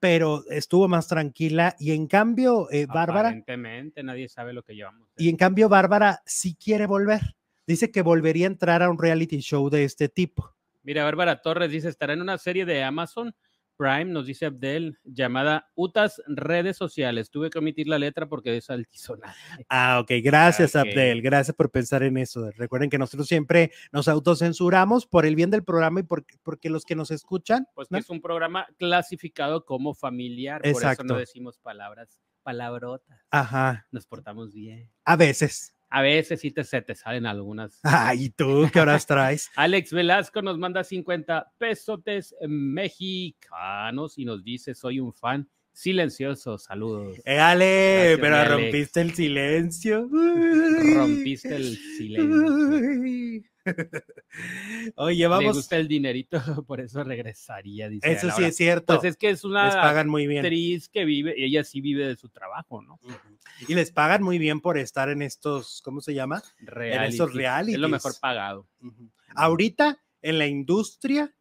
pero 0.00 0.42
estuvo 0.50 0.88
más 0.88 1.08
tranquila 1.08 1.74
y 1.78 1.92
en 1.92 2.06
cambio, 2.06 2.70
eh, 2.70 2.86
Bárbara, 2.86 3.28
Aparentemente 3.28 4.02
nadie 4.02 4.28
sabe 4.28 4.52
lo 4.52 4.62
que 4.62 4.74
llevamos. 4.74 5.08
y 5.16 5.28
en 5.28 5.36
cambio, 5.36 5.68
Bárbara 5.68 6.22
sí 6.24 6.54
quiere 6.54 6.86
volver. 6.86 7.34
Dice 7.66 7.90
que 7.90 8.00
volvería 8.00 8.46
a 8.46 8.50
entrar 8.50 8.82
a 8.82 8.88
un 8.90 8.98
reality 8.98 9.40
show 9.40 9.68
de 9.68 9.84
este 9.84 10.08
tipo. 10.08 10.54
Mira, 10.82 11.04
Bárbara 11.04 11.42
Torres 11.42 11.70
dice, 11.70 11.90
estará 11.90 12.14
en 12.14 12.22
una 12.22 12.38
serie 12.38 12.64
de 12.64 12.82
Amazon 12.82 13.34
Prime, 13.78 14.06
nos 14.06 14.26
dice 14.26 14.44
Abdel, 14.46 14.98
llamada 15.04 15.70
Utas 15.76 16.20
Redes 16.26 16.76
Sociales. 16.76 17.30
Tuve 17.30 17.48
que 17.48 17.60
omitir 17.60 17.86
la 17.86 17.98
letra 17.98 18.28
porque 18.28 18.56
es 18.56 18.68
altisonante. 18.70 19.38
Ah, 19.68 20.00
ok, 20.02 20.10
gracias. 20.22 20.74
Abdel, 20.74 21.22
gracias 21.22 21.54
por 21.56 21.70
pensar 21.70 22.02
en 22.02 22.16
eso. 22.18 22.50
Recuerden 22.56 22.90
que 22.90 22.98
nosotros 22.98 23.28
siempre 23.28 23.70
nos 23.92 24.08
autocensuramos 24.08 25.06
por 25.06 25.24
el 25.24 25.36
bien 25.36 25.50
del 25.50 25.62
programa 25.62 26.00
y 26.00 26.02
porque, 26.02 26.36
porque 26.42 26.68
los 26.70 26.84
que 26.84 26.96
nos 26.96 27.12
escuchan, 27.12 27.66
Pues 27.74 27.88
¿no? 27.90 27.96
que 27.98 28.00
es 28.02 28.10
un 28.10 28.20
programa 28.20 28.66
clasificado 28.78 29.64
como 29.64 29.94
familiar, 29.94 30.60
por 30.60 30.70
eso 30.84 31.04
no 31.04 31.14
decimos 31.16 31.58
palabras, 31.58 32.18
palabrotas. 32.42 33.20
ajá, 33.30 33.86
Nos 33.92 34.06
portamos 34.06 34.52
bien. 34.52 34.90
a 35.04 35.14
veces. 35.16 35.72
A 35.90 36.02
veces 36.02 36.40
sí 36.40 36.50
te, 36.50 36.64
se 36.64 36.82
te 36.82 36.94
salen 36.94 37.24
algunas. 37.26 37.80
Ay, 37.82 38.24
¿y 38.24 38.30
tú 38.30 38.68
qué 38.72 38.80
horas 38.80 39.06
traes? 39.06 39.50
Alex 39.56 39.92
Velasco 39.92 40.42
nos 40.42 40.58
manda 40.58 40.84
50 40.84 41.52
pesotes 41.58 42.34
mexicanos 42.46 44.18
y 44.18 44.24
nos 44.24 44.44
dice, 44.44 44.74
soy 44.74 45.00
un 45.00 45.12
fan 45.12 45.48
silencioso, 45.72 46.58
saludos. 46.58 47.18
Eh, 47.24 47.38
Ale, 47.38 48.16
Gracias, 48.16 48.20
pero 48.20 48.36
Alex. 48.36 48.50
rompiste 48.52 49.00
el 49.00 49.14
silencio. 49.14 50.08
Rompiste 50.96 51.54
el 51.56 51.76
silencio. 51.76 53.42
Oye, 54.96 55.26
vamos. 55.26 55.56
gusta 55.56 55.76
el 55.76 55.88
dinerito, 55.88 56.38
por 56.66 56.80
eso 56.80 57.02
regresaría, 57.04 57.88
dice 57.88 58.10
Eso 58.12 58.30
sí 58.30 58.44
es 58.44 58.56
cierto. 58.56 58.94
Pues 58.98 59.04
es 59.12 59.16
que 59.16 59.30
es 59.30 59.44
una 59.44 59.66
Les 59.66 59.74
pagan 59.74 60.08
muy 60.08 60.26
bien. 60.26 60.44
actriz 60.44 60.88
que 60.88 61.04
vive, 61.04 61.34
ella 61.36 61.64
sí 61.64 61.80
vive 61.80 62.06
de 62.06 62.16
su 62.16 62.28
trabajo, 62.28 62.82
¿no? 62.82 62.94
Ujú. 63.02 63.16
Y 63.68 63.74
les 63.74 63.90
pagan 63.90 64.22
muy 64.22 64.38
bien 64.38 64.60
por 64.60 64.78
estar 64.78 65.08
en 65.08 65.22
estos, 65.22 65.80
¿cómo 65.82 66.00
se 66.00 66.14
llama? 66.14 66.42
Reality. 66.60 67.14
esos 67.14 67.28
Es 67.30 67.34
lo 67.34 67.38
realities. 67.40 67.88
mejor 67.90 68.12
pagado. 68.20 68.68
Ujú. 68.82 69.10
Ahorita 69.34 69.98
en 70.22 70.38
la 70.38 70.46
industria, 70.46 71.34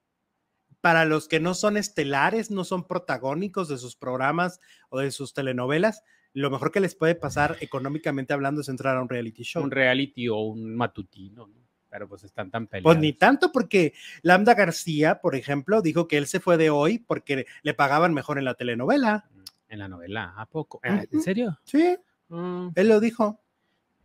para 0.81 1.05
los 1.05 1.27
que 1.27 1.39
no 1.39 1.53
son 1.53 1.77
estelares, 1.77 2.51
no 2.51 2.63
son 2.63 2.87
protagónicos 2.87 3.67
de 3.67 3.77
sus 3.77 3.95
programas 3.95 4.59
o 4.89 4.99
de 4.99 5.11
sus 5.11 5.33
telenovelas, 5.33 6.03
lo 6.33 6.51
mejor 6.51 6.71
que 6.71 6.79
les 6.79 6.93
puede 6.95 7.15
pasar 7.15 7.57
económicamente 7.61 8.31
hablando 8.33 8.61
es 8.61 8.69
entrar 8.69 8.95
a 8.97 9.01
un 9.01 9.09
reality 9.09 9.43
show. 9.43 9.63
Un 9.63 9.71
reality 9.71 10.27
o 10.29 10.37
un 10.37 10.75
matutino, 10.75 11.47
¿no? 11.47 11.66
Pero 11.97 12.07
pues 12.09 12.23
están 12.23 12.51
tan 12.51 12.67
peleados. 12.67 12.83
Pues 12.95 13.01
ni 13.01 13.13
tanto 13.13 13.51
porque 13.51 13.93
Lambda 14.21 14.53
García, 14.53 15.19
por 15.19 15.35
ejemplo, 15.35 15.81
dijo 15.81 16.07
que 16.07 16.17
él 16.17 16.27
se 16.27 16.39
fue 16.39 16.55
de 16.55 16.69
hoy 16.69 16.99
porque 16.99 17.47
le 17.63 17.73
pagaban 17.73 18.13
mejor 18.13 18.37
en 18.37 18.45
la 18.45 18.53
telenovela. 18.53 19.27
En 19.67 19.79
la 19.79 19.87
novela, 19.87 20.35
¿a 20.37 20.45
poco? 20.45 20.79
Ah, 20.83 21.01
¿En 21.11 21.21
serio? 21.21 21.59
Sí, 21.63 21.97
Mm, 22.29 22.67
él 22.75 22.87
lo 22.89 22.99
dijo. 22.99 23.41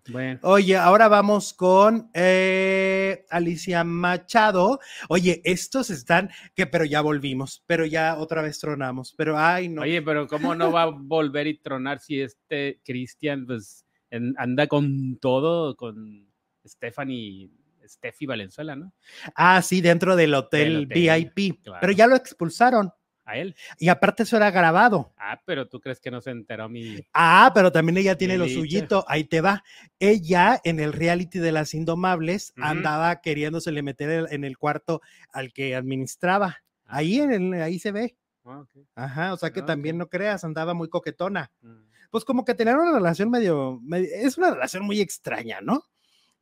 bueno. 0.09 0.41
Oye, 0.45 0.75
ahora 0.77 1.09
vamos 1.09 1.53
con 1.53 2.09
eh, 2.15 3.27
Alicia 3.29 3.85
Machado. 3.85 4.79
Oye, 5.11 5.43
estos 5.45 5.91
están, 5.91 6.31
que 6.55 6.67
pero 6.67 6.87
ya 6.87 7.03
volvimos, 7.03 7.63
pero 7.67 7.85
ya 7.85 8.17
otra 8.17 8.41
vez 8.41 8.59
tronamos, 8.59 9.13
pero 9.19 9.37
ay, 9.37 9.69
no. 9.69 9.83
Oye, 9.83 10.01
pero 10.01 10.27
¿cómo 10.29 10.55
no 10.55 10.73
va 10.73 10.85
a 10.85 10.87
volver 10.99 11.47
y 11.47 11.59
tronar 11.59 11.99
si 12.01 12.23
este 12.23 12.81
Cristian 12.85 13.45
pues 13.45 13.85
en- 14.11 14.35
anda 14.39 14.67
con 14.67 15.19
todo, 15.19 15.77
con 15.77 16.27
Stephanie, 16.65 17.51
Steffi 17.87 18.27
Valenzuela, 18.27 18.77
¿no? 18.77 18.93
Ah, 19.35 19.61
sí, 19.63 19.81
dentro 19.81 20.17
del 20.17 20.35
hotel, 20.35 20.89
Del 20.89 20.99
hotel, 21.01 21.33
VIP, 21.37 21.63
claro. 21.63 21.79
pero 21.81 21.93
ya 21.93 22.07
lo 22.07 22.17
expulsaron. 22.17 22.91
A 23.25 23.37
él. 23.39 23.55
Y 23.79 23.89
aparte 23.89 24.25
eso 24.25 24.37
era 24.37 24.51
grabado. 24.51 25.15
Ah, 25.17 25.41
pero 25.47 25.69
tú 25.69 25.81
crees 25.81 26.01
que 26.01 26.11
no 26.11 26.21
se 26.21 26.31
enteró 26.33 26.69
mi... 26.69 26.99
Ah, 27.15 27.53
pero 27.55 27.71
también 27.71 27.97
ella 27.99 28.19
tiene 28.19 28.37
lo 28.37 28.49
suyito, 28.49 29.05
ahí 29.07 29.23
te 29.23 29.41
va. 29.41 29.63
Ella 30.01 30.61
en 30.65 30.81
el 30.81 30.93
reality 30.93 31.39
de 31.39 31.53
las 31.53 31.73
Indomables 31.73 32.53
andaba 32.57 33.21
queriéndosele 33.21 33.81
meter 33.83 34.27
en 34.33 34.43
el 34.43 34.59
cuarto 34.59 35.03
al 35.33 35.53
que 35.53 35.77
administraba. 35.77 36.59
Ah, 36.85 36.97
Ahí, 36.97 37.21
en 37.21 37.55
el- 37.55 37.63
ahí 37.63 37.79
se 37.79 37.93
ve. 37.93 38.17
ah. 38.45 38.65
Ajá, 38.97 39.33
o 39.33 39.37
sea 39.37 39.53
que 39.53 39.61
Ah, 39.61 39.67
también 39.67 39.99
no 39.99 40.09
creas, 40.09 40.43
andaba 40.43 40.75
muy 40.75 40.89
coquetona. 40.89 41.53
Mm. 41.61 41.85
Pues 42.11 42.25
como 42.25 42.45
que 42.45 42.55
tener 42.55 42.75
una 42.77 42.93
relación 42.93 43.31
medio, 43.31 43.79
medio- 43.85 44.09
es 44.13 44.37
una 44.37 44.51
relación 44.51 44.85
muy 44.85 45.01
extraña, 45.01 45.61
¿no? 45.63 45.85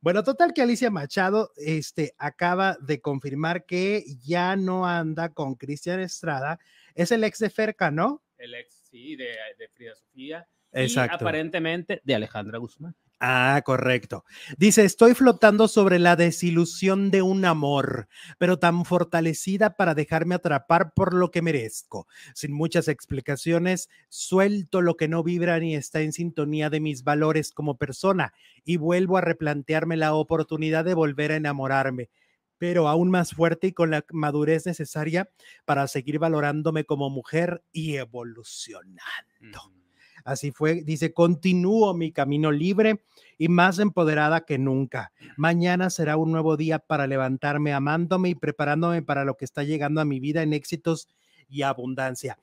Bueno, 0.03 0.25
total 0.25 0.55
que 0.55 0.63
Alicia 0.63 0.91
Machado 0.91 1.53
este, 1.57 2.15
acaba 2.17 2.79
de 2.81 3.03
confirmar 3.03 3.67
que 3.67 4.03
ya 4.23 4.57
no 4.57 4.87
anda 4.87 5.29
con 5.35 5.57
Cristian 5.57 6.01
Estrada, 6.01 6.59
es 6.95 7.13
el 7.13 7.23
ex 7.23 7.39
de 7.39 7.51
Ferca, 7.51 7.91
¿no? 7.91 8.23
El 8.39 8.55
ex, 8.55 8.83
sí, 8.91 9.15
de, 9.17 9.37
de 9.59 9.69
Frida 9.69 9.95
Sofía. 9.95 10.49
Exacto. 10.73 11.25
Y 11.25 11.29
aparentemente 11.29 12.01
de 12.05 12.15
Alejandra 12.15 12.59
Guzmán. 12.59 12.95
Ah, 13.23 13.61
correcto. 13.67 14.25
Dice, 14.57 14.83
estoy 14.87 15.13
flotando 15.13 15.69
sobre 15.69 15.99
la 15.99 16.17
desilusión 16.17 17.11
de 17.11 17.21
un 17.21 17.45
amor, 17.45 18.09
pero 18.39 18.59
tan 18.59 18.87
fortalecida 18.87 19.77
para 19.77 19.95
dejarme 19.95 20.37
atrapar 20.37 20.95
por 20.95 21.13
lo 21.13 21.31
que 21.31 21.43
merezco. 21.43 22.07
Sin 22.35 22.55
muchas 22.55 22.89
explicaciones, 22.89 23.91
suelto 24.09 24.81
lo 24.81 24.97
que 24.97 25.07
no 25.07 25.23
vibra 25.23 25.59
ni 25.61 25.77
está 25.77 26.01
en 26.01 26.15
sintonía 26.15 26.71
de 26.71 26.81
mis 26.81 27.05
valores 27.05 27.53
como 27.53 27.77
persona 27.77 28.33
y 28.65 28.79
vuelvo 28.79 29.19
a 29.19 29.21
replantearme 29.21 29.99
la 29.99 30.15
oportunidad 30.15 30.87
de 30.87 30.95
volver 30.95 31.33
a 31.33 31.37
enamorarme, 31.37 32.09
pero 32.57 32.89
aún 32.89 33.11
más 33.11 33.33
fuerte 33.33 33.67
y 33.67 33.73
con 33.73 33.91
la 33.91 34.03
madurez 34.13 34.65
necesaria 34.65 35.29
para 35.67 35.87
seguir 35.89 36.19
valorándome 36.19 36.85
como 36.85 37.11
mujer 37.11 37.63
y 37.71 37.97
evolucionar. 37.97 39.27
Ujú. 39.43 39.90
Así 40.25 40.51
fue, 40.51 40.83
dice, 40.83 41.13
continúo 41.13 41.95
mi 41.95 42.13
camino 42.13 42.53
libre 42.53 43.03
y 43.39 43.49
más 43.49 43.79
empoderada 43.79 44.45
que 44.45 44.59
nunca. 44.59 45.13
Mañana 45.37 45.91
será 45.91 46.17
un 46.17 46.33
nuevo 46.33 46.57
día 46.57 46.79
para 46.79 47.07
levantarme 47.07 47.73
amándome 47.73 48.31
y 48.31 48.35
preparándome 48.35 49.03
para 49.03 49.25
lo 49.25 49.37
que 49.37 49.45
está 49.45 49.63
llegando 49.63 50.01
a 50.01 50.05
mi 50.05 50.21
vida 50.21 50.43
en 50.43 50.53
éxitos 50.53 51.09
y 51.49 51.63
abundancia. 51.63 52.39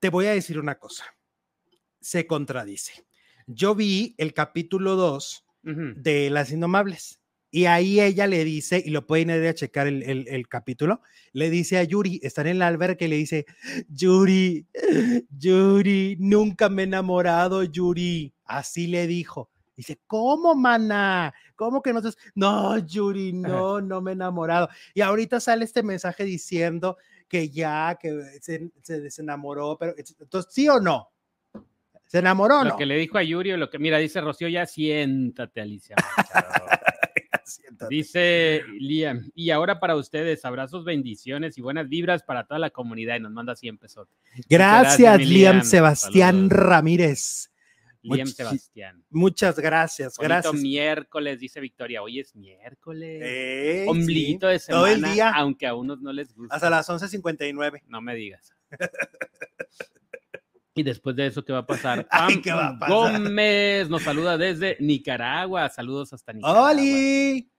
Te 0.00 0.10
voy 0.10 0.26
a 0.26 0.32
decir 0.32 0.58
una 0.58 0.78
cosa, 0.78 1.04
se 2.00 2.26
contradice. 2.26 3.04
Yo 3.46 3.74
vi 3.74 4.14
el 4.18 4.34
capítulo 4.34 4.96
2 4.96 5.44
Ujú. 5.64 5.92
de 5.96 6.30
Las 6.30 6.52
Indomables. 6.52 7.20
Y 7.50 7.64
ahí 7.64 8.00
ella 8.00 8.26
le 8.26 8.44
dice, 8.44 8.82
y 8.84 8.90
lo 8.90 9.06
pueden 9.06 9.30
ir 9.30 9.46
a 9.48 9.54
checar 9.54 9.86
el, 9.86 10.02
el- 10.02 10.28
el 10.28 10.48
capítulo, 10.48 11.00
le 11.32 11.48
dice 11.48 11.78
a 11.78 11.82
Yuri, 11.84 12.20
está 12.22 12.42
en 12.42 12.48
el 12.48 12.62
albergue, 12.62 13.06
y 13.06 13.08
le 13.08 13.16
dice, 13.16 13.46
Yuri, 13.88 14.66
Yuri, 15.30 16.16
nunca 16.18 16.68
me 16.68 16.82
he 16.82 16.84
enamorado, 16.86 17.62
Yuri. 17.64 18.34
Así 18.44 18.86
le 18.86 19.06
dijo. 19.06 19.50
Dice, 19.76 19.98
¿cómo, 20.06 20.54
mana? 20.56 21.32
¿Cómo 21.54 21.80
que 21.82 21.92
no 21.92 22.02
te... 22.02 22.08
No, 22.34 22.78
Yuri, 22.78 23.32
no, 23.32 23.80
no 23.80 24.00
me 24.02 24.10
he 24.10 24.14
enamorado. 24.14 24.68
Y 24.92 25.00
ahorita 25.02 25.38
sale 25.40 25.64
este 25.64 25.82
mensaje 25.82 26.24
diciendo 26.24 26.96
que 27.28 27.48
ya, 27.48 27.96
que 28.00 28.22
se, 28.40 28.70
se 28.82 29.00
desenamoró, 29.00 29.76
pero 29.78 29.94
entonces, 29.96 30.52
¿sí 30.52 30.68
o 30.68 30.80
no? 30.80 31.10
¿Se 32.06 32.18
enamoró 32.18 32.60
o 32.60 32.64
Lo 32.64 32.70
no? 32.70 32.76
que 32.76 32.86
le 32.86 32.96
dijo 32.96 33.18
a 33.18 33.22
Yuri, 33.22 33.52
o 33.52 33.56
lo 33.56 33.70
que, 33.70 33.78
mira, 33.78 33.98
dice 33.98 34.20
Rocío, 34.20 34.48
ya 34.48 34.66
siéntate, 34.66 35.60
Alicia. 35.60 35.94
Siéntate. 37.48 37.94
Dice 37.94 38.62
Liam, 38.78 39.30
y 39.34 39.50
ahora 39.50 39.80
para 39.80 39.96
ustedes, 39.96 40.44
abrazos, 40.44 40.84
bendiciones 40.84 41.58
y 41.58 41.60
buenas 41.62 41.88
vibras 41.88 42.22
para 42.22 42.44
toda 42.46 42.58
la 42.60 42.70
comunidad. 42.70 43.16
Y 43.16 43.20
nos 43.20 43.32
manda 43.32 43.56
100 43.56 43.78
pesos. 43.78 44.08
Gracias, 44.48 45.18
Liam 45.18 45.56
Liam. 45.56 45.64
Sebastián 45.64 46.34
Saludos. 46.48 46.58
Ramírez. 46.58 47.50
Liam 48.02 48.28
Muchi- 48.28 48.32
Sebastián. 48.34 49.04
Muchas 49.10 49.58
gracias, 49.58 50.16
Bonito 50.16 50.28
gracias. 50.28 50.54
miércoles, 50.62 51.40
dice 51.40 51.60
Victoria. 51.60 52.00
Hoy 52.00 52.20
es 52.20 52.34
miércoles. 52.36 53.82
Sí, 53.82 53.88
Ombliguito 53.88 54.46
de 54.46 54.60
todo 54.60 54.86
el 54.86 54.94
semana, 54.96 55.12
día. 55.14 55.30
aunque 55.34 55.66
a 55.66 55.74
unos 55.74 56.00
no 56.00 56.12
les 56.12 56.32
gusta. 56.32 56.54
Hasta 56.54 56.70
las 56.70 56.88
11.59. 56.88 57.82
No 57.88 58.00
me 58.00 58.14
digas. 58.14 58.54
y 60.78 60.84
después 60.84 61.16
de 61.16 61.26
eso, 61.26 61.44
¿qué 61.44 61.52
va 61.52 61.60
a 61.60 61.66
pasar? 61.66 62.06
Ay, 62.10 62.34
Pam 62.34 62.42
¿qué 62.42 62.52
va 62.52 62.68
a 62.68 62.78
pasar? 62.78 62.94
Gómez 62.94 63.88
nos 63.90 64.02
saluda 64.02 64.38
desde 64.38 64.76
Nicaragua. 64.78 65.68
Saludos 65.68 66.12
hasta 66.12 66.32
Nicaragua. 66.32 66.70
¡Oli! 66.70 67.50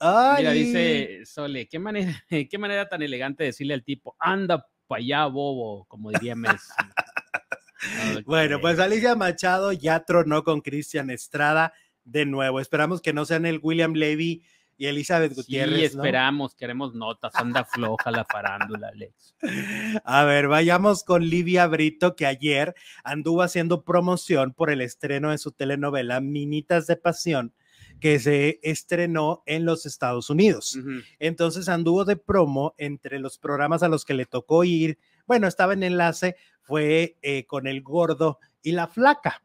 ¡Oli! 0.00 0.36
Mira, 0.38 0.52
dice 0.52 1.26
Sole, 1.26 1.68
¿qué 1.68 1.78
manera, 1.78 2.24
qué 2.50 2.58
manera 2.58 2.88
tan 2.88 3.02
elegante 3.02 3.42
de 3.42 3.48
decirle 3.48 3.74
al 3.74 3.84
tipo, 3.84 4.16
anda 4.18 4.66
para 4.86 5.00
allá, 5.00 5.26
bobo, 5.26 5.84
como 5.86 6.10
diría 6.10 6.34
Messi. 6.34 6.72
Bueno, 8.26 8.60
pues 8.60 8.80
Alicia 8.80 9.14
Machado 9.14 9.70
ya 9.70 10.04
tronó 10.04 10.42
con 10.42 10.62
Cristian 10.62 11.10
Estrada 11.10 11.72
de 12.02 12.26
nuevo. 12.26 12.58
Esperamos 12.58 13.00
que 13.00 13.12
no 13.12 13.24
sean 13.24 13.46
el 13.46 13.60
William 13.62 13.92
Levy 13.92 14.42
y 14.78 14.86
Elizabeth 14.86 15.34
Gutiérrez. 15.34 15.76
Sí, 15.76 15.84
esperamos, 15.84 16.54
queremos 16.54 16.94
notas, 16.94 17.34
anda 17.34 17.64
floja 17.64 18.12
la 18.12 18.24
farándula, 18.24 18.88
Alex. 18.88 19.34
A 20.04 20.24
ver, 20.24 20.46
vayamos 20.46 21.02
con 21.02 21.28
Livia 21.28 21.66
Brito, 21.66 22.14
que 22.14 22.26
ayer 22.26 22.74
anduvo 23.02 23.42
haciendo 23.42 23.82
promoción 23.82 24.54
por 24.54 24.70
el 24.70 24.80
estreno 24.80 25.32
de 25.32 25.38
su 25.38 25.50
telenovela 25.50 26.20
Minitas 26.20 26.86
de 26.86 26.96
Pasión, 26.96 27.52
que 27.98 28.20
se 28.20 28.60
estrenó 28.62 29.42
en 29.46 29.64
los 29.64 29.84
Estados 29.84 30.30
Unidos. 30.30 30.78
Entonces 31.18 31.68
anduvo 31.68 32.04
de 32.04 32.16
promo 32.16 32.74
entre 32.78 33.18
los 33.18 33.36
programas 33.36 33.82
a 33.82 33.88
los 33.88 34.04
que 34.04 34.14
le 34.14 34.26
tocó 34.26 34.62
ir. 34.62 34.98
Bueno, 35.26 35.48
estaba 35.48 35.72
en 35.72 35.82
enlace, 35.82 36.36
fue 36.62 37.18
eh, 37.22 37.44
con 37.46 37.66
el 37.66 37.82
gordo 37.82 38.38
y 38.62 38.72
la 38.72 38.86
flaca. 38.86 39.42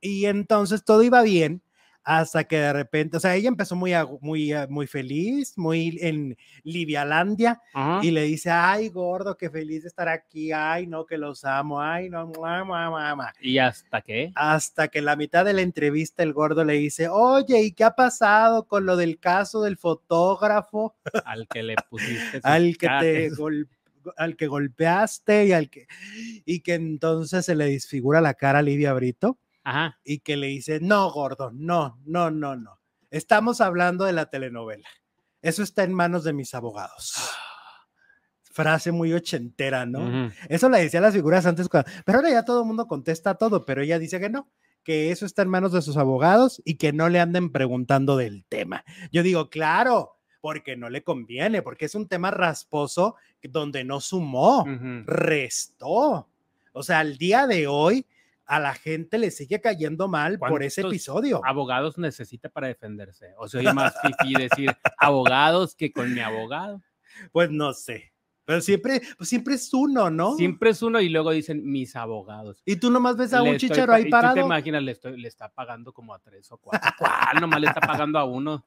Y 0.00 0.26
entonces 0.26 0.84
todo 0.84 1.02
iba 1.04 1.22
bien 1.22 1.62
hasta 2.04 2.44
que 2.44 2.58
de 2.58 2.72
repente, 2.72 3.16
o 3.16 3.20
sea, 3.20 3.34
ella 3.34 3.48
empezó 3.48 3.74
muy, 3.74 3.92
muy, 4.20 4.52
muy 4.68 4.86
feliz, 4.86 5.56
muy 5.56 5.98
en 6.00 6.36
Livialandia, 6.62 7.60
y 8.02 8.10
le 8.10 8.22
dice, 8.24 8.50
ay, 8.50 8.90
gordo, 8.90 9.36
qué 9.36 9.48
feliz 9.48 9.82
de 9.82 9.88
estar 9.88 10.08
aquí, 10.08 10.52
ay, 10.52 10.86
no, 10.86 11.06
que 11.06 11.16
los 11.16 11.44
amo, 11.44 11.80
ay, 11.80 12.10
no, 12.10 12.26
mamá, 12.28 12.90
mamá. 12.90 13.32
¿Y 13.40 13.58
hasta 13.58 14.02
qué? 14.02 14.32
Hasta 14.34 14.88
que 14.88 14.98
en 14.98 15.06
la 15.06 15.16
mitad 15.16 15.44
de 15.44 15.54
la 15.54 15.62
entrevista 15.62 16.22
el 16.22 16.34
gordo 16.34 16.64
le 16.64 16.74
dice, 16.74 17.08
oye, 17.08 17.62
¿y 17.62 17.72
qué 17.72 17.84
ha 17.84 17.94
pasado 17.94 18.66
con 18.66 18.84
lo 18.84 18.96
del 18.96 19.18
caso 19.18 19.62
del 19.62 19.78
fotógrafo? 19.78 20.94
Al 21.24 21.48
que 21.48 21.62
le 21.62 21.76
pusiste. 21.88 22.40
al 22.42 22.76
que 22.76 22.88
te 23.00 23.30
al 24.18 24.36
que 24.36 24.46
golpeaste 24.48 25.46
y 25.46 25.52
al 25.52 25.70
que 25.70 25.86
y 26.44 26.60
que 26.60 26.74
entonces 26.74 27.46
se 27.46 27.54
le 27.54 27.64
disfigura 27.64 28.20
la 28.20 28.34
cara 28.34 28.58
a 28.58 28.62
Livia 28.62 28.92
Brito 28.92 29.38
y 30.04 30.20
que 30.20 30.36
le 30.36 30.48
dice, 30.48 30.80
no, 30.80 31.10
gordo, 31.10 31.50
no, 31.52 31.98
no, 32.04 32.30
no, 32.30 32.56
no. 32.56 32.80
Estamos 33.10 33.60
hablando 33.60 34.04
de 34.04 34.12
la 34.12 34.30
telenovela. 34.30 34.88
Eso 35.40 35.62
está 35.62 35.84
en 35.84 35.92
manos 35.92 36.24
de 36.24 36.32
mis 36.32 36.54
abogados. 36.54 37.14
Frase 38.42 38.92
muy 38.92 39.12
ochentera, 39.12 39.84
¿no? 39.84 40.30
Eso 40.48 40.68
le 40.68 40.80
decía 40.80 41.00
las 41.00 41.14
figuras 41.14 41.44
antes, 41.46 41.68
pero 41.68 42.18
ahora 42.18 42.30
ya 42.30 42.44
todo 42.44 42.60
el 42.60 42.66
mundo 42.66 42.86
contesta 42.86 43.34
todo, 43.34 43.64
pero 43.64 43.82
ella 43.82 43.98
dice 43.98 44.20
que 44.20 44.30
no, 44.30 44.48
que 44.84 45.10
eso 45.10 45.26
está 45.26 45.42
en 45.42 45.48
manos 45.48 45.72
de 45.72 45.82
sus 45.82 45.96
abogados 45.96 46.62
y 46.64 46.76
que 46.76 46.92
no 46.92 47.08
le 47.08 47.18
anden 47.18 47.50
preguntando 47.50 48.16
del 48.16 48.44
tema. 48.46 48.84
Yo 49.10 49.22
digo, 49.22 49.50
claro, 49.50 50.18
porque 50.40 50.76
no 50.76 50.90
le 50.90 51.02
conviene, 51.02 51.62
porque 51.62 51.86
es 51.86 51.94
un 51.94 52.06
tema 52.06 52.30
rasposo 52.30 53.16
donde 53.42 53.82
no 53.82 54.00
sumó, 54.00 54.64
restó. 55.06 56.28
O 56.72 56.82
sea, 56.82 57.00
al 57.00 57.16
día 57.16 57.46
de 57.46 57.66
hoy, 57.66 58.06
a 58.46 58.60
la 58.60 58.74
gente 58.74 59.18
le 59.18 59.30
sigue 59.30 59.60
cayendo 59.60 60.08
mal 60.08 60.38
por 60.38 60.62
ese 60.62 60.82
episodio. 60.82 61.40
Abogados 61.44 61.98
necesita 61.98 62.48
para 62.48 62.68
defenderse. 62.68 63.34
O 63.38 63.48
sea, 63.48 63.62
es 63.62 63.74
más 63.74 63.94
difícil 64.02 64.48
decir 64.48 64.76
abogados 64.98 65.74
que 65.74 65.92
con 65.92 66.12
mi 66.12 66.20
abogado. 66.20 66.82
Pues 67.32 67.50
no 67.50 67.72
sé. 67.72 68.14
Pero 68.46 68.60
siempre, 68.60 69.00
pues 69.16 69.28
siempre 69.30 69.54
es 69.54 69.72
uno, 69.72 70.10
¿no? 70.10 70.36
Siempre 70.36 70.70
es 70.70 70.82
uno 70.82 71.00
y 71.00 71.08
luego 71.08 71.30
dicen 71.30 71.64
mis 71.64 71.96
abogados. 71.96 72.62
Y 72.66 72.76
tú 72.76 72.90
nomás 72.90 73.16
ves 73.16 73.32
a 73.32 73.42
un 73.42 73.56
chicharo 73.56 73.92
ahí 73.94 74.10
parado. 74.10 74.34
¿Tú 74.34 74.40
te 74.40 74.44
imaginas, 74.44 74.82
le, 74.82 74.92
estoy, 74.92 75.18
le 75.18 75.28
está 75.28 75.48
pagando 75.48 75.94
como 75.94 76.12
a 76.12 76.18
tres 76.18 76.52
o 76.52 76.58
cuatro. 76.58 76.90
¿Cuál? 76.98 77.40
nomás 77.40 77.60
le 77.60 77.68
está 77.68 77.80
pagando 77.80 78.18
a 78.18 78.24
uno. 78.24 78.66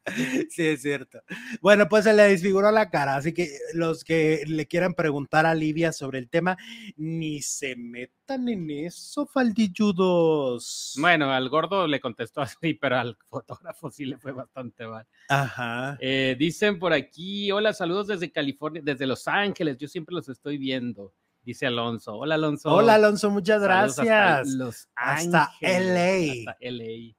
Sí, 0.50 0.66
es 0.66 0.82
cierto. 0.82 1.22
Bueno, 1.62 1.88
pues 1.88 2.06
se 2.06 2.14
le 2.14 2.24
desfiguró 2.24 2.72
la 2.72 2.90
cara, 2.90 3.16
así 3.18 3.34
que 3.34 3.50
los 3.74 4.04
que 4.04 4.44
le 4.48 4.66
quieran 4.66 4.96
preguntar 4.96 5.46
a 5.46 5.54
Livia 5.54 5.92
sobre 5.92 6.18
el 6.18 6.30
tema, 6.30 6.58
ni 6.96 7.42
se 7.42 7.76
metan 7.76 8.17
en 8.36 8.70
eso, 8.70 9.26
faldilludos. 9.26 10.96
Bueno, 11.00 11.32
al 11.32 11.50
gordo 11.50 11.88
le 11.88 12.00
contestó 12.00 12.42
así, 12.42 12.74
pero 12.74 12.98
al 12.98 13.18
fotógrafo 13.30 13.90
sí 13.90 14.06
le 14.06 14.18
fue 14.18 14.32
bastante 14.32 14.86
mal. 14.86 15.08
Ajá. 15.30 15.98
Eh, 16.00 16.36
dicen 16.38 16.80
por 16.80 16.94
aquí, 16.94 17.52
hola, 17.52 17.74
saludos 17.74 18.08
desde 18.08 18.32
California, 18.32 18.82
desde 18.84 19.08
Los 19.08 19.28
Ángeles 19.28 19.78
yo 19.78 19.88
siempre 19.88 20.16
los 20.16 20.28
estoy 20.30 20.58
viendo. 20.58 21.14
Dice 21.42 21.66
Alonso. 21.66 22.16
Hola, 22.16 22.36
Alonso. 22.36 22.74
Hola, 22.74 22.96
Alonso, 22.96 23.30
muchas 23.30 23.62
gracias. 23.62 24.08
Hasta, 24.10 24.44
los 24.58 24.90
hasta 24.96 25.52
LA. 25.62 26.52
Hasta 26.52 26.58
LA. 26.60 27.16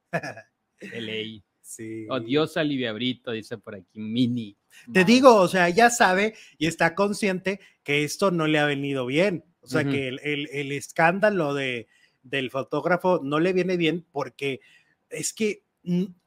LA. 0.81 1.41
Sí. 1.61 2.07
Odiosa 2.09 2.63
Livia 2.63 2.91
Brito, 2.93 3.29
dice 3.29 3.59
por 3.59 3.75
aquí, 3.75 3.99
mini. 3.99 4.57
Te 4.91 5.05
digo, 5.05 5.35
o 5.35 5.47
sea, 5.47 5.67
ella 5.67 5.91
sabe 5.91 6.33
y 6.57 6.65
está 6.65 6.95
consciente 6.95 7.59
que 7.83 8.03
esto 8.03 8.31
no 8.31 8.47
le 8.47 8.57
ha 8.57 8.65
venido 8.65 9.05
bien. 9.05 9.45
O 9.61 9.67
sea, 9.67 9.83
que 9.83 10.07
el, 10.07 10.19
el, 10.23 10.71
escándalo 10.71 11.53
de, 11.53 11.87
del 12.23 12.49
fotógrafo 12.49 13.19
no 13.23 13.39
le 13.39 13.53
viene 13.53 13.77
bien 13.77 14.05
porque 14.11 14.61
es 15.09 15.33
que 15.33 15.63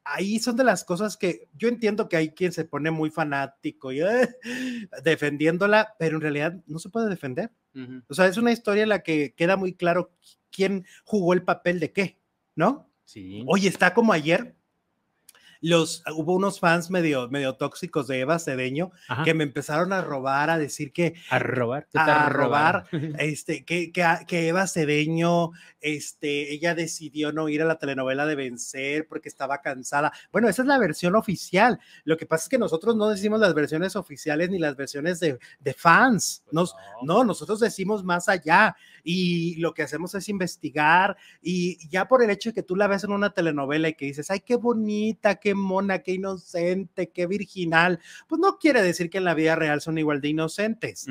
ahí 0.03 0.39
son 0.39 0.55
de 0.55 0.63
las 0.63 0.83
cosas 0.83 1.17
que 1.17 1.47
yo 1.53 1.67
entiendo 1.67 2.09
que 2.09 2.17
hay 2.17 2.29
quien 2.29 2.51
se 2.51 2.65
pone 2.65 2.91
muy 2.91 3.09
fanático 3.09 3.91
y 3.91 4.01
defendiéndola, 5.03 5.95
pero 5.99 6.17
en 6.17 6.21
realidad 6.21 6.61
no 6.67 6.79
se 6.79 6.89
puede 6.89 7.09
defender. 7.09 7.51
O 8.07 8.13
sea, 8.13 8.27
es 8.27 8.37
una 8.37 8.51
historia 8.51 8.83
en 8.83 8.89
la 8.89 9.01
que 9.01 9.33
queda 9.33 9.57
muy 9.57 9.73
claro 9.73 10.11
quién 10.51 10.85
jugó 11.05 11.33
el 11.33 11.41
papel 11.41 11.79
de 11.79 11.91
qué, 11.91 12.19
¿no? 12.55 12.87
Sí. 13.03 13.43
Oye, 13.47 13.67
está 13.67 13.95
como 13.95 14.13
ayer, 14.13 14.55
los, 15.63 16.03
hubo 16.13 16.33
unos 16.33 16.59
fans 16.59 16.89
medio, 16.89 17.29
medio 17.29 17.55
tóxicos 17.55 18.07
de 18.07 18.19
Eva 18.19 18.37
Cedeño 18.37 18.91
que 19.23 19.33
me 19.33 19.45
empezaron 19.45 19.93
a 19.93 20.01
robar, 20.01 20.49
a 20.49 20.57
decir 20.57 20.91
que... 20.91 21.13
A 21.29 21.39
robar. 21.39 21.87
A 21.93 22.27
robar, 22.27 22.85
este, 23.17 23.63
que, 23.63 23.93
que, 23.93 24.05
que, 24.27 24.49
Eva 24.49 24.67
Cedeño, 24.67 25.51
este, 25.79 26.53
ella 26.53 26.75
decidió 26.75 27.31
no 27.31 27.47
ir 27.47 27.61
a 27.61 27.65
la 27.65 27.79
telenovela 27.79 28.25
de 28.25 28.35
Vencer 28.35 29.07
porque 29.07 29.29
estaba 29.29 29.61
cansada. 29.61 30.11
Bueno, 30.33 30.49
esa 30.49 30.63
es 30.63 30.67
la 30.67 30.77
versión 30.77 31.15
oficial. 31.15 31.79
Lo 32.03 32.17
que 32.17 32.25
pasa 32.25 32.43
es 32.43 32.49
que 32.49 32.57
nosotros 32.57 32.97
no 32.97 33.07
decimos 33.07 33.39
las 33.39 33.53
versiones 33.53 33.95
oficiales 33.95 34.49
ni 34.49 34.59
las 34.59 34.75
versiones 34.75 35.21
de, 35.21 35.39
de 35.61 35.73
fans. 35.73 36.43
Pues 36.43 36.53
Nos, 36.53 36.75
no, 37.03 37.23
nosotros 37.23 37.61
decimos 37.61 38.03
más 38.03 38.27
allá 38.27 38.75
y 39.03 39.55
lo 39.55 39.73
que 39.73 39.83
hacemos 39.83 40.15
es 40.15 40.29
investigar 40.29 41.17
y 41.41 41.87
ya 41.89 42.07
por 42.07 42.23
el 42.23 42.29
hecho 42.29 42.49
de 42.49 42.53
que 42.53 42.63
tú 42.63 42.75
la 42.75 42.87
ves 42.87 43.03
en 43.03 43.11
una 43.11 43.33
telenovela 43.33 43.89
y 43.89 43.93
que 43.93 44.05
dices, 44.05 44.31
ay, 44.31 44.39
qué 44.39 44.55
bonita, 44.55 45.35
qué 45.35 45.53
mona, 45.53 45.99
qué 45.99 46.13
inocente, 46.13 47.11
qué 47.11 47.27
virginal, 47.27 47.99
pues 48.27 48.39
no 48.39 48.57
quiere 48.57 48.81
decir 48.81 49.09
que 49.09 49.17
en 49.17 49.25
la 49.25 49.33
vida 49.33 49.55
real 49.55 49.81
son 49.81 49.97
igual 49.97 50.21
de 50.21 50.29
inocentes, 50.29 51.05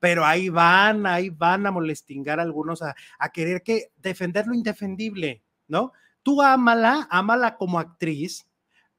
pero 0.00 0.24
ahí 0.24 0.48
van, 0.48 1.06
ahí 1.06 1.30
van 1.30 1.66
a 1.66 1.70
molestingar 1.70 2.40
a 2.40 2.42
algunos 2.42 2.82
a, 2.82 2.94
querer 3.32 3.62
que 3.62 3.90
defender 3.96 4.46
lo 4.46 4.54
indefendible, 4.54 5.42
¿no? 5.68 5.92
Tú 6.22 6.40
ámala, 6.40 7.06
ámala 7.10 7.56
como 7.56 7.78
actriz, 7.78 8.48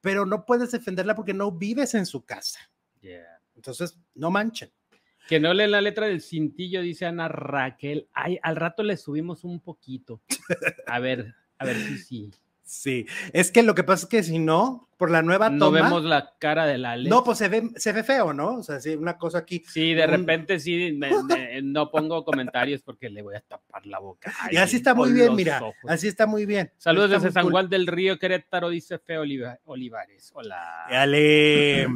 pero 0.00 0.24
no 0.24 0.46
puedes 0.46 0.70
defenderla 0.70 1.14
porque 1.14 1.34
no 1.34 1.50
vives 1.50 1.94
en 1.94 2.06
su 2.06 2.24
casa. 2.24 2.60
Entonces, 3.56 3.98
no 4.14 4.30
manchen. 4.30 4.70
Que 5.28 5.40
no 5.40 5.52
leen 5.52 5.72
la 5.72 5.82
letra 5.82 6.06
del 6.06 6.22
cintillo, 6.22 6.80
dice 6.80 7.04
Ana 7.04 7.28
Raquel. 7.28 8.08
Ay, 8.14 8.38
al 8.42 8.56
rato 8.56 8.82
le 8.82 8.96
subimos 8.96 9.44
un 9.44 9.60
poquito. 9.60 10.22
A 10.86 10.98
ver, 11.00 11.34
a 11.58 11.66
ver 11.66 11.76
si 11.76 11.98
sí. 11.98 12.30
Sí, 12.62 13.06
es 13.32 13.50
que 13.50 13.62
lo 13.62 13.74
que 13.74 13.82
pasa 13.82 14.04
es 14.04 14.08
que 14.10 14.22
si 14.22 14.38
no, 14.38 14.90
por 14.98 15.10
la 15.10 15.22
nueva 15.22 15.46
toma. 15.46 15.58
No 15.58 15.70
vemos 15.70 16.04
la 16.04 16.34
cara 16.38 16.66
de 16.66 16.76
la 16.76 16.96
No, 16.96 17.24
pues 17.24 17.38
se 17.38 17.48
ve, 17.48 17.70
se 17.76 17.92
ve 17.92 18.02
feo, 18.02 18.34
¿no? 18.34 18.56
O 18.56 18.62
sea, 18.62 18.78
sí, 18.78 18.94
una 18.94 19.16
cosa 19.16 19.38
aquí. 19.38 19.62
Sí, 19.66 19.94
de 19.94 20.06
repente 20.06 20.60
sí, 20.60 20.98
no 21.62 21.90
pongo 21.90 22.24
comentarios 22.24 22.82
porque 22.82 23.08
le 23.08 23.22
voy 23.22 23.36
a 23.36 23.40
tapar 23.40 23.86
la 23.86 23.98
boca. 23.98 24.34
y 24.50 24.56
así 24.56 24.76
está 24.76 24.94
muy 24.94 25.12
bien, 25.12 25.34
mira, 25.34 25.62
así 25.86 26.08
está 26.08 26.26
muy 26.26 26.44
bien. 26.44 26.70
Saludos 26.76 27.10
desde 27.10 27.32
San 27.32 27.50
Juan 27.50 27.68
del 27.68 27.86
Río, 27.86 28.18
Querétaro, 28.18 28.68
dice 28.70 28.98
Feo 28.98 29.22
Olivares. 29.64 30.30
Hola. 30.34 30.86
Dale. 30.90 31.86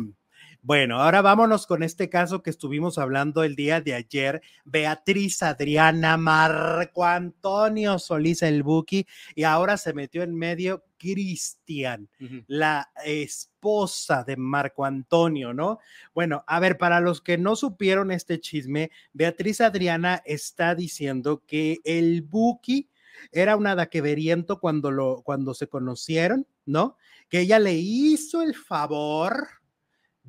Bueno, 0.64 1.02
ahora 1.02 1.22
vámonos 1.22 1.66
con 1.66 1.82
este 1.82 2.08
caso 2.08 2.40
que 2.40 2.50
estuvimos 2.50 2.96
hablando 2.96 3.42
el 3.42 3.56
día 3.56 3.80
de 3.80 3.94
ayer. 3.94 4.42
Beatriz 4.64 5.42
Adriana 5.42 6.16
Marco 6.16 7.04
Antonio 7.04 7.98
Solís 7.98 8.42
el 8.42 8.62
Buki 8.62 9.04
y 9.34 9.42
ahora 9.42 9.76
se 9.76 9.92
metió 9.92 10.22
en 10.22 10.36
medio 10.36 10.84
Cristian, 10.98 12.08
la 12.46 12.92
esposa 13.04 14.22
de 14.22 14.36
Marco 14.36 14.84
Antonio, 14.84 15.52
¿no? 15.52 15.80
Bueno, 16.14 16.44
a 16.46 16.60
ver, 16.60 16.78
para 16.78 17.00
los 17.00 17.20
que 17.20 17.38
no 17.38 17.56
supieron 17.56 18.12
este 18.12 18.38
chisme, 18.38 18.92
Beatriz 19.12 19.60
Adriana 19.60 20.22
está 20.24 20.76
diciendo 20.76 21.42
que 21.44 21.80
el 21.82 22.22
Buki 22.22 22.88
era 23.32 23.56
un 23.56 23.66
adaqueveriento 23.66 24.60
cuando, 24.60 24.92
lo, 24.92 25.22
cuando 25.24 25.54
se 25.54 25.66
conocieron, 25.66 26.46
¿no? 26.66 26.96
Que 27.28 27.40
ella 27.40 27.58
le 27.58 27.74
hizo 27.74 28.42
el 28.42 28.54
favor 28.54 29.61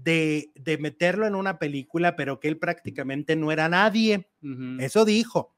de, 0.04 0.52
meterlo 0.80 1.28
en 1.28 1.36
una 1.36 1.60
película, 1.60 2.16
pero 2.16 2.40
que 2.40 2.48
él 2.48 2.58
prácticamente 2.58 3.36
no 3.36 3.52
era 3.52 3.70
nadie. 3.70 4.30
Eso 4.80 5.06
dijo. 5.06 5.56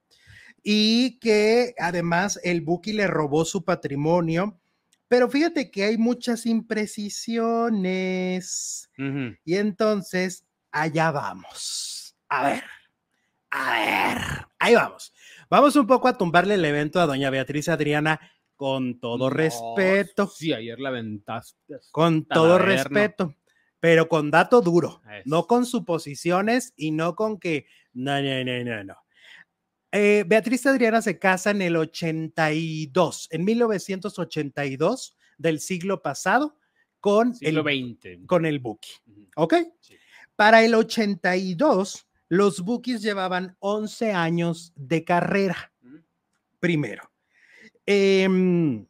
Y 0.63 1.19
que 1.19 1.75
además 1.77 2.39
el 2.43 2.61
Buki 2.61 2.93
le 2.93 3.07
robó 3.07 3.45
su 3.45 3.63
patrimonio. 3.63 4.59
Pero 5.07 5.29
fíjate 5.29 5.69
que 5.69 5.83
hay 5.83 5.97
muchas 5.97 6.45
imprecisiones. 6.45 8.89
Y 9.43 9.55
entonces, 9.55 10.45
allá 10.71 11.11
vamos. 11.11 12.15
A 12.29 12.47
ver, 12.47 12.63
a 13.51 13.71
ver, 13.71 14.17
ahí 14.59 14.75
vamos. 14.75 15.13
Vamos 15.49 15.75
un 15.75 15.85
poco 15.85 16.07
a 16.07 16.17
tumbarle 16.17 16.55
el 16.55 16.65
evento 16.65 16.99
a 16.99 17.05
doña 17.05 17.29
Beatriz 17.29 17.69
Adriana 17.69 18.19
con 18.55 18.99
todo 18.99 19.29
respeto. 19.29 20.27
Sí, 20.27 20.53
ayer 20.53 20.79
la 20.79 20.89
ventaste. 20.89 21.75
Con 21.91 22.25
todo 22.25 22.57
respeto 22.57 23.35
pero 23.85 24.09
con 24.09 24.31
dato 24.31 24.61
duro, 24.61 24.99
no 25.25 25.45
con 25.45 25.63
suposiciones 25.63 26.73
y 26.75 26.89
no 26.89 27.13
con 27.13 27.39
que, 27.39 27.67
no, 27.93 28.19
no, 28.19 28.43
no, 28.43 28.63
no, 28.63 28.83
no. 28.83 28.95
Eh, 29.91 30.23
Beatriz 30.25 30.65
Adriana 30.65 31.03
se 31.03 31.19
casa 31.19 31.51
en 31.51 31.61
el 31.61 31.75
82, 31.75 33.27
en 33.29 33.45
1982 33.45 35.15
del 35.37 35.59
siglo 35.59 36.01
pasado 36.01 36.57
con 36.99 37.35
Siglo 37.35 37.63
el, 37.69 37.95
XX. 38.01 38.25
con 38.25 38.47
el 38.47 38.57
Buki. 38.57 38.89
¿ok? 39.35 39.53
Sí. 39.81 39.95
Para 40.35 40.63
el 40.63 40.73
82, 40.73 42.07
los 42.29 42.61
Bukis 42.61 43.03
llevaban 43.03 43.55
11 43.59 44.13
años 44.13 44.73
de 44.75 45.03
carrera 45.03 45.71
primero. 46.59 47.11
Em, 47.85 48.83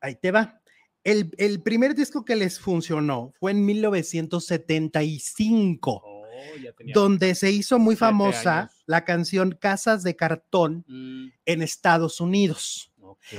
ahí 0.00 0.14
te 0.14 0.30
va. 0.30 0.62
El, 1.06 1.30
el 1.38 1.62
primer 1.62 1.94
disco 1.94 2.24
que 2.24 2.34
les 2.36 2.58
funcionó 2.58 3.32
fue 3.38 3.52
en 3.52 3.64
1975, 3.64 6.02
Oh, 6.04 6.24
ya 6.62 6.72
tenía- 6.72 6.94
donde 6.94 7.34
se 7.34 7.50
hizo 7.50 7.78
muy 7.78 7.96
famosa 7.96 8.60
años. 8.62 8.72
la 8.86 9.04
canción 9.04 9.52
Casas 9.58 10.02
de 10.02 10.16
Cartón 10.16 10.84
Mm, 10.86 11.28
en 11.46 11.62
Estados 11.62 12.20
Unidos. 12.20 12.92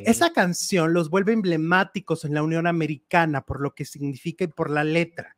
Esa 0.05 0.31
canción 0.33 0.93
los 0.93 1.09
vuelve 1.09 1.33
emblemáticos 1.33 2.25
en 2.25 2.33
la 2.33 2.41
Unión 2.43 2.67
Americana 2.67 3.45
por 3.45 3.61
lo 3.61 3.73
que 3.75 3.85
significa 3.85 4.43
y 4.45 4.47
por 4.47 4.69
la 4.69 4.83
letra. 4.83 5.35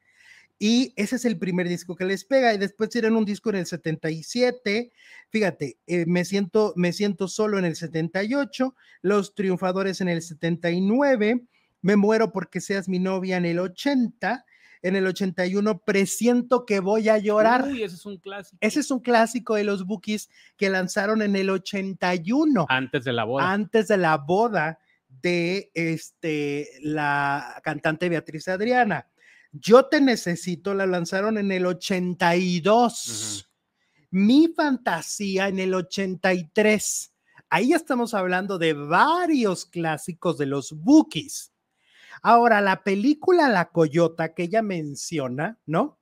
Y 0.58 0.94
ese 0.98 1.16
es 1.18 1.26
el 1.26 1.38
primer 1.38 1.68
disco 1.70 1.96
que 1.96 2.06
les 2.06 2.26
pega. 2.26 2.54
Y 2.54 2.58
después 2.58 2.90
tienen 2.90 3.16
un 3.16 3.26
disco 3.26 3.50
en 3.50 3.58
el 3.58 3.66
77. 3.66 4.92
Fíjate, 5.30 5.78
eh, 5.88 6.06
me, 6.08 6.26
siento, 6.26 6.74
me 6.76 6.94
siento 6.94 7.28
solo 7.28 7.60
en 7.60 7.66
el 7.66 7.76
78. 7.76 8.76
Los 9.02 9.36
Triunfadores 9.36 10.02
en 10.02 10.10
el 10.10 10.22
79. 10.22 11.42
Me 11.82 11.96
muero 11.96 12.32
porque 12.32 12.62
seas 12.62 12.88
mi 12.90 13.00
novia 13.00 13.38
en 13.38 13.46
el 13.46 13.60
80. 13.60 14.46
En 14.82 14.96
el 14.96 15.06
81, 15.08 15.80
presiento 15.80 16.66
que 16.66 16.80
voy 16.80 17.10
a 17.10 17.18
llorar. 17.18 17.68
Uy, 17.68 17.84
ese 17.84 17.96
es 17.96 18.06
un 18.06 18.18
clásico. 18.18 18.58
Ese 18.62 18.80
es 18.80 18.92
un 18.92 19.00
clásico 19.02 19.56
de 19.56 19.66
los 19.66 19.86
Bookies 19.86 20.30
que 20.56 20.70
lanzaron 20.70 21.22
en 21.22 21.36
el 21.36 21.50
81 21.50 22.66
Antes 22.70 23.04
de 23.04 23.12
la 23.12 23.26
boda. 23.26 23.52
antes 23.52 23.90
de 23.90 23.98
la 23.98 24.16
boda 24.16 24.80
de 25.22 25.70
este, 25.74 26.70
la 26.82 27.60
cantante 27.62 28.08
Beatriz 28.08 28.48
Adriana. 28.48 29.08
Yo 29.52 29.86
te 29.88 30.00
necesito, 30.00 30.74
la 30.74 30.86
lanzaron 30.86 31.38
en 31.38 31.52
el 31.52 31.66
82. 31.66 33.50
Mi 34.12 34.48
fantasía 34.56 35.48
en 35.48 35.60
el 35.60 35.74
83. 35.74 37.14
Ahí 37.50 37.74
estamos 37.74 38.14
hablando 38.14 38.58
de 38.58 38.74
varios 38.74 39.66
clásicos 39.66 40.38
de 40.38 40.46
los 40.46 40.72
Bookies. 40.72 41.52
Ahora, 42.22 42.62
la 42.62 42.84
película 42.84 43.50
La 43.50 43.70
Coyota 43.70 44.34
que 44.34 44.44
ella 44.44 44.62
menciona, 44.62 45.60
¿no? 45.66 46.00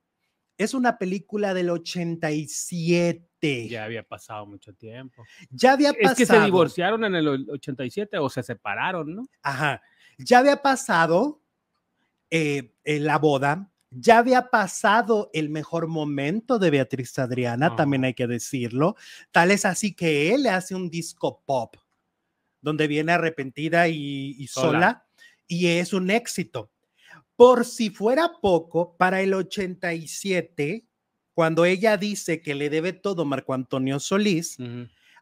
Es 0.56 0.74
una 0.74 0.98
película 0.98 1.54
del 1.54 1.70
87. 1.70 3.68
Ya 3.68 3.84
había 3.84 4.02
pasado 4.02 4.46
mucho 4.46 4.74
tiempo. 4.74 5.24
Ya 5.50 5.72
había 5.72 5.92
pasado. 5.92 6.10
Es 6.12 6.16
que 6.18 6.26
se 6.26 6.40
divorciaron 6.40 7.04
en 7.04 7.14
el 7.14 7.28
o- 7.28 7.52
87 7.54 8.18
o 8.18 8.28
se 8.28 8.42
separaron, 8.42 9.14
¿no? 9.14 9.28
Ajá. 9.42 9.80
Ya 10.18 10.38
había 10.40 10.60
pasado 10.60 11.42
eh, 12.30 12.74
la 12.84 13.18
boda, 13.18 13.70
ya 13.90 14.18
había 14.18 14.50
pasado 14.50 15.30
el 15.32 15.48
mejor 15.48 15.86
momento 15.86 16.58
de 16.58 16.70
Beatriz 16.70 17.18
Adriana, 17.18 17.74
también 17.76 18.04
hay 18.04 18.14
que 18.14 18.26
decirlo. 18.26 18.96
Tal 19.30 19.50
es 19.52 19.64
así 19.64 19.94
que 19.94 20.34
él 20.34 20.42
le 20.42 20.50
hace 20.50 20.74
un 20.74 20.90
disco 20.90 21.42
pop, 21.46 21.76
donde 22.60 22.86
viene 22.88 23.12
arrepentida 23.12 23.88
y, 23.88 24.34
y 24.38 24.46
sola. 24.48 24.66
Sola. 24.68 25.07
Y 25.48 25.66
es 25.66 25.92
un 25.92 26.10
éxito. 26.10 26.70
Por 27.34 27.64
si 27.64 27.90
fuera 27.90 28.30
poco, 28.40 28.96
para 28.96 29.20
el 29.22 29.32
87, 29.34 30.86
cuando 31.32 31.64
ella 31.64 31.96
dice 31.96 32.42
que 32.42 32.54
le 32.54 32.68
debe 32.68 32.92
todo 32.92 33.24
Marco 33.24 33.54
Antonio 33.54 33.98
Solís, 34.00 34.58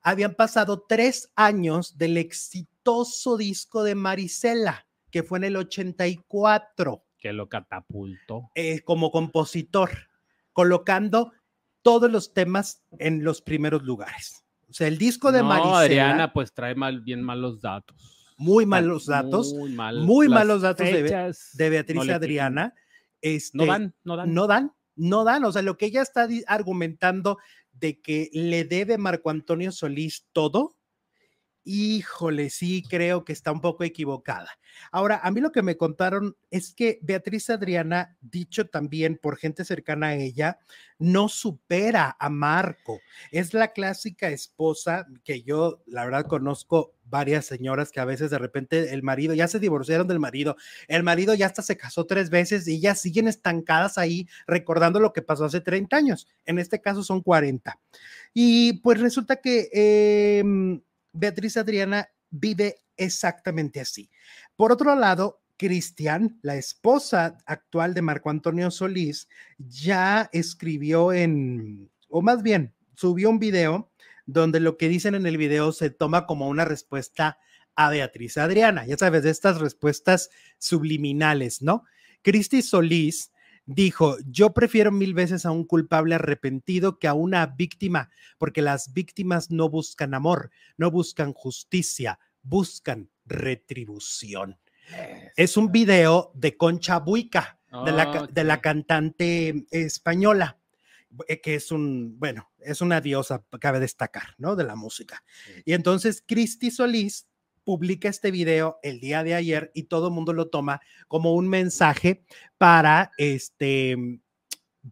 habían 0.02 0.34
pasado 0.34 0.84
tres 0.88 1.30
años 1.36 1.98
del 1.98 2.16
exitoso 2.16 3.36
disco 3.36 3.84
de 3.84 3.94
Marisela, 3.94 4.86
que 5.10 5.22
fue 5.22 5.38
en 5.38 5.44
el 5.44 5.56
84, 5.56 7.04
Que 7.18 7.32
lo 7.32 7.48
catapultó. 7.48 8.50
eh, 8.54 8.80
como 8.80 9.10
compositor, 9.10 9.90
colocando 10.52 11.32
todos 11.82 12.10
los 12.10 12.32
temas 12.32 12.82
en 12.98 13.22
los 13.22 13.42
primeros 13.42 13.82
lugares. 13.82 14.42
O 14.68 14.72
sea, 14.72 14.88
el 14.88 14.98
disco 14.98 15.30
de 15.32 15.40
no, 15.40 15.48
Marisela, 15.48 15.78
Adriana, 15.80 16.32
pues 16.32 16.52
trae 16.52 16.74
mal, 16.74 17.00
bien 17.00 17.22
malos 17.22 17.60
datos. 17.60 18.15
Muy 18.36 18.66
malos 18.66 19.06
datos, 19.06 19.54
Muy, 19.54 19.72
mal- 19.72 20.00
muy 20.02 20.28
las 20.28 20.34
malos 20.40 20.62
datos 20.62 20.86
de 20.86 20.92
Be- 20.92 21.02
fechas 21.04 21.50
de 21.54 21.70
Beatriz 21.70 22.04
no 22.04 22.14
Adriana. 22.14 22.74
Este, 23.22 23.56
No 23.58 23.66
dan, 23.66 23.94
no 24.04 24.16
dan. 24.16 24.34
no 24.34 24.46
dan, 24.46 24.72
no 24.94 25.24
dan. 25.24 25.44
O 25.44 25.52
sea, 25.52 25.62
lo 25.62 25.76
que 25.76 25.86
ella 25.86 26.02
está 26.02 26.28
argumentando 26.46 27.38
de 27.72 28.00
que 28.00 28.30
le 28.32 28.64
debe 28.64 28.98
Marco 28.98 29.30
Antonio 29.30 29.72
Solís 29.72 30.26
todo, 30.32 30.76
híjole, 31.66 32.48
sí 32.48 32.82
creo 32.88 33.24
que 33.24 33.32
está 33.32 33.52
un 33.52 33.60
poco 33.60 33.84
equivocada. 33.84 34.48
Ahora, 34.92 35.20
a 35.22 35.30
mí 35.30 35.40
lo 35.40 35.52
que 35.52 35.62
me 35.62 35.76
contaron 35.76 36.36
es 36.50 36.72
que 36.72 36.98
Beatriz 37.02 37.50
Adriana, 37.50 38.16
dicho 38.20 38.68
también 38.68 39.18
por 39.20 39.36
gente 39.36 39.64
cercana 39.64 40.08
a 40.08 40.14
ella, 40.14 40.58
no 40.98 41.28
supera 41.28 42.16
a 42.18 42.30
Marco. 42.30 43.00
Es 43.32 43.52
la 43.52 43.72
clásica 43.72 44.28
esposa 44.28 45.06
que 45.24 45.42
yo, 45.42 45.82
la 45.86 46.04
verdad, 46.04 46.26
conozco 46.26 46.94
varias 47.04 47.46
señoras 47.46 47.92
que 47.92 48.00
a 48.00 48.04
veces 48.04 48.30
de 48.30 48.38
repente 48.38 48.92
el 48.92 49.02
marido 49.02 49.34
ya 49.34 49.48
se 49.48 49.60
divorciaron 49.60 50.08
del 50.08 50.18
marido, 50.18 50.56
el 50.88 51.02
marido 51.02 51.34
ya 51.34 51.46
hasta 51.46 51.62
se 51.62 51.76
casó 51.76 52.06
tres 52.06 52.30
veces 52.30 52.66
y 52.66 52.76
ellas 52.76 53.00
siguen 53.00 53.28
estancadas 53.28 53.98
ahí 53.98 54.28
recordando 54.46 55.00
lo 55.00 55.12
que 55.12 55.22
pasó 55.22 55.44
hace 55.44 55.60
30 55.60 55.96
años. 55.96 56.28
En 56.44 56.58
este 56.58 56.80
caso 56.80 57.02
son 57.02 57.22
40. 57.22 57.78
Y 58.34 58.74
pues 58.80 59.00
resulta 59.00 59.36
que 59.36 59.68
em, 59.72 60.80
Beatriz 61.16 61.56
Adriana 61.56 62.08
vive 62.30 62.82
exactamente 62.96 63.80
así. 63.80 64.10
Por 64.56 64.72
otro 64.72 64.94
lado, 64.94 65.42
Cristian, 65.56 66.38
la 66.42 66.56
esposa 66.56 67.38
actual 67.46 67.94
de 67.94 68.02
Marco 68.02 68.30
Antonio 68.30 68.70
Solís, 68.70 69.28
ya 69.58 70.28
escribió 70.32 71.12
en, 71.12 71.90
o 72.08 72.22
más 72.22 72.42
bien, 72.42 72.74
subió 72.94 73.30
un 73.30 73.38
video 73.38 73.90
donde 74.26 74.60
lo 74.60 74.76
que 74.76 74.88
dicen 74.88 75.14
en 75.14 75.26
el 75.26 75.36
video 75.36 75.72
se 75.72 75.90
toma 75.90 76.26
como 76.26 76.48
una 76.48 76.64
respuesta 76.64 77.38
a 77.74 77.90
Beatriz 77.90 78.36
Adriana. 78.38 78.84
Ya 78.86 78.96
sabes, 78.96 79.22
de 79.22 79.30
estas 79.30 79.60
respuestas 79.60 80.30
subliminales, 80.58 81.62
¿no? 81.62 81.84
Cristi 82.22 82.62
Solís 82.62 83.30
dijo, 83.66 84.16
yo 84.26 84.54
prefiero 84.54 84.92
mil 84.92 85.12
veces 85.12 85.44
a 85.44 85.50
un 85.50 85.64
culpable 85.64 86.14
arrepentido 86.14 86.98
que 86.98 87.08
a 87.08 87.14
una 87.14 87.46
víctima, 87.46 88.10
porque 88.38 88.62
las 88.62 88.92
víctimas 88.92 89.50
no 89.50 89.68
buscan 89.68 90.14
amor, 90.14 90.50
no 90.76 90.90
buscan 90.90 91.32
justicia, 91.32 92.18
buscan 92.42 93.10
retribución. 93.24 94.58
Es 95.36 95.56
un 95.56 95.72
video 95.72 96.30
de 96.34 96.56
Concha 96.56 97.00
Buica, 97.00 97.58
de 97.84 97.92
la, 97.92 98.10
ca- 98.10 98.26
de 98.32 98.44
la 98.44 98.60
cantante 98.60 99.66
española, 99.70 100.58
eh, 101.28 101.40
que 101.40 101.56
es 101.56 101.70
un, 101.72 102.18
bueno, 102.18 102.48
es 102.60 102.80
una 102.80 103.00
diosa, 103.00 103.44
cabe 103.60 103.80
destacar, 103.80 104.34
¿no? 104.38 104.54
De 104.56 104.64
la 104.64 104.76
música. 104.76 105.22
Y 105.64 105.72
entonces 105.72 106.22
Cristi 106.26 106.70
Solís 106.70 107.26
publica 107.66 108.08
este 108.08 108.30
video 108.30 108.78
el 108.84 109.00
día 109.00 109.24
de 109.24 109.34
ayer 109.34 109.72
y 109.74 109.82
todo 109.82 110.06
el 110.06 110.14
mundo 110.14 110.32
lo 110.32 110.46
toma 110.48 110.80
como 111.08 111.34
un 111.34 111.48
mensaje 111.48 112.22
para 112.58 113.10
este 113.18 113.96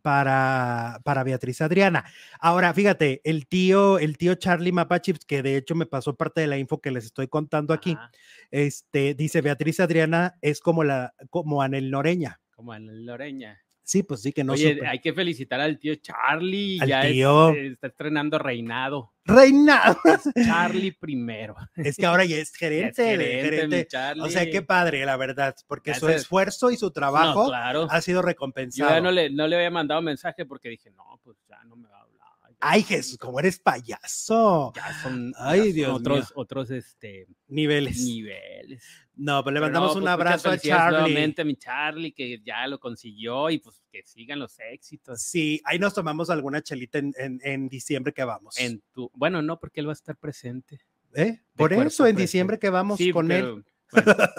para, 0.03 1.01
para 1.05 1.23
Beatriz 1.23 1.61
Adriana. 1.61 2.05
Ahora, 2.41 2.75
fíjate, 2.75 3.21
el 3.23 3.47
tío, 3.47 4.01
el 4.01 4.19
tío 4.19 4.35
Charlie 4.35 4.73
Mapachips, 4.73 5.25
que 5.25 5.41
de 5.41 5.57
hecho 5.57 5.77
me 5.77 5.87
pasó 5.87 6.17
parte 6.17 6.41
de 6.41 6.49
la 6.49 6.59
info 6.59 6.81
que 6.81 6.91
les 6.91 7.05
estoy 7.05 7.29
contando 7.29 7.73
aquí, 7.73 7.93
Ajá, 7.93 8.11
este, 8.51 9.15
dice 9.15 9.41
Beatriz 9.41 9.79
Adriana 9.79 10.35
es 10.43 10.59
como 10.59 10.83
la, 10.83 11.15
como 11.31 11.63
Anel 11.63 11.93
Noreña. 11.93 12.41
Como 12.57 12.75
en 12.75 13.07
Loreña. 13.07 13.61
Sí, 13.85 14.03
pues 14.03 14.23
sí, 14.23 14.33
que 14.33 14.43
no 14.43 14.55
Oye, 14.55 14.81
hay 14.85 14.99
que 14.99 15.13
felicitar 15.13 15.61
al 15.61 15.79
tío 15.79 15.95
Charlie. 15.95 16.81
Al 16.81 16.89
ya 16.89 17.03
es- 17.03 17.13
tío. 17.13 17.51
eh, 17.51 17.69
está 17.69 17.87
estrenando 17.87 18.37
reinado. 18.41 19.14
Reina, 19.27 19.97
Charlie 20.45 20.93
primero. 20.93 21.57
es 21.77 21.97
que 21.97 22.05
ahora 22.07 22.25
ya 22.25 22.37
es 22.37 22.53
Ya 22.59 22.69
es 22.69 22.97
gerente. 22.97 23.87
Charlie. 23.87 24.23
O 24.23 24.29
sea, 24.29 24.51
qué 24.51 24.61
padre, 24.63 25.05
la 25.07 25.17
verdad, 25.17 25.55
porque 25.67 25.93
Ya 25.93 25.99
su 25.99 26.09
esfuerzo 26.09 26.71
y 26.71 26.77
su 26.77 26.87
No, 26.87 26.93
trabajo 26.93 27.47
claro. 27.49 27.87
ha 27.91 28.01
sido 28.01 28.21
Yo 28.21 28.27
recompensado. 28.27 28.91
ya 28.91 29.01
no 29.01 29.11
le, 29.11 29.31
no 29.31 29.47
le 29.47 29.57
había 29.57 29.71
mandado 29.71 30.03
mensaje 30.03 30.45
porque 30.45 30.69
dije, 30.69 30.91
no, 30.91 31.19
pues 31.25 31.39
ya 31.49 31.63
no 31.65 31.77
me 31.77 31.89
va 31.89 31.99
a 31.99 32.03
hablar. 32.03 32.29
ya 32.51 32.54
Ay, 32.67 32.83
Jesús, 32.83 33.19
cómo 33.19 33.39
eres 33.41 33.59
payaso. 33.59 34.73
Ya 34.75 35.03
son, 35.03 35.35
Ay, 35.37 35.59
ya 35.59 35.65
son 35.65 35.73
Dios 35.75 35.93
otros, 35.97 36.19
mío. 36.21 36.29
otros 36.37 36.71
este, 36.71 37.27
Niveles. 37.49 37.99
niveles. 38.01 38.85
No, 39.17 39.43
pues 39.45 39.53
le 39.53 39.61
Pero 39.61 39.67
mandamos 39.67 39.91
no, 39.91 39.97
un 39.99 40.03
pues, 40.05 40.13
abrazo 40.13 40.51
a 40.51 40.59
Charlie. 40.59 40.99
Nuevamente 40.99 41.43
a 41.43 41.45
mi 41.45 41.57
Charlie, 41.57 42.13
que 42.13 42.41
ya 42.43 42.67
lo 42.67 42.81
consiguió 42.81 43.51
y 43.51 43.59
pues 43.59 43.83
que 43.93 44.03
sigan 44.05 44.39
los 44.39 44.59
éxitos. 44.61 45.21
Sí, 45.21 45.61
ahí 45.65 45.79
nos 45.79 45.93
tomamos 45.95 46.31
alguna 46.31 46.63
chelita 46.63 46.99
en, 46.99 47.13
en- 47.19 47.41
en 47.45 47.69
diciembre 47.69 48.13
que 48.15 48.25
vamos. 48.25 48.59
En 48.59 48.83
tu, 48.93 49.11
bueno, 49.15 49.43
no, 49.43 49.61
porque 49.61 49.81
él 49.81 49.87
va 49.89 49.93
a 49.93 49.95
estar 49.95 50.17
presente. 50.17 50.81
¿Eh? 51.15 51.43
Por 51.55 51.73
eso, 51.75 51.81
en 51.83 51.89
presente. 52.17 52.23
diciembre 52.23 52.59
que 52.59 52.71
vamos 52.71 52.97
Sí, 52.99 53.13
con 53.13 53.31
él. 53.31 53.63
pero 53.91 54.05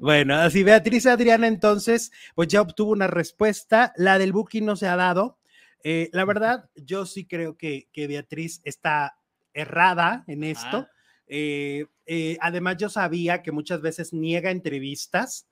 Bueno. 0.00 0.36
así 0.36 0.62
Beatriz 0.62 1.06
Adriana 1.06 1.46
entonces, 1.48 2.12
pues 2.34 2.48
ya 2.48 2.60
obtuvo 2.62 2.92
una 2.92 3.08
respuesta. 3.08 3.92
La 3.96 4.18
del 4.18 4.32
booking 4.32 4.64
no 4.64 4.76
se 4.76 4.86
ha 4.86 4.96
dado. 4.96 5.38
Eh, 5.84 6.10
la 6.12 6.24
verdad, 6.24 6.70
yo 6.76 7.06
sí 7.06 7.26
creo 7.26 7.56
que, 7.56 7.88
que 7.92 8.06
Beatriz 8.06 8.60
está 8.64 9.18
errada 9.52 10.24
en 10.26 10.44
esto. 10.44 10.86
Ah. 10.88 10.90
Eh, 11.26 11.86
eh, 12.06 12.38
además, 12.40 12.76
yo 12.76 12.88
sabía 12.88 13.42
que 13.42 13.52
muchas 13.52 13.80
veces 13.80 14.12
niega 14.12 14.50
entrevistas 14.50 15.48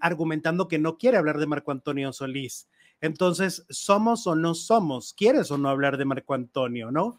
argumentando 0.00 0.68
que 0.68 0.78
no 0.78 0.96
quiere 0.96 1.16
hablar 1.16 1.38
de 1.38 1.48
Marco 1.48 1.72
Antonio 1.72 2.12
Solís. 2.12 2.68
Entonces, 3.00 3.66
¿somos 3.68 4.24
o 4.28 4.36
no 4.36 4.54
somos? 4.54 5.12
¿Quieres 5.12 5.50
o 5.50 5.58
no 5.58 5.68
hablar 5.68 5.96
de 5.96 6.04
Marco 6.04 6.34
Antonio, 6.34 6.92
no? 6.92 7.18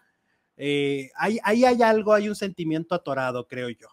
Ahí, 0.56 1.40
ahí 1.44 1.66
hay 1.66 1.82
algo, 1.82 2.14
hay 2.14 2.30
un 2.30 2.36
sentimiento 2.36 2.96
atorado, 2.96 3.50
creo 3.50 3.68
yo. 3.68 3.90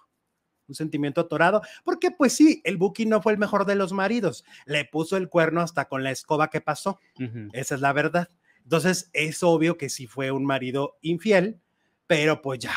Un 0.67 0.75
sentimiento 0.75 1.21
atorado, 1.21 1.63
porque 1.85 2.11
pues 2.11 2.33
sí, 2.35 2.61
el 2.65 2.77
Buki 2.77 3.07
no 3.07 3.21
fue 3.21 3.33
el 3.33 3.39
mejor 3.39 3.67
de 3.67 3.75
los 3.75 3.93
maridos. 3.93 4.45
Le 4.65 4.85
puso 4.85 5.17
el 5.17 5.29
cuerno 5.29 5.61
hasta 5.61 5.87
con 5.87 6.03
la 6.03 6.11
escoba 6.11 6.49
que 6.49 6.61
pasó. 6.61 6.99
Esa 7.53 7.75
es 7.75 7.81
la 7.81 7.93
verdad. 7.93 8.29
Entonces, 8.63 9.11
es 9.13 9.43
obvio 9.43 9.77
que 9.77 9.91
sí 9.91 10.07
fue 10.07 10.31
un 10.31 10.45
marido 10.45 10.97
infiel, 11.03 11.61
pero 12.07 12.41
pues 12.41 12.61
ya, 12.61 12.75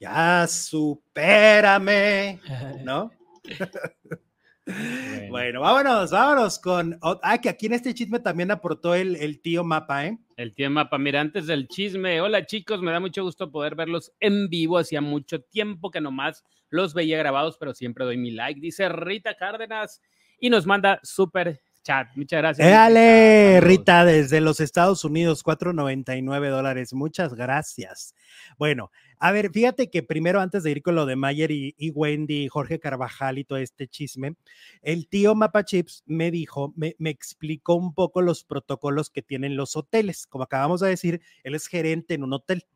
ya 0.00 0.46
supérame, 0.48 2.40
¿no? 2.84 3.10
Bueno. 4.66 5.30
Bueno, 5.30 5.60
vámonos, 5.60 6.10
vámonos 6.10 6.58
con. 6.58 6.98
Ah, 7.00 7.38
que 7.40 7.48
aquí 7.48 7.66
en 7.66 7.74
este 7.74 7.94
chisme 7.94 8.18
también 8.18 8.50
aportó 8.50 8.94
el, 8.94 9.14
el 9.16 9.40
tío 9.40 9.62
Mapa, 9.62 10.06
¿eh? 10.06 10.18
El 10.36 10.54
tío 10.54 10.68
Mapa, 10.70 10.98
mira, 10.98 11.20
antes 11.20 11.46
del 11.46 11.68
chisme, 11.68 12.20
hola 12.20 12.46
chicos, 12.46 12.82
me 12.82 12.90
da 12.90 12.98
mucho 12.98 13.22
gusto 13.22 13.50
poder 13.52 13.76
verlos 13.76 14.12
en 14.18 14.48
vivo, 14.48 14.78
hacía 14.78 15.00
mucho 15.00 15.40
tiempo 15.40 15.90
que 15.90 16.00
nomás 16.00 16.44
los 16.68 16.94
veía 16.94 17.16
grabados, 17.16 17.58
pero 17.58 17.74
siempre 17.74 18.04
doy 18.04 18.16
mi 18.16 18.32
like, 18.32 18.60
dice 18.60 18.88
Rita 18.88 19.36
Cárdenas, 19.36 20.02
y 20.40 20.50
nos 20.50 20.66
manda 20.66 20.98
súper 21.02 21.60
chat, 21.86 22.08
muchas 22.16 22.38
gracias. 22.38 22.66
Éale, 22.66 23.54
Saludos. 23.54 23.64
Rita, 23.64 24.04
desde 24.04 24.40
los 24.40 24.60
Estados 24.60 25.04
Unidos, 25.04 25.44
4.99 25.44 26.50
dólares. 26.50 26.92
Muchas 26.92 27.34
gracias. 27.34 28.14
Bueno, 28.58 28.90
a 29.20 29.30
ver, 29.30 29.50
fíjate 29.52 29.88
que 29.88 30.02
primero, 30.02 30.40
antes 30.40 30.64
de 30.64 30.72
ir 30.72 30.82
con 30.82 30.96
lo 30.96 31.06
de 31.06 31.14
Mayer 31.14 31.52
y, 31.52 31.74
y 31.78 31.90
Wendy, 31.90 32.48
Jorge 32.48 32.80
Carvajal 32.80 33.38
y 33.38 33.44
todo 33.44 33.58
este 33.58 33.86
chisme, 33.86 34.34
el 34.82 35.08
tío 35.08 35.36
Mapa 35.36 35.64
Chips 35.64 36.02
me 36.06 36.32
dijo, 36.32 36.72
me, 36.76 36.96
me 36.98 37.10
explicó 37.10 37.74
un 37.76 37.94
poco 37.94 38.20
los 38.20 38.42
protocolos 38.42 39.08
que 39.08 39.22
tienen 39.22 39.56
los 39.56 39.76
hoteles. 39.76 40.26
Como 40.26 40.44
acabamos 40.44 40.80
de 40.80 40.88
decir, 40.88 41.22
él 41.44 41.54
es 41.54 41.68
gerente 41.68 42.14
en 42.14 42.24
un 42.24 42.32
hotel. 42.32 42.66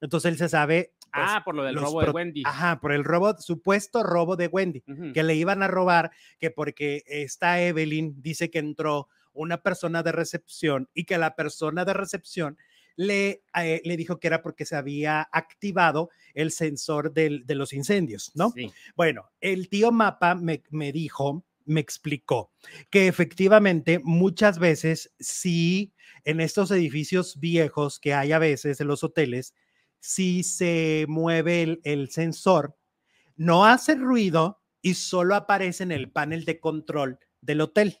Entonces 0.00 0.30
él 0.30 0.38
se 0.38 0.48
sabe. 0.48 0.94
Pues, 1.12 1.26
Ah, 1.28 1.42
por 1.44 1.54
lo 1.54 1.62
del 1.64 1.74
robo 1.76 2.00
de 2.00 2.10
Wendy. 2.10 2.42
Ajá, 2.46 2.80
por 2.80 2.92
el 2.92 3.04
robo, 3.04 3.36
supuesto 3.38 4.02
robo 4.02 4.36
de 4.36 4.46
Wendy 4.48 4.82
que 5.12 5.22
le 5.22 5.34
iban 5.34 5.62
a 5.62 5.68
robar, 5.68 6.10
que 6.38 6.50
porque 6.50 7.02
esta 7.06 7.60
Evelyn 7.62 8.20
dice 8.22 8.50
que 8.50 8.58
entró 8.58 9.08
una 9.32 9.62
persona 9.62 10.02
de 10.02 10.12
recepción 10.12 10.88
y 10.94 11.04
que 11.04 11.16
la 11.18 11.34
persona 11.36 11.84
de 11.84 11.92
recepción 11.94 12.58
le, 12.96 13.42
eh, 13.54 13.80
le 13.84 13.96
dijo 13.96 14.18
que 14.18 14.26
era 14.26 14.42
porque 14.42 14.66
se 14.66 14.76
había 14.76 15.22
activado 15.32 16.10
el 16.34 16.50
sensor 16.50 17.12
del- 17.12 17.46
de 17.46 17.54
los 17.54 17.72
incendios, 17.72 18.32
¿no? 18.34 18.50
Sí. 18.50 18.70
Bueno, 18.96 19.30
el 19.40 19.68
tío 19.68 19.90
Mapa 19.92 20.34
me, 20.34 20.62
me 20.70 20.92
dijo, 20.92 21.44
me 21.64 21.80
explicó 21.80 22.50
que 22.90 23.06
efectivamente 23.06 24.00
muchas 24.02 24.58
veces 24.58 25.14
sí 25.20 25.92
en 26.24 26.40
estos 26.40 26.70
edificios 26.72 27.38
viejos 27.38 28.00
que 28.00 28.12
hay 28.12 28.32
a 28.32 28.38
veces 28.38 28.80
en 28.80 28.88
los 28.88 29.04
hoteles, 29.04 29.54
si 30.00 30.42
se 30.42 31.04
mueve 31.08 31.62
el, 31.62 31.80
el 31.84 32.10
sensor, 32.10 32.76
no 33.36 33.66
hace 33.66 33.94
ruido 33.94 34.60
y 34.82 34.94
solo 34.94 35.34
aparece 35.34 35.82
en 35.82 35.92
el 35.92 36.10
panel 36.10 36.44
de 36.44 36.58
control 36.58 37.18
del 37.40 37.60
hotel. 37.60 37.98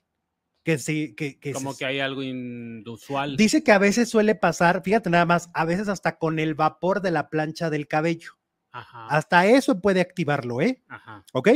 Que 0.62 0.78
sí, 0.78 1.14
que, 1.14 1.38
que 1.38 1.52
Como 1.52 1.74
que 1.74 1.86
hay 1.86 2.00
algo 2.00 2.22
inusual. 2.22 3.36
Dice 3.36 3.64
que 3.64 3.72
a 3.72 3.78
veces 3.78 4.10
suele 4.10 4.34
pasar, 4.34 4.82
fíjate 4.82 5.08
nada 5.08 5.24
más, 5.24 5.50
a 5.54 5.64
veces 5.64 5.88
hasta 5.88 6.18
con 6.18 6.38
el 6.38 6.54
vapor 6.54 7.00
de 7.00 7.10
la 7.10 7.30
plancha 7.30 7.70
del 7.70 7.88
cabello. 7.88 8.32
Ajá, 8.72 9.08
Hasta 9.08 9.46
eso 9.46 9.80
puede 9.80 10.00
activarlo, 10.00 10.60
¿eh? 10.60 10.82
ajá. 10.88 11.24
¿Ok? 11.32 11.48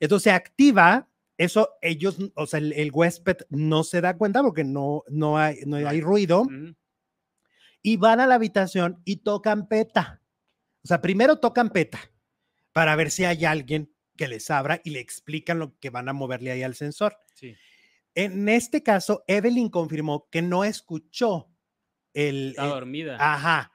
Entonces 0.00 0.24
se 0.24 0.30
activa, 0.32 1.08
eso 1.36 1.70
ellos, 1.80 2.16
o 2.34 2.46
sea, 2.46 2.58
el, 2.58 2.72
el 2.72 2.90
huésped 2.92 3.36
no 3.50 3.84
se 3.84 4.00
da 4.00 4.16
cuenta 4.16 4.42
porque 4.42 4.64
no, 4.64 5.04
no, 5.08 5.38
hay, 5.38 5.58
no 5.66 5.76
hay 5.76 6.00
ruido 6.00 6.42
Ujú. 6.42 6.74
Y 7.86 7.98
van 7.98 8.18
a 8.18 8.26
la 8.26 8.34
habitación 8.34 9.00
y 9.04 9.18
tocan 9.18 9.68
peta. 9.68 10.20
O 10.82 10.88
sea, 10.88 11.00
primero 11.00 11.38
tocan 11.38 11.70
peta 11.70 12.00
para 12.72 12.96
ver 12.96 13.12
si 13.12 13.24
hay 13.24 13.44
alguien 13.44 13.94
que 14.16 14.26
les 14.26 14.50
abra 14.50 14.80
y 14.82 14.90
le 14.90 14.98
explican 14.98 15.60
lo 15.60 15.78
que 15.78 15.90
van 15.90 16.08
a 16.08 16.12
moverle 16.12 16.50
ahí 16.50 16.64
al 16.64 16.74
sensor. 16.74 17.16
Sí. 17.34 17.54
En 18.16 18.48
este 18.48 18.82
caso, 18.82 19.22
Evelyn 19.28 19.68
confirmó 19.68 20.28
que 20.32 20.42
no 20.42 20.64
escuchó 20.64 21.48
el... 22.12 22.50
Está 22.50 22.66
dormida. 22.66 23.18
ajá. 23.20 23.70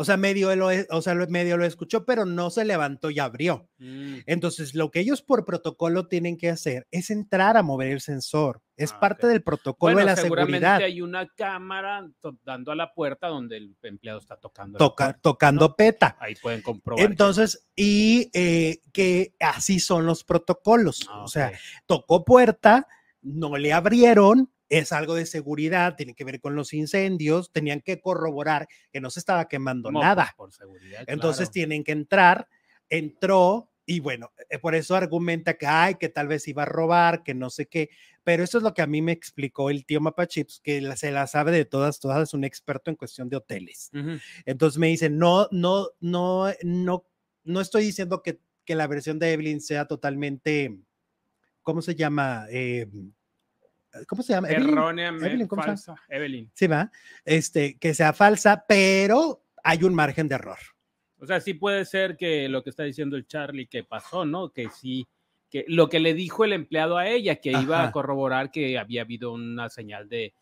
O 0.00 0.04
sea, 0.04 0.16
medio 0.16 0.54
lo, 0.54 0.68
o 0.90 1.02
sea, 1.02 1.14
medio 1.14 1.56
lo 1.56 1.64
escuchó, 1.64 2.04
pero 2.04 2.24
no 2.24 2.50
se 2.50 2.64
levantó 2.64 3.10
y 3.10 3.18
abrió. 3.18 3.68
Mm, 3.78 4.18
Entonces, 4.26 4.74
lo 4.76 4.92
que 4.92 5.00
ellos 5.00 5.22
por 5.22 5.44
protocolo 5.44 6.06
tienen 6.06 6.36
que 6.36 6.50
hacer 6.50 6.86
es 6.92 7.10
entrar 7.10 7.56
a 7.56 7.64
mover 7.64 7.88
el 7.90 8.00
sensor. 8.00 8.62
Es 8.76 8.92
Ah, 8.92 9.00
parte 9.00 9.26
del 9.26 9.42
protocolo 9.42 9.94
Bueno, 9.94 9.98
de 9.98 10.04
la 10.06 10.14
seguramente 10.14 10.58
seguridad. 10.60 10.76
hay 10.86 11.00
una 11.00 11.26
cámara 11.34 12.08
dando 12.44 12.70
a 12.70 12.76
la 12.76 12.94
puerta 12.94 13.26
donde 13.26 13.56
el 13.56 13.76
empleado 13.82 14.20
está 14.20 14.36
tocando. 14.36 14.78
toca- 14.78 15.06
puerta. 15.06 15.20
tocando 15.20 15.74
peta. 15.74 16.16
Ahí 16.20 16.36
pueden 16.36 16.62
comprobar. 16.62 17.04
que- 17.04 17.10
Entonces, 17.10 17.66
y 17.74 18.30
eh, 18.34 18.82
que 18.92 19.34
así 19.40 19.80
son 19.80 20.06
los 20.06 20.22
protocolos. 20.22 21.08
Ah, 21.10 21.24
O 21.24 21.28
sea, 21.28 21.50
tocó 21.86 22.24
puerta, 22.24 22.86
no 23.20 23.56
le 23.56 23.72
abrieron, 23.72 24.52
es 24.68 24.92
algo 24.92 25.14
de 25.14 25.26
seguridad, 25.26 25.96
tiene 25.96 26.14
que 26.14 26.24
ver 26.24 26.40
con 26.40 26.54
los 26.54 26.74
incendios, 26.74 27.52
tenían 27.52 27.80
que 27.80 28.00
corroborar 28.00 28.68
que 28.92 29.00
no 29.00 29.10
se 29.10 29.20
estaba 29.20 29.48
quemando 29.48 29.88
Como, 29.88 30.02
nada. 30.02 30.24
pues, 30.24 30.36
por 30.36 30.52
seguridad. 30.52 31.04
Entonces 31.06 31.48
claro. 31.48 31.52
tienen 31.52 31.84
que 31.84 31.92
entrar, 31.92 32.48
entró 32.88 33.70
y 33.86 34.00
bueno, 34.00 34.32
eh, 34.50 34.58
por 34.58 34.74
eso 34.74 34.94
argumenta 34.94 35.54
que 35.54 35.66
ay, 35.66 35.94
que 35.94 36.10
tal 36.10 36.28
vez 36.28 36.46
iba 36.46 36.62
a 36.64 36.66
robar, 36.66 37.22
que 37.22 37.32
no 37.32 37.48
sé 37.48 37.66
qué, 37.66 37.88
pero 38.22 38.44
eso 38.44 38.58
es 38.58 38.64
lo 38.64 38.74
que 38.74 38.82
a 38.82 38.86
mí 38.86 39.00
me 39.00 39.12
explicó 39.12 39.70
el 39.70 39.86
tío 39.86 40.02
Mapachips, 40.02 40.60
que 40.60 40.94
se 40.96 41.10
la 41.10 41.26
sabe 41.26 41.52
de 41.52 41.64
todas, 41.64 41.98
todas, 41.98 42.28
es 42.28 42.34
un 42.34 42.44
experto 42.44 42.90
en 42.90 42.96
cuestión 42.96 43.30
de 43.30 43.36
hoteles. 43.38 43.90
Entonces 44.44 44.78
me 44.78 44.88
dice, 44.88 45.08
no, 45.08 45.48
no, 45.50 45.88
no, 46.00 46.52
no, 46.62 47.06
no 47.44 47.60
estoy 47.62 47.84
diciendo 47.84 48.22
que, 48.22 48.38
que 48.66 48.74
la 48.74 48.86
versión 48.86 49.18
de 49.18 49.32
Evelyn 49.32 49.62
sea 49.62 49.86
totalmente, 49.86 50.78
¿cómo 51.62 51.80
se 51.80 51.94
llama? 51.94 52.44
Eh, 52.50 52.86
¿Cómo 54.06 54.22
se 54.22 54.32
llama? 54.32 54.48
Erróneamente 54.48 55.26
Evelyn, 55.26 55.46
¿cómo 55.46 55.62
se 55.62 55.68
llama? 55.68 55.76
falsa. 55.76 56.02
Evelyn. 56.08 56.50
Sí, 56.54 56.66
va. 56.66 56.90
Este, 57.24 57.78
que 57.78 57.94
sea 57.94 58.12
falsa, 58.12 58.64
pero 58.66 59.44
hay 59.62 59.84
un 59.84 59.94
margen 59.94 60.28
de 60.28 60.36
error. 60.36 60.58
O 61.20 61.26
sea, 61.26 61.40
sí 61.40 61.54
puede 61.54 61.84
ser 61.84 62.16
que 62.16 62.48
lo 62.48 62.62
que 62.62 62.70
está 62.70 62.84
diciendo 62.84 63.16
el 63.16 63.26
Charlie 63.26 63.66
que 63.66 63.84
pasó, 63.84 64.24
¿no? 64.24 64.50
Que 64.50 64.68
sí, 64.70 65.06
que 65.50 65.64
lo 65.68 65.88
que 65.88 66.00
le 66.00 66.14
dijo 66.14 66.44
el 66.44 66.52
empleado 66.52 66.96
a 66.96 67.08
ella, 67.08 67.36
que 67.36 67.50
iba 67.50 67.80
Ajá. 67.80 67.88
a 67.88 67.92
corroborar 67.92 68.50
que 68.50 68.78
había 68.78 69.02
habido 69.02 69.32
una 69.32 69.68
señal 69.68 70.08
de, 70.08 70.32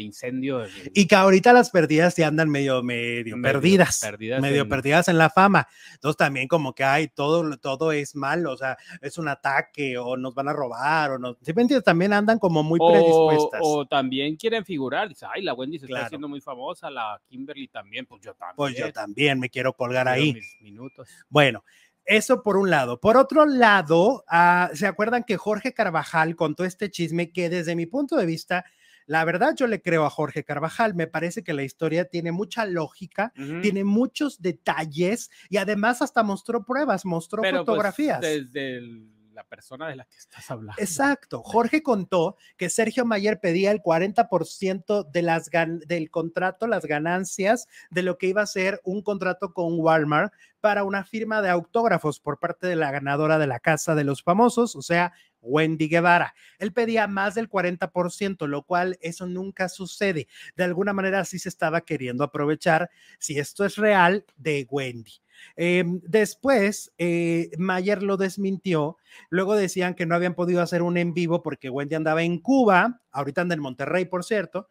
de 0.00 0.68
Y 0.94 1.06
que 1.06 1.14
ahorita 1.14 1.52
las 1.52 1.70
perdidas 1.70 2.16
ya 2.16 2.26
andan 2.28 2.50
medio, 2.50 2.82
medio, 2.82 3.36
Medio 3.36 3.52
perdidas, 3.54 4.00
perdidas 4.00 4.40
medio 4.42 4.62
en- 4.62 4.68
perdidas 4.68 5.08
en 5.08 5.16
la 5.18 5.30
fama. 5.30 5.66
Entonces 5.94 6.16
también 6.16 6.48
como 6.48 6.74
que 6.74 6.84
hay 6.84 7.08
todo, 7.08 7.56
todo 7.58 7.92
es 7.92 8.14
malo, 8.14 8.52
o 8.52 8.56
sea, 8.56 8.76
es 9.00 9.16
un 9.18 9.28
ataque 9.28 9.96
o 9.96 10.16
nos 10.16 10.34
van 10.34 10.48
a 10.48 10.52
robar 10.52 11.12
o 11.12 11.18
no. 11.18 11.36
¿Sí 11.40 11.52
me 11.54 11.62
entiendes? 11.62 11.84
También 11.84 12.12
andan 12.12 12.38
como 12.38 12.62
muy 12.62 12.78
o, 12.82 12.90
predispuestas. 12.90 13.60
o 13.62 13.86
también 13.86 14.36
quieren 14.36 14.64
figurar. 14.64 15.08
Dice, 15.08 15.26
ay, 15.32 15.42
la 15.42 15.54
Wendy 15.54 15.78
se 15.78 15.86
Claro. 15.86 16.00
está 16.00 16.06
haciendo 16.06 16.28
muy 16.28 16.40
famosa, 16.40 16.90
la 16.90 17.20
Kimberly 17.28 17.68
también, 17.68 18.04
pues 18.06 18.20
yo 18.22 18.34
también. 18.34 18.56
pues 18.56 18.76
yo 18.76 18.92
también 18.92 19.38
me 19.40 19.48
quiero 19.48 19.72
colgar 19.74 20.06
quiero 20.06 20.20
ahí. 20.22 20.34
mis 20.34 20.56
minutos. 20.60 21.08
Bueno, 21.28 21.64
eso 22.04 22.42
por 22.42 22.56
un 22.58 22.68
lado. 22.68 23.00
Por 23.00 23.16
otro 23.16 23.46
lado, 23.46 24.24
ah, 24.28 24.68
¿se 24.74 24.86
acuerdan 24.86 25.24
que 25.24 25.36
Jorge 25.38 25.72
Carvajal 25.72 26.36
contó 26.36 26.64
este 26.64 26.90
chisme 26.90 27.32
que 27.32 27.48
desde 27.48 27.74
mi 27.76 27.86
punto 27.86 28.16
de 28.16 28.26
vista, 28.26 28.64
la 29.06 29.24
verdad 29.24 29.54
yo 29.56 29.66
le 29.66 29.80
creo 29.82 30.04
a 30.04 30.10
Jorge 30.10 30.44
Carvajal, 30.44 30.94
me 30.94 31.06
parece 31.06 31.42
que 31.44 31.52
la 31.54 31.62
historia 31.62 32.04
tiene 32.06 32.32
mucha 32.32 32.64
lógica, 32.66 33.32
tiene 33.62 33.84
muchos 33.84 34.40
detalles 34.40 35.30
y 35.48 35.56
además 35.58 36.02
hasta 36.02 36.22
mostró 36.22 36.64
pruebas, 36.64 37.04
mostró 37.04 37.42
Pero, 37.42 37.58
pues, 37.58 37.66
fotografías. 37.66 38.20
desde 38.20 38.76
el- 38.78 39.10
la 39.34 39.42
persona 39.42 39.88
de 39.88 39.96
la 39.96 40.04
que 40.04 40.16
estás 40.16 40.48
hablando. 40.48 40.80
Exacto. 40.80 41.42
Jorge 41.42 41.82
contó 41.82 42.36
que 42.56 42.70
Sergio 42.70 43.04
Mayer 43.04 43.40
pedía 43.40 43.72
el 43.72 43.82
40% 43.82 45.02
de 45.10 45.22
las 45.22 45.50
gan- 45.50 45.84
del 45.86 46.08
contrato, 46.10 46.68
las 46.68 46.84
ganancias 46.86 47.66
de 47.90 48.02
lo 48.02 48.16
que 48.16 48.28
iba 48.28 48.42
a 48.42 48.46
ser 48.46 48.80
un 48.84 49.02
contrato 49.02 49.52
con 49.52 49.78
Walmart 49.80 50.32
para 50.60 50.84
una 50.84 51.04
firma 51.04 51.42
de 51.42 51.50
autógrafos 51.50 52.20
por 52.20 52.38
parte 52.38 52.66
de 52.68 52.76
la 52.76 52.92
ganadora 52.92 53.38
de 53.38 53.46
la 53.48 53.58
Casa 53.58 53.94
de 53.96 54.04
los 54.04 54.22
Famosos, 54.22 54.76
o 54.76 54.82
sea, 54.82 55.12
Wendy 55.44 55.88
Guevara. 55.88 56.34
Él 56.58 56.72
pedía 56.72 57.06
más 57.06 57.34
del 57.34 57.48
40%, 57.48 58.46
lo 58.46 58.62
cual 58.62 58.98
eso 59.00 59.26
nunca 59.26 59.68
sucede. 59.68 60.26
De 60.56 60.64
alguna 60.64 60.92
manera 60.92 61.24
sí 61.24 61.38
se 61.38 61.48
estaba 61.48 61.82
queriendo 61.82 62.24
aprovechar, 62.24 62.90
si 63.18 63.38
esto 63.38 63.64
es 63.64 63.76
real, 63.76 64.24
de 64.36 64.66
Wendy. 64.70 65.12
Em, 65.56 66.00
después, 66.04 66.92
eh, 66.98 67.50
Mayer 67.58 68.02
lo 68.02 68.16
desmintió. 68.16 68.96
Luego 69.30 69.54
decían 69.54 69.94
que 69.94 70.06
no 70.06 70.14
habían 70.14 70.34
podido 70.34 70.62
hacer 70.62 70.82
un 70.82 70.96
en 70.96 71.14
vivo 71.14 71.42
porque 71.42 71.70
Wendy 71.70 71.94
andaba 71.94 72.22
en 72.22 72.38
Cuba, 72.38 73.02
ahorita 73.12 73.42
anda 73.42 73.54
en 73.54 73.60
Monterrey, 73.60 74.04
por 74.06 74.24
cierto, 74.24 74.68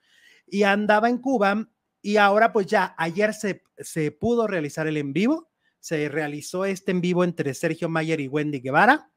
y 0.48 0.64
andaba 0.64 1.10
en 1.10 1.18
Cuba. 1.18 1.70
Y 2.02 2.18
ahora, 2.18 2.52
pues 2.52 2.68
ya, 2.68 2.96
ayer 2.98 3.34
se, 3.34 3.64
se 3.78 4.12
pudo 4.12 4.48
realizar 4.48 4.88
el 4.88 4.98
en 4.98 5.14
vivo. 5.14 5.50
Se 5.80 6.10
realizó 6.10 6.66
este 6.66 6.92
en 6.92 7.02
vivo 7.02 7.24
entre 7.24 7.54
Sergio 7.54 7.90
Mayer 7.90 8.20
y 8.22 8.28
Wendy 8.28 8.60
Guevara. 8.60 9.10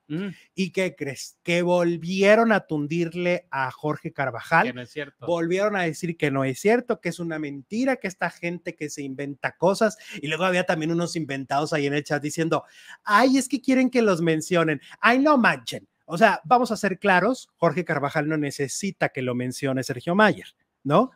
¿Y 0.54 0.70
qué 0.70 0.94
crees? 0.94 1.38
Que 1.42 1.62
volvieron 1.62 2.52
a 2.52 2.60
tundirle 2.60 3.46
a 3.50 3.70
Jorge 3.70 4.12
Carvajal. 4.12 4.68
Que 4.68 4.72
no 4.72 4.82
es 4.82 4.90
cierto. 4.90 5.26
Volvieron 5.26 5.76
a 5.76 5.82
decir 5.82 6.16
que 6.16 6.30
no 6.30 6.44
es 6.44 6.60
cierto, 6.60 7.00
que 7.00 7.08
es 7.08 7.18
una 7.18 7.38
mentira, 7.38 7.96
que 7.96 8.08
esta 8.08 8.30
gente 8.30 8.74
que 8.74 8.88
se 8.90 9.02
inventa 9.02 9.56
cosas. 9.56 9.96
Y 10.20 10.28
luego 10.28 10.44
había 10.44 10.64
también 10.64 10.92
unos 10.92 11.16
inventados 11.16 11.72
ahí 11.72 11.86
en 11.86 11.94
el 11.94 12.04
chat 12.04 12.22
diciendo, 12.22 12.64
ay, 13.04 13.38
es 13.38 13.48
que 13.48 13.60
quieren 13.60 13.90
que 13.90 14.02
los 14.02 14.20
mencionen. 14.20 14.80
Ay, 15.00 15.18
no 15.18 15.36
manchen. 15.38 15.88
O 16.04 16.16
sea, 16.16 16.40
vamos 16.44 16.70
a 16.70 16.76
ser 16.76 16.98
claros, 16.98 17.48
Jorge 17.56 17.84
Carvajal 17.84 18.28
no 18.28 18.36
necesita 18.36 19.08
que 19.08 19.22
lo 19.22 19.34
mencione 19.34 19.82
Sergio 19.82 20.14
Mayer. 20.14 20.54
¿no? 20.86 21.10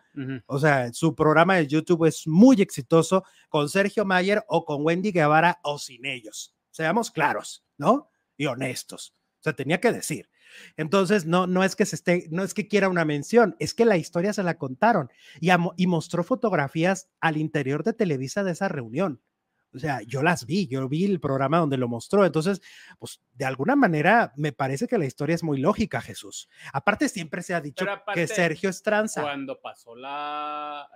O 0.47 0.59
sea, 0.59 0.93
su 0.93 1.14
programa 1.14 1.55
de 1.55 1.68
YouTube 1.68 2.07
es 2.07 2.26
muy 2.26 2.61
exitoso 2.61 3.22
con 3.49 3.68
Sergio 3.68 4.05
Mayer 4.05 4.43
o 4.49 4.64
con 4.64 4.84
Wendy 4.84 5.12
Guevara 5.12 5.61
o 5.62 5.78
sin 5.78 6.07
ellos. 6.07 6.57
Seamos 6.72 7.12
claros, 7.12 7.64
¿no? 7.78 8.11
Y 8.41 8.47
honestos. 8.47 9.14
O 9.41 9.43
sea, 9.43 9.53
tenía 9.53 9.80
que 9.80 9.93
decir. 9.93 10.30
Entonces, 10.78 11.26
no, 11.26 11.47
no 11.47 11.62
es 11.62 11.76
que 11.76 11.84
se 11.84 11.95
esté, 11.95 12.26
no 12.30 12.43
es 12.43 12.55
que 12.55 12.68
quiera 12.68 12.88
una 12.88 13.05
mención, 13.05 13.55
es 13.59 13.74
que 13.74 13.84
la 13.84 13.99
historia 13.99 14.32
se 14.32 14.43
la 14.43 14.57
contaron 14.57 15.11
y, 15.41 15.51
y 15.76 15.86
mostró 15.86 16.24
fotografías 16.24 17.11
al 17.20 17.36
interior 17.36 17.84
de 17.84 17.93
Televisa 17.93 18.43
de 18.43 18.53
esa 18.53 18.68
reunión. 18.68 19.20
O 19.74 19.78
sea, 19.78 20.01
yo 20.07 20.22
las 20.22 20.47
vi, 20.47 20.66
yo 20.68 20.88
vi 20.88 21.05
el 21.05 21.20
programa 21.20 21.59
donde 21.59 21.76
lo 21.76 21.86
mostró. 21.86 22.24
Entonces, 22.24 22.62
pues 22.99 23.20
de 23.34 23.45
alguna 23.45 23.76
manera 23.76 24.32
me 24.36 24.53
parece 24.53 24.88
que 24.88 24.97
la 24.97 25.05
historia 25.05 25.34
es 25.34 25.43
muy 25.43 25.59
lógica, 25.59 26.01
Jesús. 26.01 26.49
Aparte, 26.72 27.11
siempre 27.11 27.43
se 27.43 27.55
ha 27.55 27.61
dicho 27.61 27.84
que 28.14 28.26
Sergio 28.26 28.70
es 28.70 28.82
tranza. 28.82 29.20
Cuando 29.20 29.61
pasó 29.61 29.95
la, 29.95 30.88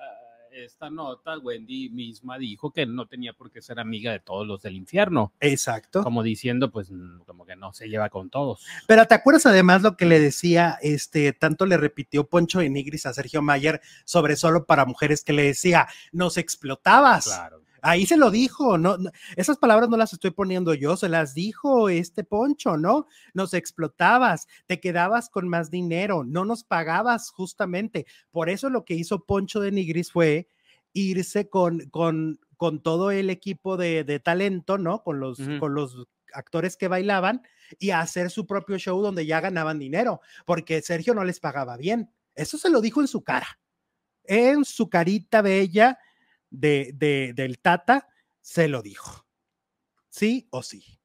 esta 0.55 0.91
nota, 0.91 1.39
Wendy 1.39 1.91
misma 1.91 2.39
dijo 2.39 2.71
que 2.71 2.87
no 2.87 3.07
tenía 3.07 3.33
por 3.33 3.51
qué 3.51 3.61
ser 3.61 3.81
amiga 3.81 4.13
de 4.13 4.21
todos 4.21 4.47
los 4.47 4.63
del 4.63 4.77
infierno. 4.77 5.33
Exacto. 5.41 6.03
Como 6.03 6.23
diciendo, 6.23 6.71
pues, 6.71 6.91
como 7.27 7.45
que 7.45 7.57
no 7.57 7.73
se 7.73 7.89
lleva 7.89 8.09
con 8.09 8.31
todos. 8.31 8.65
Pero 8.87 9.07
¿te 9.07 9.15
acuerdas 9.15 9.47
además 9.47 9.83
lo 9.83 9.97
que 9.97 10.07
le 10.07 10.21
decía, 10.21 10.79
este, 10.83 11.33
tanto 11.33 11.67
le 11.67 11.77
repitió 11.77 12.29
Poncho 12.29 12.61
Enigris 12.61 13.07
a 13.07 13.15
Sergio 13.15 13.43
Mayer 13.43 13.81
sobre 14.05 14.37
solo 14.37 14.67
para 14.67 14.85
mujeres 14.85 15.25
que 15.25 15.33
le 15.33 15.45
decía, 15.45 15.89
nos 16.13 16.37
explotabas? 16.37 17.25
Claro. 17.25 17.64
Ahí 17.87 18.07
se 18.07 18.17
lo 18.17 18.31
dijo, 18.31 18.79
no, 18.79 18.97
esas 19.37 19.59
palabras 19.59 19.91
no 19.91 19.99
las 19.99 20.15
estoy 20.15 20.31
poniendo 20.31 20.73
yo, 20.73 20.97
se 20.97 21.11
las 21.11 21.35
dijo 21.35 21.91
este 21.91 22.25
Poncho, 22.25 22.79
¿no? 22.79 23.07
Nos 23.35 23.53
explotabas, 23.53 24.49
te 24.67 24.81
quedabas 24.81 25.29
con 25.29 25.49
más 25.49 25.71
dinero, 25.71 26.25
no 26.25 26.47
nos 26.47 26.65
pagabas 26.65 27.29
justamente. 27.29 28.07
Por 28.31 28.49
eso 28.49 28.71
lo 28.71 28.87
que 28.87 28.95
hizo 28.95 29.27
Poncho 29.27 29.61
de 29.61 29.71
Nigris 29.71 30.11
fue 30.11 30.49
irse 30.95 31.51
con, 31.51 31.81
con, 31.91 32.41
con 32.57 32.83
todo 32.83 33.11
el 33.11 33.29
equipo 33.29 33.77
de, 33.77 34.19
talento, 34.25 34.79
¿no? 34.79 35.03
Con 35.03 35.21
los, 35.21 35.39
con 35.61 35.75
los 35.75 36.09
actores 36.33 36.79
que 36.79 36.89
bailaban 36.89 37.43
y 37.79 37.91
hacer 37.91 38.31
su 38.31 38.47
propio 38.47 38.79
show 38.79 39.03
donde 39.03 39.27
ya 39.27 39.43
ganaban 39.43 39.79
dinero, 39.79 40.23
porque 40.47 40.81
Sergio 40.81 41.13
no 41.13 41.23
les 41.23 41.39
pagaba 41.39 41.77
bien. 41.77 42.11
Eso 42.35 42.57
se 42.57 42.71
lo 42.71 42.81
dijo 42.81 43.03
en 43.03 43.09
su 43.09 43.23
cara, 43.23 43.61
en 44.25 44.65
su 44.65 44.89
carita 44.89 45.43
bella 45.43 45.99
de, 46.59 47.33
del 47.35 47.59
Tata 47.59 48.09
se 48.41 48.69
lo 48.69 48.83
dijo. 48.83 49.27
Sí 50.09 50.49
o 50.51 50.63
sí. 50.63 51.01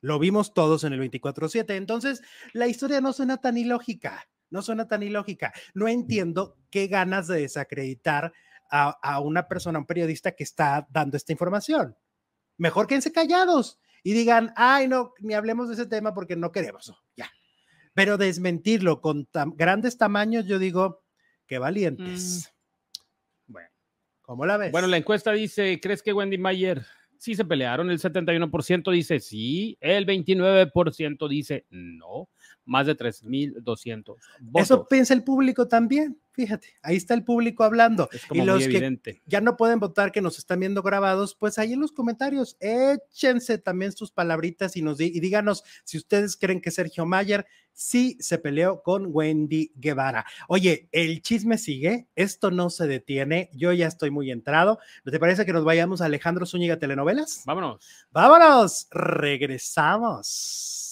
Lo 0.00 0.18
vimos 0.18 0.54
todos 0.54 0.84
en 0.84 0.92
el 0.92 1.00
24-7. 1.00 1.76
Entonces, 1.76 2.22
la 2.52 2.66
historia 2.66 3.00
no 3.00 3.12
suena 3.12 3.38
tan 3.38 3.58
ilógica. 3.58 4.28
No 4.50 4.62
suena 4.62 4.88
tan 4.88 5.02
ilógica. 5.02 5.52
No 5.74 5.88
entiendo 5.88 6.58
qué 6.70 6.86
ganas 6.86 7.28
de 7.28 7.42
desacreditar 7.42 8.32
a, 8.70 8.90
a 8.90 9.20
una 9.20 9.46
persona, 9.48 9.78
un 9.78 9.86
periodista 9.86 10.32
que 10.32 10.44
está 10.44 10.86
dando 10.90 11.16
esta 11.16 11.32
información. 11.32 11.96
Mejor 12.56 12.86
quédense 12.86 13.12
callados 13.12 13.78
y 14.02 14.12
digan, 14.12 14.52
ay, 14.56 14.88
no, 14.88 15.12
ni 15.20 15.34
hablemos 15.34 15.68
de 15.68 15.74
ese 15.74 15.86
tema 15.86 16.14
porque 16.14 16.36
no 16.36 16.52
queremos. 16.52 16.92
Ya. 17.16 17.30
Pero 17.94 18.18
desmentirlo 18.18 19.00
con 19.00 19.28
grandes 19.56 19.98
tamaños, 19.98 20.46
yo 20.46 20.58
digo, 20.58 21.04
qué 21.46 21.58
valientes. 21.58 22.48
Mm. 22.48 22.59
¿Cómo 24.30 24.46
la 24.46 24.56
ves? 24.58 24.70
Bueno, 24.70 24.86
la 24.86 24.96
encuesta 24.96 25.32
dice, 25.32 25.80
¿crees 25.82 26.04
que 26.04 26.12
Wendy 26.12 26.38
Mayer 26.38 26.86
sí 27.18 27.34
se 27.34 27.44
pelearon? 27.44 27.90
El 27.90 27.98
71% 27.98 28.92
dice 28.92 29.18
sí, 29.18 29.76
el 29.80 30.06
29% 30.06 31.28
dice 31.28 31.66
no, 31.70 32.28
más 32.64 32.86
de 32.86 32.96
3.200 32.96 34.16
votos. 34.40 34.52
Eso 34.54 34.88
piensa 34.88 35.14
el 35.14 35.24
público 35.24 35.68
también. 35.68 36.18
Fíjate, 36.32 36.68
ahí 36.82 36.96
está 36.96 37.14
el 37.14 37.24
público 37.24 37.64
hablando. 37.64 38.08
y 38.30 38.42
los 38.42 38.66
que 38.66 39.20
ya 39.26 39.40
no 39.40 39.56
pueden 39.56 39.80
votar, 39.80 40.12
que 40.12 40.20
nos 40.20 40.38
están 40.38 40.60
viendo 40.60 40.82
grabados, 40.82 41.34
pues 41.34 41.58
ahí 41.58 41.72
en 41.72 41.80
los 41.80 41.92
comentarios, 41.92 42.56
échense 42.60 43.58
también 43.58 43.92
sus 43.92 44.12
palabritas 44.12 44.76
y, 44.76 44.82
nos 44.82 45.00
y 45.00 45.18
díganos 45.20 45.64
si 45.84 45.98
ustedes 45.98 46.36
creen 46.36 46.60
que 46.60 46.70
Sergio 46.70 47.04
Mayer 47.04 47.46
sí 47.72 48.16
se 48.20 48.38
peleó 48.38 48.82
con 48.82 49.06
Wendy 49.08 49.72
Guevara. 49.74 50.24
Oye, 50.48 50.88
el 50.92 51.22
chisme 51.22 51.58
sigue, 51.58 52.08
esto 52.14 52.50
no 52.50 52.70
se 52.70 52.86
detiene, 52.86 53.50
yo 53.52 53.72
ya 53.72 53.86
estoy 53.86 54.10
muy 54.10 54.30
entrado. 54.30 54.78
¿No 55.04 55.12
te 55.12 55.18
parece 55.18 55.44
que 55.44 55.52
nos 55.52 55.64
vayamos 55.64 56.00
a 56.00 56.06
Alejandro 56.06 56.46
Zúñiga 56.46 56.78
Telenovelas? 56.78 57.42
Vámonos. 57.46 57.86
Vámonos, 58.12 58.88
regresamos. 58.90 60.89